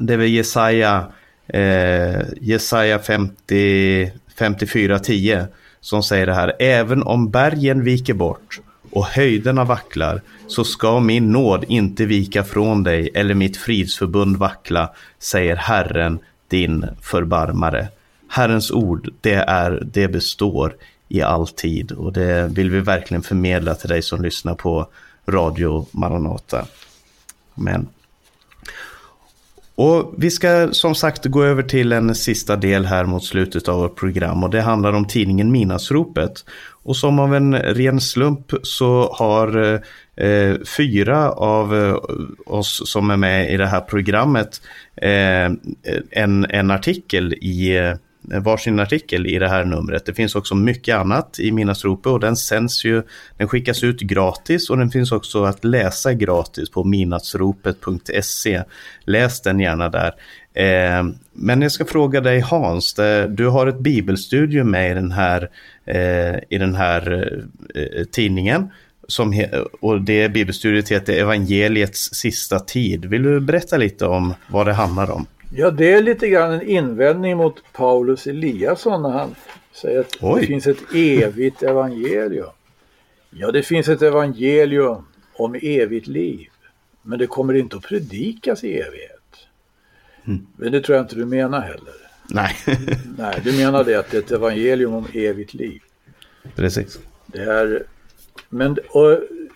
det 0.00 0.12
är 0.12 0.16
väl 0.16 0.28
Jesaja, 0.28 1.06
eh, 1.46 2.20
Jesaja 2.40 2.98
50, 2.98 4.12
54.10 4.38 5.46
som 5.80 6.02
säger 6.02 6.26
det 6.26 6.34
här. 6.34 6.52
Även 6.58 7.02
om 7.02 7.30
bergen 7.30 7.84
viker 7.84 8.14
bort 8.14 8.60
och 8.90 9.06
höjderna 9.06 9.64
vacklar 9.64 10.22
så 10.46 10.64
ska 10.64 11.00
min 11.00 11.32
nåd 11.32 11.64
inte 11.68 12.06
vika 12.06 12.44
från 12.44 12.82
dig 12.82 13.10
eller 13.14 13.34
mitt 13.34 13.56
fridsförbund 13.56 14.36
vackla, 14.36 14.90
säger 15.18 15.56
Herren, 15.56 16.18
din 16.48 16.86
förbarmare. 17.02 17.88
Herrens 18.28 18.70
ord, 18.70 19.08
det, 19.20 19.34
är, 19.34 19.82
det 19.92 20.08
består 20.08 20.76
i 21.08 21.22
all 21.22 21.48
tid 21.48 21.92
och 21.92 22.12
det 22.12 22.48
vill 22.52 22.70
vi 22.70 22.80
verkligen 22.80 23.22
förmedla 23.22 23.74
till 23.74 23.88
dig 23.88 24.02
som 24.02 24.22
lyssnar 24.22 24.54
på 24.54 24.88
Radio 25.26 25.86
Maranata. 25.90 26.66
Amen. 27.54 27.88
Och 29.74 30.14
vi 30.18 30.30
ska 30.30 30.68
som 30.72 30.94
sagt 30.94 31.24
gå 31.24 31.44
över 31.44 31.62
till 31.62 31.92
en 31.92 32.14
sista 32.14 32.56
del 32.56 32.86
här 32.86 33.04
mot 33.04 33.24
slutet 33.24 33.68
av 33.68 33.80
vårt 33.80 33.96
program 33.96 34.44
och 34.44 34.50
det 34.50 34.60
handlar 34.60 34.92
om 34.92 35.06
tidningen 35.06 35.52
Minasropet. 35.52 36.44
Och 36.82 36.96
som 36.96 37.18
av 37.18 37.34
en 37.34 37.56
ren 37.56 38.00
slump 38.00 38.52
så 38.62 39.12
har 39.12 39.80
eh, 40.16 40.54
fyra 40.76 41.30
av 41.30 41.76
eh, 41.76 41.96
oss 42.46 42.82
som 42.84 43.10
är 43.10 43.16
med 43.16 43.52
i 43.52 43.56
det 43.56 43.66
här 43.66 43.80
programmet 43.80 44.60
eh, 44.96 45.50
en, 46.10 46.46
en 46.48 46.70
artikel 46.70 47.32
i 47.32 47.76
eh, 47.76 47.94
Eh, 48.32 48.40
varsin 48.40 48.80
artikel 48.80 49.26
i 49.26 49.38
det 49.38 49.48
här 49.48 49.64
numret. 49.64 50.06
Det 50.06 50.14
finns 50.14 50.34
också 50.34 50.54
mycket 50.54 50.96
annat 50.96 51.38
i 51.38 51.52
Minasropet 51.52 52.06
och 52.06 52.20
den 52.20 52.36
sänds 52.36 52.84
ju, 52.84 53.02
den 53.36 53.48
skickas 53.48 53.84
ut 53.84 54.00
gratis 54.00 54.70
och 54.70 54.78
den 54.78 54.90
finns 54.90 55.12
också 55.12 55.44
att 55.44 55.64
läsa 55.64 56.14
gratis 56.14 56.70
på 56.70 56.84
minasropet.se. 56.84 58.62
Läs 59.04 59.40
den 59.40 59.60
gärna 59.60 59.88
där. 59.88 60.14
Eh, 60.54 61.04
men 61.32 61.62
jag 61.62 61.72
ska 61.72 61.84
fråga 61.84 62.20
dig 62.20 62.40
Hans, 62.40 62.94
du 63.28 63.46
har 63.46 63.66
ett 63.66 63.78
bibelstudium 63.78 64.70
med 64.70 64.90
i 64.90 64.94
den 64.94 65.12
här, 65.12 65.50
eh, 65.84 66.36
i 66.48 66.58
den 66.58 66.74
här 66.74 67.32
tidningen. 68.12 68.70
Som, 69.08 69.44
och 69.80 70.00
det 70.00 70.28
bibelstudiet 70.28 70.88
heter 70.88 71.12
Evangeliets 71.12 72.14
sista 72.14 72.58
tid. 72.58 73.04
Vill 73.04 73.22
du 73.22 73.40
berätta 73.40 73.76
lite 73.76 74.06
om 74.06 74.34
vad 74.48 74.66
det 74.66 74.72
handlar 74.72 75.10
om? 75.10 75.26
Ja, 75.50 75.70
det 75.70 75.92
är 75.92 76.02
lite 76.02 76.28
grann 76.28 76.52
en 76.52 76.62
invändning 76.62 77.36
mot 77.36 77.62
Paulus 77.72 78.26
Eliasson 78.26 79.02
när 79.02 79.10
han 79.10 79.34
säger 79.72 80.00
att 80.00 80.16
Oj. 80.20 80.40
det 80.40 80.46
finns 80.46 80.66
ett 80.66 80.94
evigt 80.94 81.62
evangelium. 81.62 82.50
Ja, 83.30 83.52
det 83.52 83.62
finns 83.62 83.88
ett 83.88 84.02
evangelium 84.02 85.06
om 85.34 85.54
evigt 85.62 86.06
liv. 86.06 86.48
Men 87.02 87.18
det 87.18 87.26
kommer 87.26 87.54
inte 87.54 87.76
att 87.76 87.82
predikas 87.82 88.64
i 88.64 88.78
evighet. 88.78 89.46
Mm. 90.26 90.46
Men 90.56 90.72
det 90.72 90.80
tror 90.80 90.96
jag 90.96 91.04
inte 91.04 91.16
du 91.16 91.24
menar 91.26 91.60
heller. 91.60 91.94
Nej. 92.28 92.56
Nej, 93.18 93.40
du 93.44 93.52
menar 93.52 93.84
det 93.84 93.94
att 93.94 94.10
det 94.10 94.16
är 94.16 94.22
ett 94.22 94.32
evangelium 94.32 94.94
om 94.94 95.06
evigt 95.12 95.54
liv. 95.54 95.80
Precis. 96.54 96.98
Det 97.26 97.42
är, 97.42 97.84
men 98.48 98.78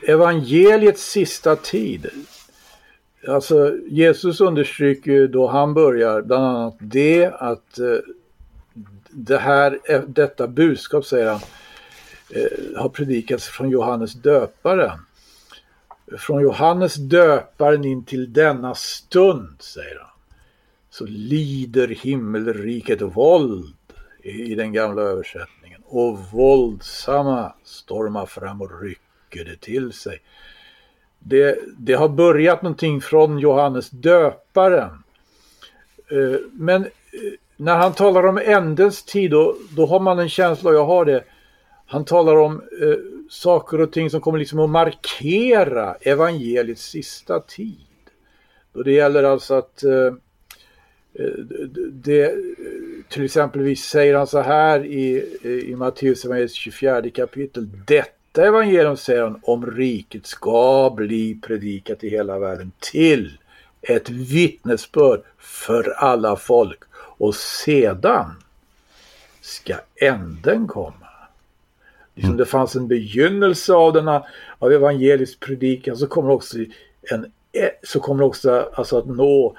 evangeliets 0.06 1.10
sista 1.10 1.56
tid. 1.56 2.06
Alltså 3.28 3.78
Jesus 3.88 4.40
understryker 4.40 5.28
då 5.28 5.46
han 5.46 5.74
börjar 5.74 6.22
bland 6.22 6.44
annat 6.44 6.76
det 6.78 7.26
att 7.26 7.78
eh, 7.78 7.96
det 9.10 9.38
här, 9.38 9.78
eh, 9.84 10.00
detta 10.00 10.48
budskap 10.48 11.04
säger 11.04 11.28
han 11.30 11.40
eh, 12.30 12.80
har 12.80 12.88
predikats 12.88 13.48
från 13.48 13.70
Johannes 13.70 14.12
döparen. 14.12 14.98
Från 16.18 16.42
Johannes 16.42 16.94
döparen 16.94 17.84
in 17.84 18.04
till 18.04 18.32
denna 18.32 18.74
stund, 18.74 19.56
säger 19.62 19.98
han 19.98 20.10
så 20.90 21.06
lider 21.06 21.88
himmelriket 21.88 23.02
våld 23.02 23.74
i 24.22 24.54
den 24.54 24.72
gamla 24.72 25.02
översättningen. 25.02 25.82
Och 25.84 26.18
våldsamma 26.18 27.52
stormar 27.64 28.26
fram 28.26 28.60
och 28.60 28.82
rycker 28.82 29.44
det 29.44 29.60
till 29.60 29.92
sig. 29.92 30.22
Det, 31.22 31.58
det 31.78 31.92
har 31.92 32.08
börjat 32.08 32.62
någonting 32.62 33.00
från 33.00 33.38
Johannes 33.38 33.90
döparen. 33.90 34.90
Eh, 36.10 36.40
men 36.52 36.84
eh, 36.84 36.88
när 37.56 37.76
han 37.76 37.92
talar 37.92 38.26
om 38.26 38.38
ändens 38.44 39.02
tid 39.02 39.30
då, 39.30 39.56
då 39.76 39.86
har 39.86 40.00
man 40.00 40.18
en 40.18 40.28
känsla, 40.28 40.70
och 40.70 40.76
jag 40.76 40.84
har 40.84 41.04
det, 41.04 41.24
han 41.86 42.04
talar 42.04 42.36
om 42.36 42.62
eh, 42.82 42.96
saker 43.28 43.80
och 43.80 43.92
ting 43.92 44.10
som 44.10 44.20
kommer 44.20 44.38
liksom 44.38 44.58
att 44.58 44.70
markera 44.70 45.94
evangeliets 45.94 46.82
sista 46.82 47.40
tid. 47.40 47.76
Då 48.72 48.82
det 48.82 48.92
gäller 48.92 49.22
alltså 49.22 49.54
att 49.54 49.82
eh, 49.82 50.06
eh 51.14 51.30
det, 51.92 52.34
till 53.08 53.24
exempelvis 53.24 53.84
säger 53.84 54.14
han 54.14 54.26
så 54.26 54.40
här 54.40 54.84
i, 54.84 55.24
i 55.66 55.76
Matteus 55.76 56.52
24 56.52 57.10
kapitel. 57.10 57.68
Detta 58.32 58.46
evangelium 58.46 58.96
säger 58.96 59.22
han 59.22 59.40
om 59.42 59.66
riket 59.66 60.26
ska 60.26 60.92
bli 60.96 61.40
predikat 61.42 62.04
i 62.04 62.08
hela 62.08 62.38
världen 62.38 62.72
till 62.78 63.38
ett 63.82 64.10
vittnesbörd 64.10 65.22
för 65.38 65.90
alla 65.90 66.36
folk 66.36 66.78
och 66.94 67.34
sedan 67.34 68.42
ska 69.40 69.74
änden 69.96 70.66
komma. 70.66 71.06
Liksom 72.14 72.36
det 72.36 72.46
fanns 72.46 72.76
en 72.76 72.88
begynnelse 72.88 73.72
av 73.72 73.92
denna 73.92 74.24
av 74.58 74.72
evangelisk 74.72 75.40
predikan 75.40 75.96
så 75.96 76.06
kommer 76.06 76.30
också 76.30 76.58
en 77.02 77.32
så 77.82 78.00
kommer 78.00 78.24
också 78.24 78.70
alltså 78.74 78.98
att 78.98 79.06
nå 79.06 79.56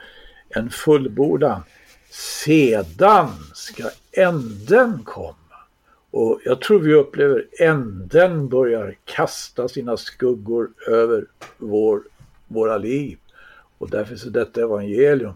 en 0.50 0.70
fullbordan. 0.70 1.64
Sedan 2.10 3.30
ska 3.54 3.84
änden 4.12 5.04
komma. 5.06 5.36
Och 6.12 6.40
jag 6.46 6.62
tror 6.62 6.80
vi 6.80 6.94
upplever 6.94 7.48
änden 7.60 8.50
börjar 8.50 8.98
kasta 9.06 9.68
sina 9.68 9.98
skuggor 9.98 10.70
över 10.88 11.26
vår, 11.58 12.02
våra 12.48 12.78
liv. 12.78 13.18
Och 13.78 13.90
därför 13.90 14.28
är 14.28 14.30
detta 14.30 14.62
evangelium 14.62 15.34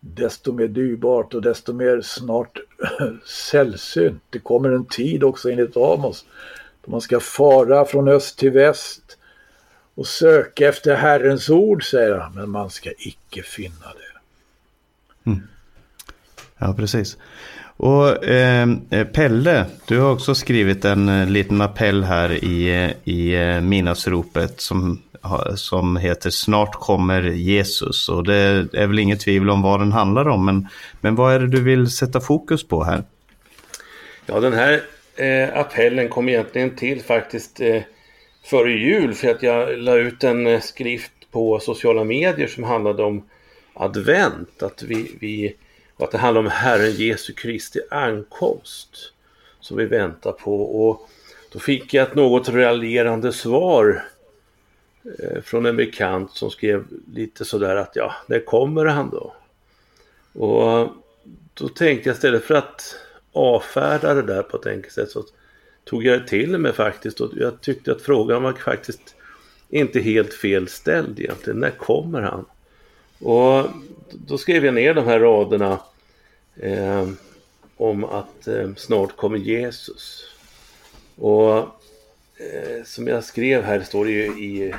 desto 0.00 0.52
mer 0.52 0.68
dyrbart 0.68 1.34
och 1.34 1.42
desto 1.42 1.72
mer 1.72 2.00
snart 2.00 2.58
sällsynt. 3.50 4.22
Det 4.30 4.38
kommer 4.38 4.70
en 4.70 4.84
tid 4.84 5.24
också 5.24 5.50
enligt 5.50 5.76
Amos 5.76 6.24
då 6.84 6.90
man 6.90 7.00
ska 7.00 7.20
fara 7.20 7.84
från 7.84 8.08
öst 8.08 8.38
till 8.38 8.50
väst 8.50 9.18
och 9.94 10.06
söka 10.06 10.68
efter 10.68 10.94
Herrens 10.94 11.50
ord, 11.50 11.90
säger 11.90 12.14
han, 12.14 12.34
men 12.34 12.50
man 12.50 12.70
ska 12.70 12.90
icke 12.98 13.42
finna 13.42 13.86
det. 13.94 15.30
Mm. 15.30 15.42
Ja, 16.58 16.74
precis. 16.76 17.18
Och 17.76 18.24
ehm, 18.24 18.80
eh, 18.90 19.06
Pelle, 19.06 19.66
du 19.86 19.98
har 19.98 20.12
också 20.12 20.34
skrivit 20.34 20.84
en 20.84 21.08
eh, 21.08 21.28
liten 21.28 21.60
appell 21.60 22.04
här 22.04 22.44
i, 22.44 22.84
eh, 22.84 22.90
i 23.14 23.34
eh, 23.34 23.60
Midnattsropet 23.60 24.60
som, 24.60 25.02
som 25.56 25.96
heter 25.96 26.30
Snart 26.30 26.74
kommer 26.74 27.22
Jesus. 27.22 28.08
Och 28.08 28.24
det 28.24 28.34
är 28.72 28.86
väl 28.86 28.98
inget 28.98 29.20
tvivel 29.20 29.50
om 29.50 29.62
vad 29.62 29.80
den 29.80 29.92
handlar 29.92 30.28
om, 30.28 30.44
men, 30.44 30.68
men 31.00 31.14
vad 31.14 31.34
är 31.34 31.40
det 31.40 31.48
du 31.48 31.62
vill 31.62 31.90
sätta 31.90 32.20
fokus 32.20 32.68
på 32.68 32.84
här? 32.84 33.04
Ja, 34.26 34.40
den 34.40 34.52
här 34.52 34.80
eh, 35.16 35.58
appellen 35.58 36.08
kom 36.08 36.28
egentligen 36.28 36.76
till 36.76 37.02
faktiskt 37.02 37.60
eh, 37.60 37.82
före 38.44 38.72
jul 38.72 39.14
för 39.14 39.28
att 39.28 39.42
jag 39.42 39.78
la 39.78 39.96
ut 39.96 40.24
en 40.24 40.46
eh, 40.46 40.60
skrift 40.60 41.12
på 41.30 41.60
sociala 41.60 42.04
medier 42.04 42.46
som 42.46 42.64
handlade 42.64 43.02
om 43.02 43.24
advent, 43.74 44.62
att, 44.62 44.82
vi, 44.82 45.16
vi, 45.20 45.54
att 46.04 46.10
det 46.10 46.18
handlar 46.18 46.40
om 46.40 46.50
Herren 46.50 46.92
Jesu 46.92 47.32
Kristi 47.32 47.80
ankomst 47.90 49.12
som 49.60 49.76
vi 49.76 49.84
väntar 49.84 50.32
på. 50.32 50.62
Och 50.62 51.08
då 51.52 51.58
fick 51.58 51.94
jag 51.94 52.08
ett 52.08 52.14
något 52.14 52.48
raljerande 52.48 53.32
svar 53.32 54.04
eh, 55.04 55.42
från 55.42 55.66
en 55.66 55.76
bekant 55.76 56.30
som 56.32 56.50
skrev 56.50 56.84
lite 57.14 57.44
sådär 57.44 57.76
att 57.76 57.96
ja, 57.96 58.14
när 58.26 58.44
kommer 58.44 58.84
han 58.84 59.10
då? 59.10 59.34
Och 60.32 60.88
då 61.54 61.68
tänkte 61.68 62.08
jag 62.08 62.14
istället 62.14 62.44
för 62.44 62.54
att 62.54 62.96
avfärda 63.32 64.14
det 64.14 64.22
där 64.22 64.42
på 64.42 64.56
ett 64.56 64.66
enkelt 64.66 64.94
sätt 64.94 65.10
så 65.10 65.24
tog 65.84 66.04
jag 66.04 66.20
det 66.20 66.26
till 66.26 66.58
mig 66.58 66.72
faktiskt 66.72 67.20
och 67.20 67.30
jag 67.36 67.60
tyckte 67.60 67.92
att 67.92 68.02
frågan 68.02 68.42
var 68.42 68.52
faktiskt 68.52 69.14
inte 69.68 70.00
helt 70.00 70.34
fel 70.34 70.68
ställd 70.68 71.20
egentligen. 71.20 71.60
När 71.60 71.70
kommer 71.70 72.22
han? 72.22 72.44
Och 73.18 73.66
då 74.10 74.38
skrev 74.38 74.64
jag 74.64 74.74
ner 74.74 74.94
de 74.94 75.04
här 75.04 75.20
raderna 75.20 75.80
eh, 76.56 77.08
om 77.76 78.04
att 78.04 78.48
eh, 78.48 78.74
snart 78.76 79.16
kommer 79.16 79.38
Jesus. 79.38 80.24
Och 81.16 81.58
eh, 82.36 82.84
som 82.84 83.06
jag 83.06 83.24
skrev 83.24 83.62
här 83.62 83.80
står 83.80 84.04
det 84.04 84.10
ju 84.10 84.24
i, 84.24 84.74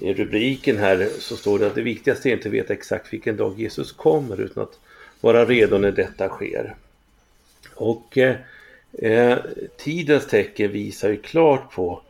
i 0.00 0.14
rubriken 0.14 0.76
här 0.76 1.08
så 1.18 1.36
står 1.36 1.58
det 1.58 1.66
att 1.66 1.74
det 1.74 1.82
viktigaste 1.82 2.28
är 2.28 2.32
inte 2.32 2.48
att 2.48 2.54
veta 2.54 2.72
exakt 2.72 3.12
vilken 3.12 3.36
dag 3.36 3.60
Jesus 3.60 3.92
kommer 3.92 4.40
utan 4.40 4.62
att 4.62 4.78
vara 5.20 5.44
redo 5.44 5.78
när 5.78 5.92
detta 5.92 6.28
sker. 6.28 6.74
Och 7.74 8.18
eh, 8.18 8.36
eh 8.92 9.38
tidens 9.76 10.26
tecken 10.26 10.72
visar 10.72 11.08
ju 11.08 11.16
klart 11.16 11.72
på 11.72 12.02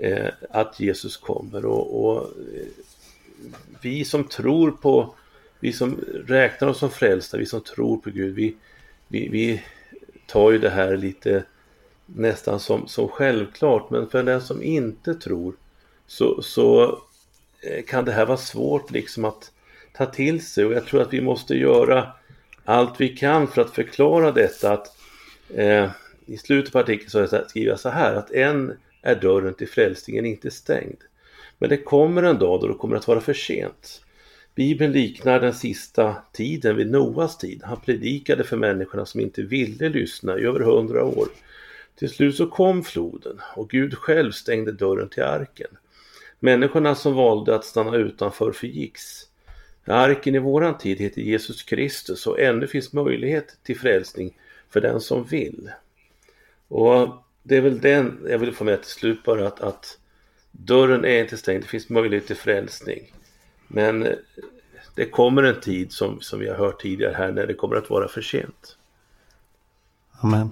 eh, 0.00 0.28
att 0.50 0.80
Jesus 0.80 1.16
kommer 1.16 1.66
och, 1.66 2.04
och 2.04 2.30
vi 3.82 4.04
som 4.04 4.24
tror 4.24 4.70
på, 4.70 5.14
vi 5.60 5.72
som 5.72 6.00
räknar 6.26 6.68
oss 6.68 6.78
som 6.78 6.90
frälsta, 6.90 7.38
vi 7.38 7.46
som 7.46 7.60
tror 7.60 7.96
på 7.96 8.10
Gud, 8.10 8.34
vi, 8.34 8.56
vi, 9.08 9.28
vi 9.28 9.62
tar 10.26 10.50
ju 10.50 10.58
det 10.58 10.70
här 10.70 10.96
lite 10.96 11.44
nästan 12.06 12.60
som, 12.60 12.88
som 12.88 13.08
självklart. 13.08 13.90
Men 13.90 14.08
för 14.08 14.22
den 14.22 14.40
som 14.40 14.62
inte 14.62 15.14
tror 15.14 15.54
så, 16.06 16.42
så 16.42 16.98
eh, 17.62 17.84
kan 17.84 18.04
det 18.04 18.12
här 18.12 18.26
vara 18.26 18.38
svårt 18.38 18.90
liksom 18.90 19.24
att 19.24 19.52
ta 19.92 20.06
till 20.06 20.46
sig 20.46 20.64
och 20.64 20.72
jag 20.72 20.86
tror 20.86 21.02
att 21.02 21.12
vi 21.12 21.20
måste 21.20 21.54
göra 21.54 22.12
allt 22.64 23.00
vi 23.00 23.08
kan 23.08 23.48
för 23.48 23.62
att 23.62 23.70
förklara 23.70 24.32
detta. 24.32 24.72
Att, 24.72 24.96
eh, 25.54 25.90
I 26.26 26.36
slutet 26.36 26.72
på 26.72 26.78
artikeln 26.78 27.10
så 27.10 27.44
skriver 27.48 27.70
jag 27.70 27.80
så 27.80 27.88
här 27.88 28.14
att 28.14 28.30
än 28.30 28.76
är 29.02 29.14
dörren 29.14 29.54
till 29.54 29.68
frälsningen 29.68 30.26
inte 30.26 30.50
stängd. 30.50 30.96
Men 31.58 31.70
det 31.70 31.76
kommer 31.76 32.22
en 32.22 32.38
dag 32.38 32.60
då 32.60 32.68
det 32.68 32.74
kommer 32.74 32.96
att 32.96 33.08
vara 33.08 33.20
för 33.20 33.34
sent. 33.34 34.02
Bibeln 34.54 34.92
liknar 34.92 35.40
den 35.40 35.54
sista 35.54 36.16
tiden 36.32 36.76
vid 36.76 36.90
Noas 36.90 37.38
tid. 37.38 37.60
Han 37.64 37.80
predikade 37.80 38.44
för 38.44 38.56
människorna 38.56 39.06
som 39.06 39.20
inte 39.20 39.42
ville 39.42 39.88
lyssna 39.88 40.38
i 40.38 40.44
över 40.44 40.60
hundra 40.60 41.04
år. 41.04 41.28
Till 41.98 42.10
slut 42.10 42.36
så 42.36 42.46
kom 42.46 42.84
floden 42.84 43.40
och 43.56 43.70
Gud 43.70 43.94
själv 43.94 44.32
stängde 44.32 44.72
dörren 44.72 45.08
till 45.08 45.22
arken. 45.22 45.70
Människorna 46.40 46.94
som 46.94 47.14
valde 47.14 47.54
att 47.54 47.64
stanna 47.64 47.96
utanför 47.96 48.52
förgicks. 48.52 49.26
Arken 49.84 50.34
i 50.34 50.38
våran 50.38 50.78
tid 50.78 50.98
heter 50.98 51.22
Jesus 51.22 51.62
Kristus 51.62 52.26
och 52.26 52.40
ännu 52.40 52.66
finns 52.66 52.92
möjlighet 52.92 53.56
till 53.62 53.78
frälsning 53.78 54.38
för 54.70 54.80
den 54.80 55.00
som 55.00 55.24
vill. 55.24 55.70
Och 56.68 57.08
det 57.42 57.56
är 57.56 57.60
väl 57.60 57.80
den 57.80 58.26
jag 58.30 58.38
vill 58.38 58.52
få 58.52 58.64
med 58.64 58.82
till 58.82 58.90
slut 58.90 59.22
bara 59.24 59.46
att, 59.46 59.60
att 59.60 59.98
dörren 60.50 61.04
är 61.04 61.20
inte 61.20 61.36
stängd, 61.36 61.62
det 61.62 61.68
finns 61.68 61.88
möjlighet 61.88 62.26
till 62.26 62.36
frälsning. 62.36 63.12
Men 63.68 64.02
eh, 64.02 64.12
det 64.94 65.04
kommer 65.04 65.42
en 65.42 65.60
tid 65.60 65.92
som, 65.92 66.20
som 66.20 66.38
vi 66.38 66.48
har 66.48 66.56
hört 66.56 66.80
tidigare 66.80 67.14
här 67.16 67.32
när 67.32 67.46
det 67.46 67.54
kommer 67.54 67.76
att 67.76 67.90
vara 67.90 68.08
för 68.08 68.22
sent. 68.22 68.76
Amen. 70.20 70.50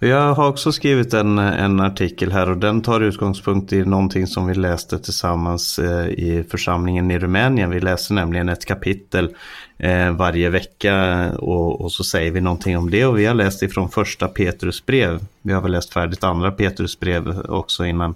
Jag 0.00 0.34
har 0.34 0.48
också 0.48 0.72
skrivit 0.72 1.14
en, 1.14 1.38
en 1.38 1.80
artikel 1.80 2.32
här 2.32 2.50
och 2.50 2.56
den 2.56 2.82
tar 2.82 3.00
utgångspunkt 3.00 3.72
i 3.72 3.84
någonting 3.84 4.26
som 4.26 4.46
vi 4.46 4.54
läste 4.54 4.98
tillsammans 4.98 5.78
eh, 5.78 6.08
i 6.08 6.44
församlingen 6.50 7.10
i 7.10 7.18
Rumänien. 7.18 7.70
Vi 7.70 7.80
läser 7.80 8.14
nämligen 8.14 8.48
ett 8.48 8.64
kapitel 8.64 9.34
eh, 9.78 10.10
varje 10.10 10.50
vecka 10.50 11.26
och, 11.38 11.80
och, 11.80 11.92
så 11.92 12.04
säger 12.04 12.30
vi 12.30 12.40
någonting 12.40 12.78
om 12.78 12.90
det 12.90 13.06
och 13.06 13.18
vi 13.18 13.26
har 13.26 13.34
läst 13.34 13.62
ifrån 13.62 13.88
första 13.88 14.28
Petrus 14.28 14.86
brev. 14.86 15.20
Vi 15.42 15.52
har 15.52 15.62
väl 15.62 15.72
läst 15.72 15.92
färdigt 15.92 16.24
andra 16.24 16.50
Petrus 16.50 17.00
brev 17.00 17.40
också 17.48 17.84
innan, 17.84 18.14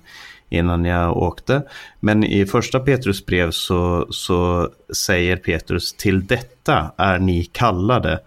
innan 0.52 0.84
jag 0.84 1.16
åkte. 1.16 1.62
Men 2.00 2.24
i 2.24 2.46
första 2.46 2.80
Petrus 2.80 3.26
brev 3.26 3.50
så, 3.50 4.06
så 4.10 4.68
säger 4.96 5.36
Petrus 5.36 5.92
till 5.92 6.26
detta 6.26 6.92
är 6.96 7.18
ni 7.18 7.44
kallade 7.44 8.20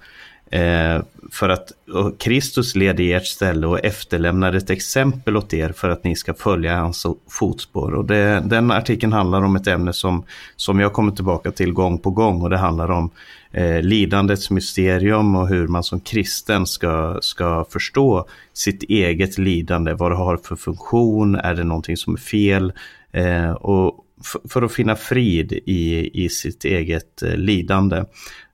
Eh, 0.56 1.02
för 1.32 1.50
att 1.50 1.72
Kristus 2.18 2.76
led 2.76 3.00
i 3.00 3.14
ert 3.14 3.26
ställe 3.26 3.68
och 3.68 3.86
efterlämnar 3.86 4.54
ett 4.54 4.70
exempel 4.70 5.38
åt 5.38 5.54
er 5.54 5.70
för 5.70 5.90
att 5.90 6.04
ni 6.04 6.16
ska 6.16 6.34
följa 6.34 6.78
hans 6.78 7.06
fotspår. 7.30 7.94
Och 7.94 8.06
det, 8.06 8.44
den 8.46 8.72
artikeln 8.72 9.14
handlar 9.14 9.42
om 9.42 9.56
ett 9.56 9.68
ämne 9.68 9.94
som, 9.94 10.24
som 10.56 10.80
jag 10.80 10.94
kommer 10.94 11.12
tillbaka 11.12 11.52
till 11.52 11.74
gång 11.74 11.98
på 11.98 12.12
gång 12.12 12.42
och 12.42 12.50
det 12.50 12.58
handlar 12.58 12.92
om 12.92 13.10
eh, 13.52 13.82
lidandets 13.82 14.50
mysterium 14.50 15.36
och 15.36 15.48
hur 15.48 15.68
man 15.68 15.84
som 15.84 16.00
kristen 16.00 16.66
ska, 16.66 17.18
ska 17.22 17.66
förstå 17.70 18.28
sitt 18.54 18.84
eget 18.84 19.38
lidande, 19.38 19.94
vad 19.94 20.12
det 20.12 20.18
har 20.18 20.38
för 20.38 20.56
funktion, 20.56 21.36
är 21.36 21.56
det 21.56 21.64
någonting 21.64 21.98
som 21.98 22.14
är 22.14 22.18
fel? 22.18 22.74
Eh, 23.12 23.52
och 23.52 24.06
för 24.50 24.62
att 24.62 24.74
finna 24.74 24.96
frid 24.96 25.52
i, 25.52 26.12
i 26.26 26.30
sitt 26.30 26.66
eget 26.66 27.24
eh, 27.24 27.36
lidande 27.36 28.04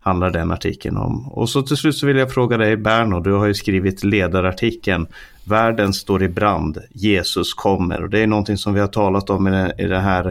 handlar 0.02 0.30
den 0.30 0.52
artikeln 0.52 0.98
om. 0.98 1.28
Och 1.28 1.50
så 1.50 1.62
till 1.62 1.78
slut 1.78 1.96
så 1.96 2.08
vill 2.08 2.18
jag 2.18 2.32
fråga 2.32 2.58
dig 2.58 2.78
Berno, 2.78 3.20
du 3.20 3.34
har 3.34 3.46
ju 3.46 3.54
skrivit 3.54 4.04
ledarartikeln 4.04 5.08
Världen 5.44 5.94
står 5.94 6.24
i 6.24 6.30
brand, 6.30 6.78
Jesus 6.90 7.54
kommer. 7.54 8.04
Och 8.04 8.10
det 8.10 8.20
är 8.20 8.28
någonting 8.28 8.58
som 8.58 8.74
vi 8.74 8.80
har 8.80 8.88
talat 8.88 9.30
om 9.30 9.48
i 9.48 9.52
det, 9.52 9.76
i 9.78 9.84
det 9.84 10.00
här, 10.00 10.26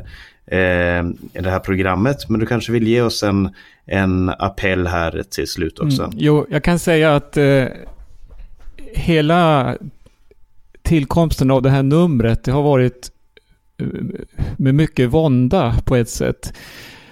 eh, 0.47 1.05
i 1.33 1.43
det 1.43 1.51
här 1.51 1.59
programmet. 1.59 2.29
Men 2.29 2.41
du 2.41 2.47
kanske 2.47 2.73
vill 2.73 2.89
ge 2.89 3.03
oss 3.03 3.23
en, 3.23 3.51
en 3.87 4.29
appell 4.29 4.87
här 4.87 5.23
till 5.31 5.47
slut 5.47 5.79
också. 5.79 6.03
Mm, 6.03 6.17
jo, 6.19 6.47
jag 6.51 6.65
kan 6.65 6.79
säga 6.79 7.17
att 7.17 7.37
eh, 7.37 7.65
hela 8.95 9.77
tillkomsten 10.83 11.51
av 11.51 11.63
det 11.63 11.71
här 11.71 11.83
numret, 11.83 12.45
det 12.45 12.53
har 12.53 12.63
varit 12.63 13.11
eh, 13.79 13.87
med 14.57 14.75
mycket 14.75 15.11
vånda 15.11 15.77
på 15.85 15.97
ett 15.97 16.11
sätt 16.11 16.53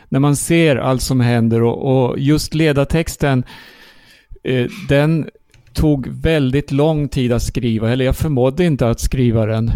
när 0.09 0.21
man 0.21 0.37
ser 0.37 0.77
allt 0.77 1.03
som 1.03 1.21
händer 1.21 1.63
och, 1.63 2.09
och 2.09 2.19
just 2.19 2.55
ledartexten, 2.55 3.45
eh, 4.43 4.67
den 4.89 5.29
tog 5.73 6.09
väldigt 6.09 6.73
lång 6.73 7.09
tid 7.09 7.33
att 7.33 7.43
skriva, 7.43 7.93
eller 7.93 8.05
jag 8.05 8.17
förmådde 8.17 8.65
inte 8.65 8.89
att 8.91 9.01
skriva 9.01 9.47
den. 9.47 9.73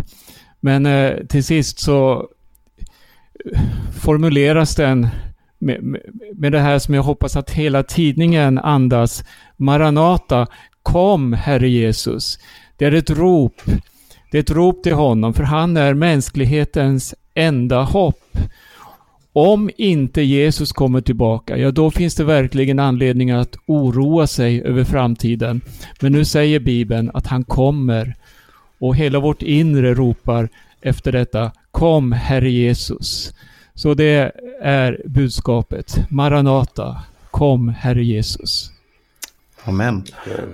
Men 0.60 0.86
eh, 0.86 1.12
till 1.28 1.44
sist 1.44 1.78
så 1.78 2.28
eh, 3.54 3.60
formuleras 4.00 4.74
den 4.74 5.08
med, 5.58 5.82
med, 5.82 6.00
med 6.34 6.52
det 6.52 6.60
här 6.60 6.78
som 6.78 6.94
jag 6.94 7.02
hoppas 7.02 7.36
att 7.36 7.50
hela 7.50 7.82
tidningen 7.82 8.58
andas. 8.58 9.24
Maranata, 9.56 10.46
kom 10.82 11.32
Herre 11.32 11.68
Jesus. 11.68 12.38
Det 12.76 12.84
är 12.84 12.92
ett 12.92 13.10
rop. 13.10 13.62
Det 14.30 14.38
är 14.38 14.42
ett 14.42 14.50
rop 14.50 14.82
till 14.82 14.94
honom, 14.94 15.34
för 15.34 15.44
han 15.44 15.76
är 15.76 15.94
mänsklighetens 15.94 17.14
enda 17.34 17.82
hopp. 17.82 18.38
Om 19.32 19.70
inte 19.76 20.22
Jesus 20.22 20.72
kommer 20.72 21.00
tillbaka, 21.00 21.56
ja 21.56 21.70
då 21.70 21.90
finns 21.90 22.14
det 22.14 22.24
verkligen 22.24 22.78
anledning 22.78 23.30
att 23.30 23.56
oroa 23.66 24.26
sig 24.26 24.62
över 24.62 24.84
framtiden. 24.84 25.60
Men 26.00 26.12
nu 26.12 26.24
säger 26.24 26.60
Bibeln 26.60 27.10
att 27.14 27.26
han 27.26 27.44
kommer 27.44 28.14
och 28.78 28.96
hela 28.96 29.20
vårt 29.20 29.42
inre 29.42 29.94
ropar 29.94 30.48
efter 30.80 31.12
detta. 31.12 31.52
Kom 31.70 32.12
Herre 32.12 32.50
Jesus. 32.50 33.34
Så 33.74 33.94
det 33.94 34.32
är 34.62 35.02
budskapet. 35.04 35.96
Maranata. 36.10 37.02
Kom 37.30 37.68
Herre 37.68 38.04
Jesus. 38.04 38.72
Amen. 39.64 40.04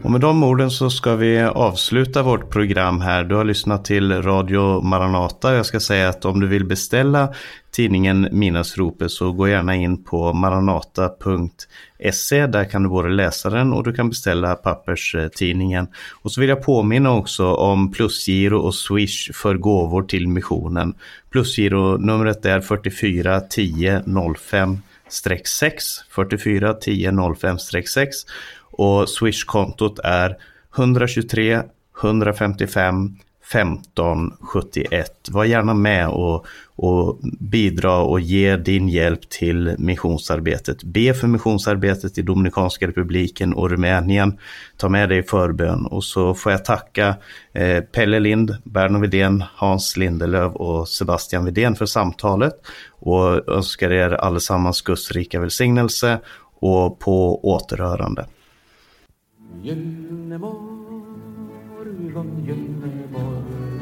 Och 0.03 0.11
med 0.11 0.21
de 0.21 0.43
orden 0.43 0.71
så 0.71 0.91
ska 0.91 1.17
vi 1.17 1.41
avsluta 1.41 2.23
vårt 2.23 2.51
program 2.51 3.01
här. 3.01 3.25
Du 3.25 3.35
har 3.35 3.45
lyssnat 3.45 3.85
till 3.85 4.23
Radio 4.23 4.81
Maranata. 4.81 5.55
Jag 5.55 5.67
ska 5.67 5.81
säga 5.81 6.09
att 6.09 6.25
om 6.25 6.41
du 6.41 6.47
vill 6.47 6.65
beställa 6.65 7.35
tidningen 7.71 8.29
Minasropet 8.33 9.11
så 9.11 9.33
gå 9.33 9.49
gärna 9.49 9.75
in 9.75 10.05
på 10.05 10.33
maranata.se. 10.33 10.87
Där 12.47 12.65
kan 12.65 12.83
du 12.83 12.89
både 12.89 13.09
läsa 13.09 13.51
den 13.51 13.73
och 13.73 13.85
du 13.85 13.93
kan 13.93 14.09
beställa 14.09 14.55
papperstidningen. 14.55 15.87
Och 16.23 16.33
så 16.33 16.41
vill 16.41 16.51
jag 16.51 16.63
påminna 16.63 17.13
också 17.15 17.55
om 17.55 17.93
plusgiro 17.93 18.59
och 18.59 18.75
swish 18.75 19.33
för 19.35 19.55
gåvor 19.55 20.03
till 20.03 20.29
missionen. 20.29 20.95
Plusgiro-numret 21.31 22.45
är 22.45 22.61
44 22.61 23.41
10 23.41 24.03
05 24.39 24.79
6 25.45 25.85
44 26.11 26.75
10 26.75 27.13
05 27.41 27.59
6 27.59 28.17
och 28.79 29.09
Swish-kontot 29.09 29.99
är 29.99 30.37
123 30.77 31.63
155 32.03 33.17
15 33.53 34.33
71. 34.41 35.29
Var 35.31 35.45
gärna 35.45 35.75
med 35.75 36.09
och, 36.09 36.47
och 36.77 37.19
bidra 37.41 37.97
och 37.99 38.21
ge 38.21 38.57
din 38.57 38.89
hjälp 38.89 39.29
till 39.29 39.75
missionsarbetet. 39.79 40.85
Be 40.85 41.15
för 41.15 41.27
missionsarbetet 41.27 42.19
i 42.19 42.23
Dominikanska 42.23 42.87
republiken 42.87 43.55
och 43.55 43.71
Rumänien. 43.71 44.39
Ta 44.77 44.89
med 44.89 45.09
dig 45.09 45.23
förbön 45.23 45.87
och 45.87 46.05
så 46.05 46.35
får 46.35 46.53
jag 46.53 46.65
tacka 46.65 47.17
eh, 47.53 47.81
Pelle 47.81 48.21
Lind, 48.21 48.57
Berno 48.65 48.99
Vidén, 48.99 49.45
Hans 49.55 49.97
Lindelöv 49.97 50.53
och 50.53 50.89
Sebastian 50.89 51.45
Vidén 51.45 51.77
för 51.77 51.87
samtalet 51.87 52.55
och 52.91 53.49
önskar 53.49 53.93
er 53.93 54.11
allesammans 54.11 54.83
Guds 54.83 55.13
rika 55.13 55.41
välsignelse 55.41 56.19
och 56.61 56.99
på 56.99 57.45
återhörande. 57.45 58.27
Gyllene 59.57 60.39
morgon, 60.39 62.29
gyllene 62.45 63.07
morgon 63.11 63.81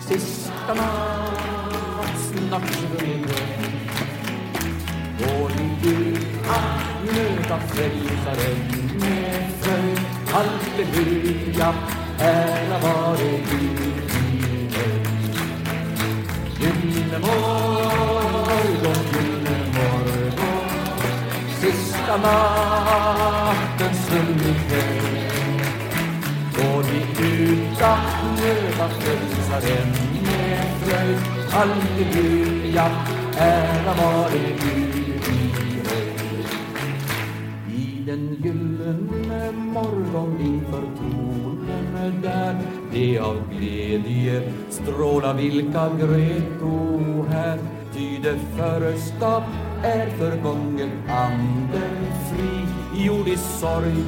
Sista 0.00 0.74
nattsnacken 0.74 2.28
Går 5.18 5.50
vi 5.56 5.90
ut 5.90 6.26
att 6.48 7.04
möta 7.04 7.58
frälsaren? 7.60 8.58
Med 9.00 9.44
fröjd 9.60 10.00
Halleluja, 10.26 11.74
ära 12.18 12.78
vare 12.78 13.30
Gud 13.50 13.80
i 13.80 14.68
höjd 14.74 15.06
Gyllene 16.60 17.18
morgon, 17.18 18.94
Sista 21.60 22.16
natten 22.16 22.79
frälsaren 29.60 29.88
med 30.22 30.66
fröjd 30.80 31.18
Halleluja, 31.50 32.90
ära 33.36 33.94
vare 33.94 34.38
Gud 34.60 35.24
i 35.28 35.52
höjd 35.88 36.46
I 37.76 38.02
den 38.06 38.36
gyllene 38.42 39.52
morgon 39.52 40.40
inför 40.40 40.82
tronen 40.98 42.20
där. 42.22 42.56
Det 42.92 43.18
av 43.18 43.36
glädje 43.50 44.42
stråla 44.70 45.32
vilka 45.32 45.88
greto 45.88 47.24
här. 47.30 47.58
Ty 47.94 48.18
det 48.22 48.38
första 48.56 49.42
är 49.82 50.10
förgången 50.10 50.90
anden 51.08 52.06
fri. 52.30 52.66
Jordisk 53.04 53.44
sorg 53.60 54.04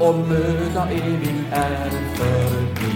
och 0.00 0.18
möda 0.18 0.90
evig 0.90 1.44
är 1.50 1.90
förbi. 1.90 2.91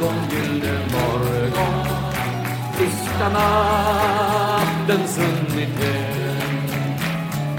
Morgon, 0.00 0.14
gyllene 0.30 0.78
morgon, 0.92 1.86
sista 2.78 3.28
nattens 3.28 5.14
sunnighet 5.14 6.72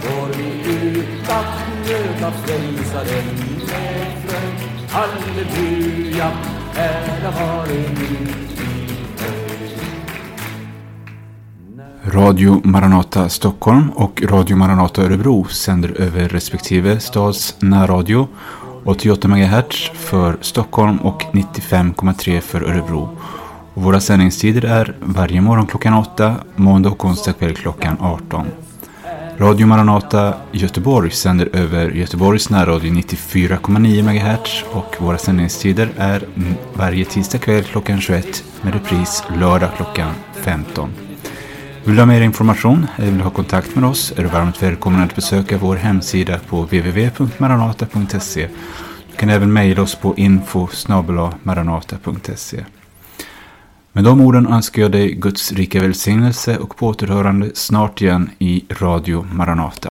går 0.01 0.27
vi 0.37 0.73
ut 0.73 1.29
att 1.29 1.53
möta 1.87 2.31
frälsaren 2.31 3.25
med 3.59 4.11
fröjd. 4.25 4.89
Halleluja, 4.89 6.31
ära 6.75 7.31
vare 7.31 7.83
Gud 7.99 8.35
Radio 12.05 12.61
Maranata 12.63 13.29
Stockholm 13.29 13.89
och 13.89 14.21
Radio 14.21 14.57
Maranata 14.57 15.01
Örebro 15.01 15.45
sänder 15.47 16.01
över 16.01 16.29
respektive 16.29 16.99
stads 16.99 17.55
närradio. 17.59 18.27
88 18.89 19.27
MHz 19.27 19.91
för 19.93 20.37
Stockholm 20.41 20.97
och 20.97 21.23
95,3 21.31 22.39
för 22.39 22.61
Örebro. 22.61 23.17
Och 23.73 23.83
våra 23.83 23.99
sändningstider 23.99 24.65
är 24.65 24.95
varje 24.99 25.41
morgon 25.41 25.67
klockan 25.67 25.93
8, 25.93 26.35
måndag 26.55 26.89
och 26.89 27.05
onsdag 27.05 27.33
kväll 27.33 27.55
klockan 27.55 27.97
18. 28.01 28.47
Radio 29.37 29.67
Maranata 29.67 30.33
Göteborg 30.51 31.11
sänder 31.11 31.49
över 31.53 31.89
Göteborgs 31.91 32.49
närradio 32.49 32.93
94,9 32.93 34.03
MHz 34.03 34.63
och 34.71 34.95
våra 34.99 35.17
sändningstider 35.17 35.89
är 35.97 36.23
varje 36.73 37.05
tisdag 37.05 37.37
kväll 37.37 37.63
klockan 37.63 38.01
21 38.01 38.43
med 38.61 38.73
repris 38.73 39.23
lördag 39.39 39.69
klockan 39.77 40.13
15. 40.33 41.08
Vill 41.89 41.95
du 41.95 42.01
ha 42.01 42.05
mer 42.05 42.21
information 42.21 42.87
eller 42.97 43.11
vill 43.11 43.21
ha 43.21 43.29
kontakt 43.29 43.75
med 43.75 43.89
oss 43.89 44.13
är 44.17 44.23
du 44.23 44.29
varmt 44.29 44.63
välkommen 44.63 45.01
att 45.01 45.15
besöka 45.15 45.57
vår 45.57 45.75
hemsida 45.75 46.39
på 46.39 46.61
www.maranata.se. 46.61 48.47
Du 49.11 49.17
kan 49.17 49.29
även 49.29 49.53
mejla 49.53 49.81
oss 49.81 49.95
på 49.95 50.15
info 50.17 50.67
maranata.se. 51.43 52.65
Med 53.91 54.03
de 54.03 54.21
orden 54.21 54.47
önskar 54.47 54.81
jag 54.81 54.91
dig 54.91 55.13
Guds 55.13 55.51
rika 55.51 55.79
välsignelse 55.79 56.57
och 56.57 56.77
på 56.77 56.87
återhörande 56.87 57.51
snart 57.53 58.01
igen 58.01 58.29
i 58.39 58.65
Radio 58.69 59.25
Maranata. 59.31 59.87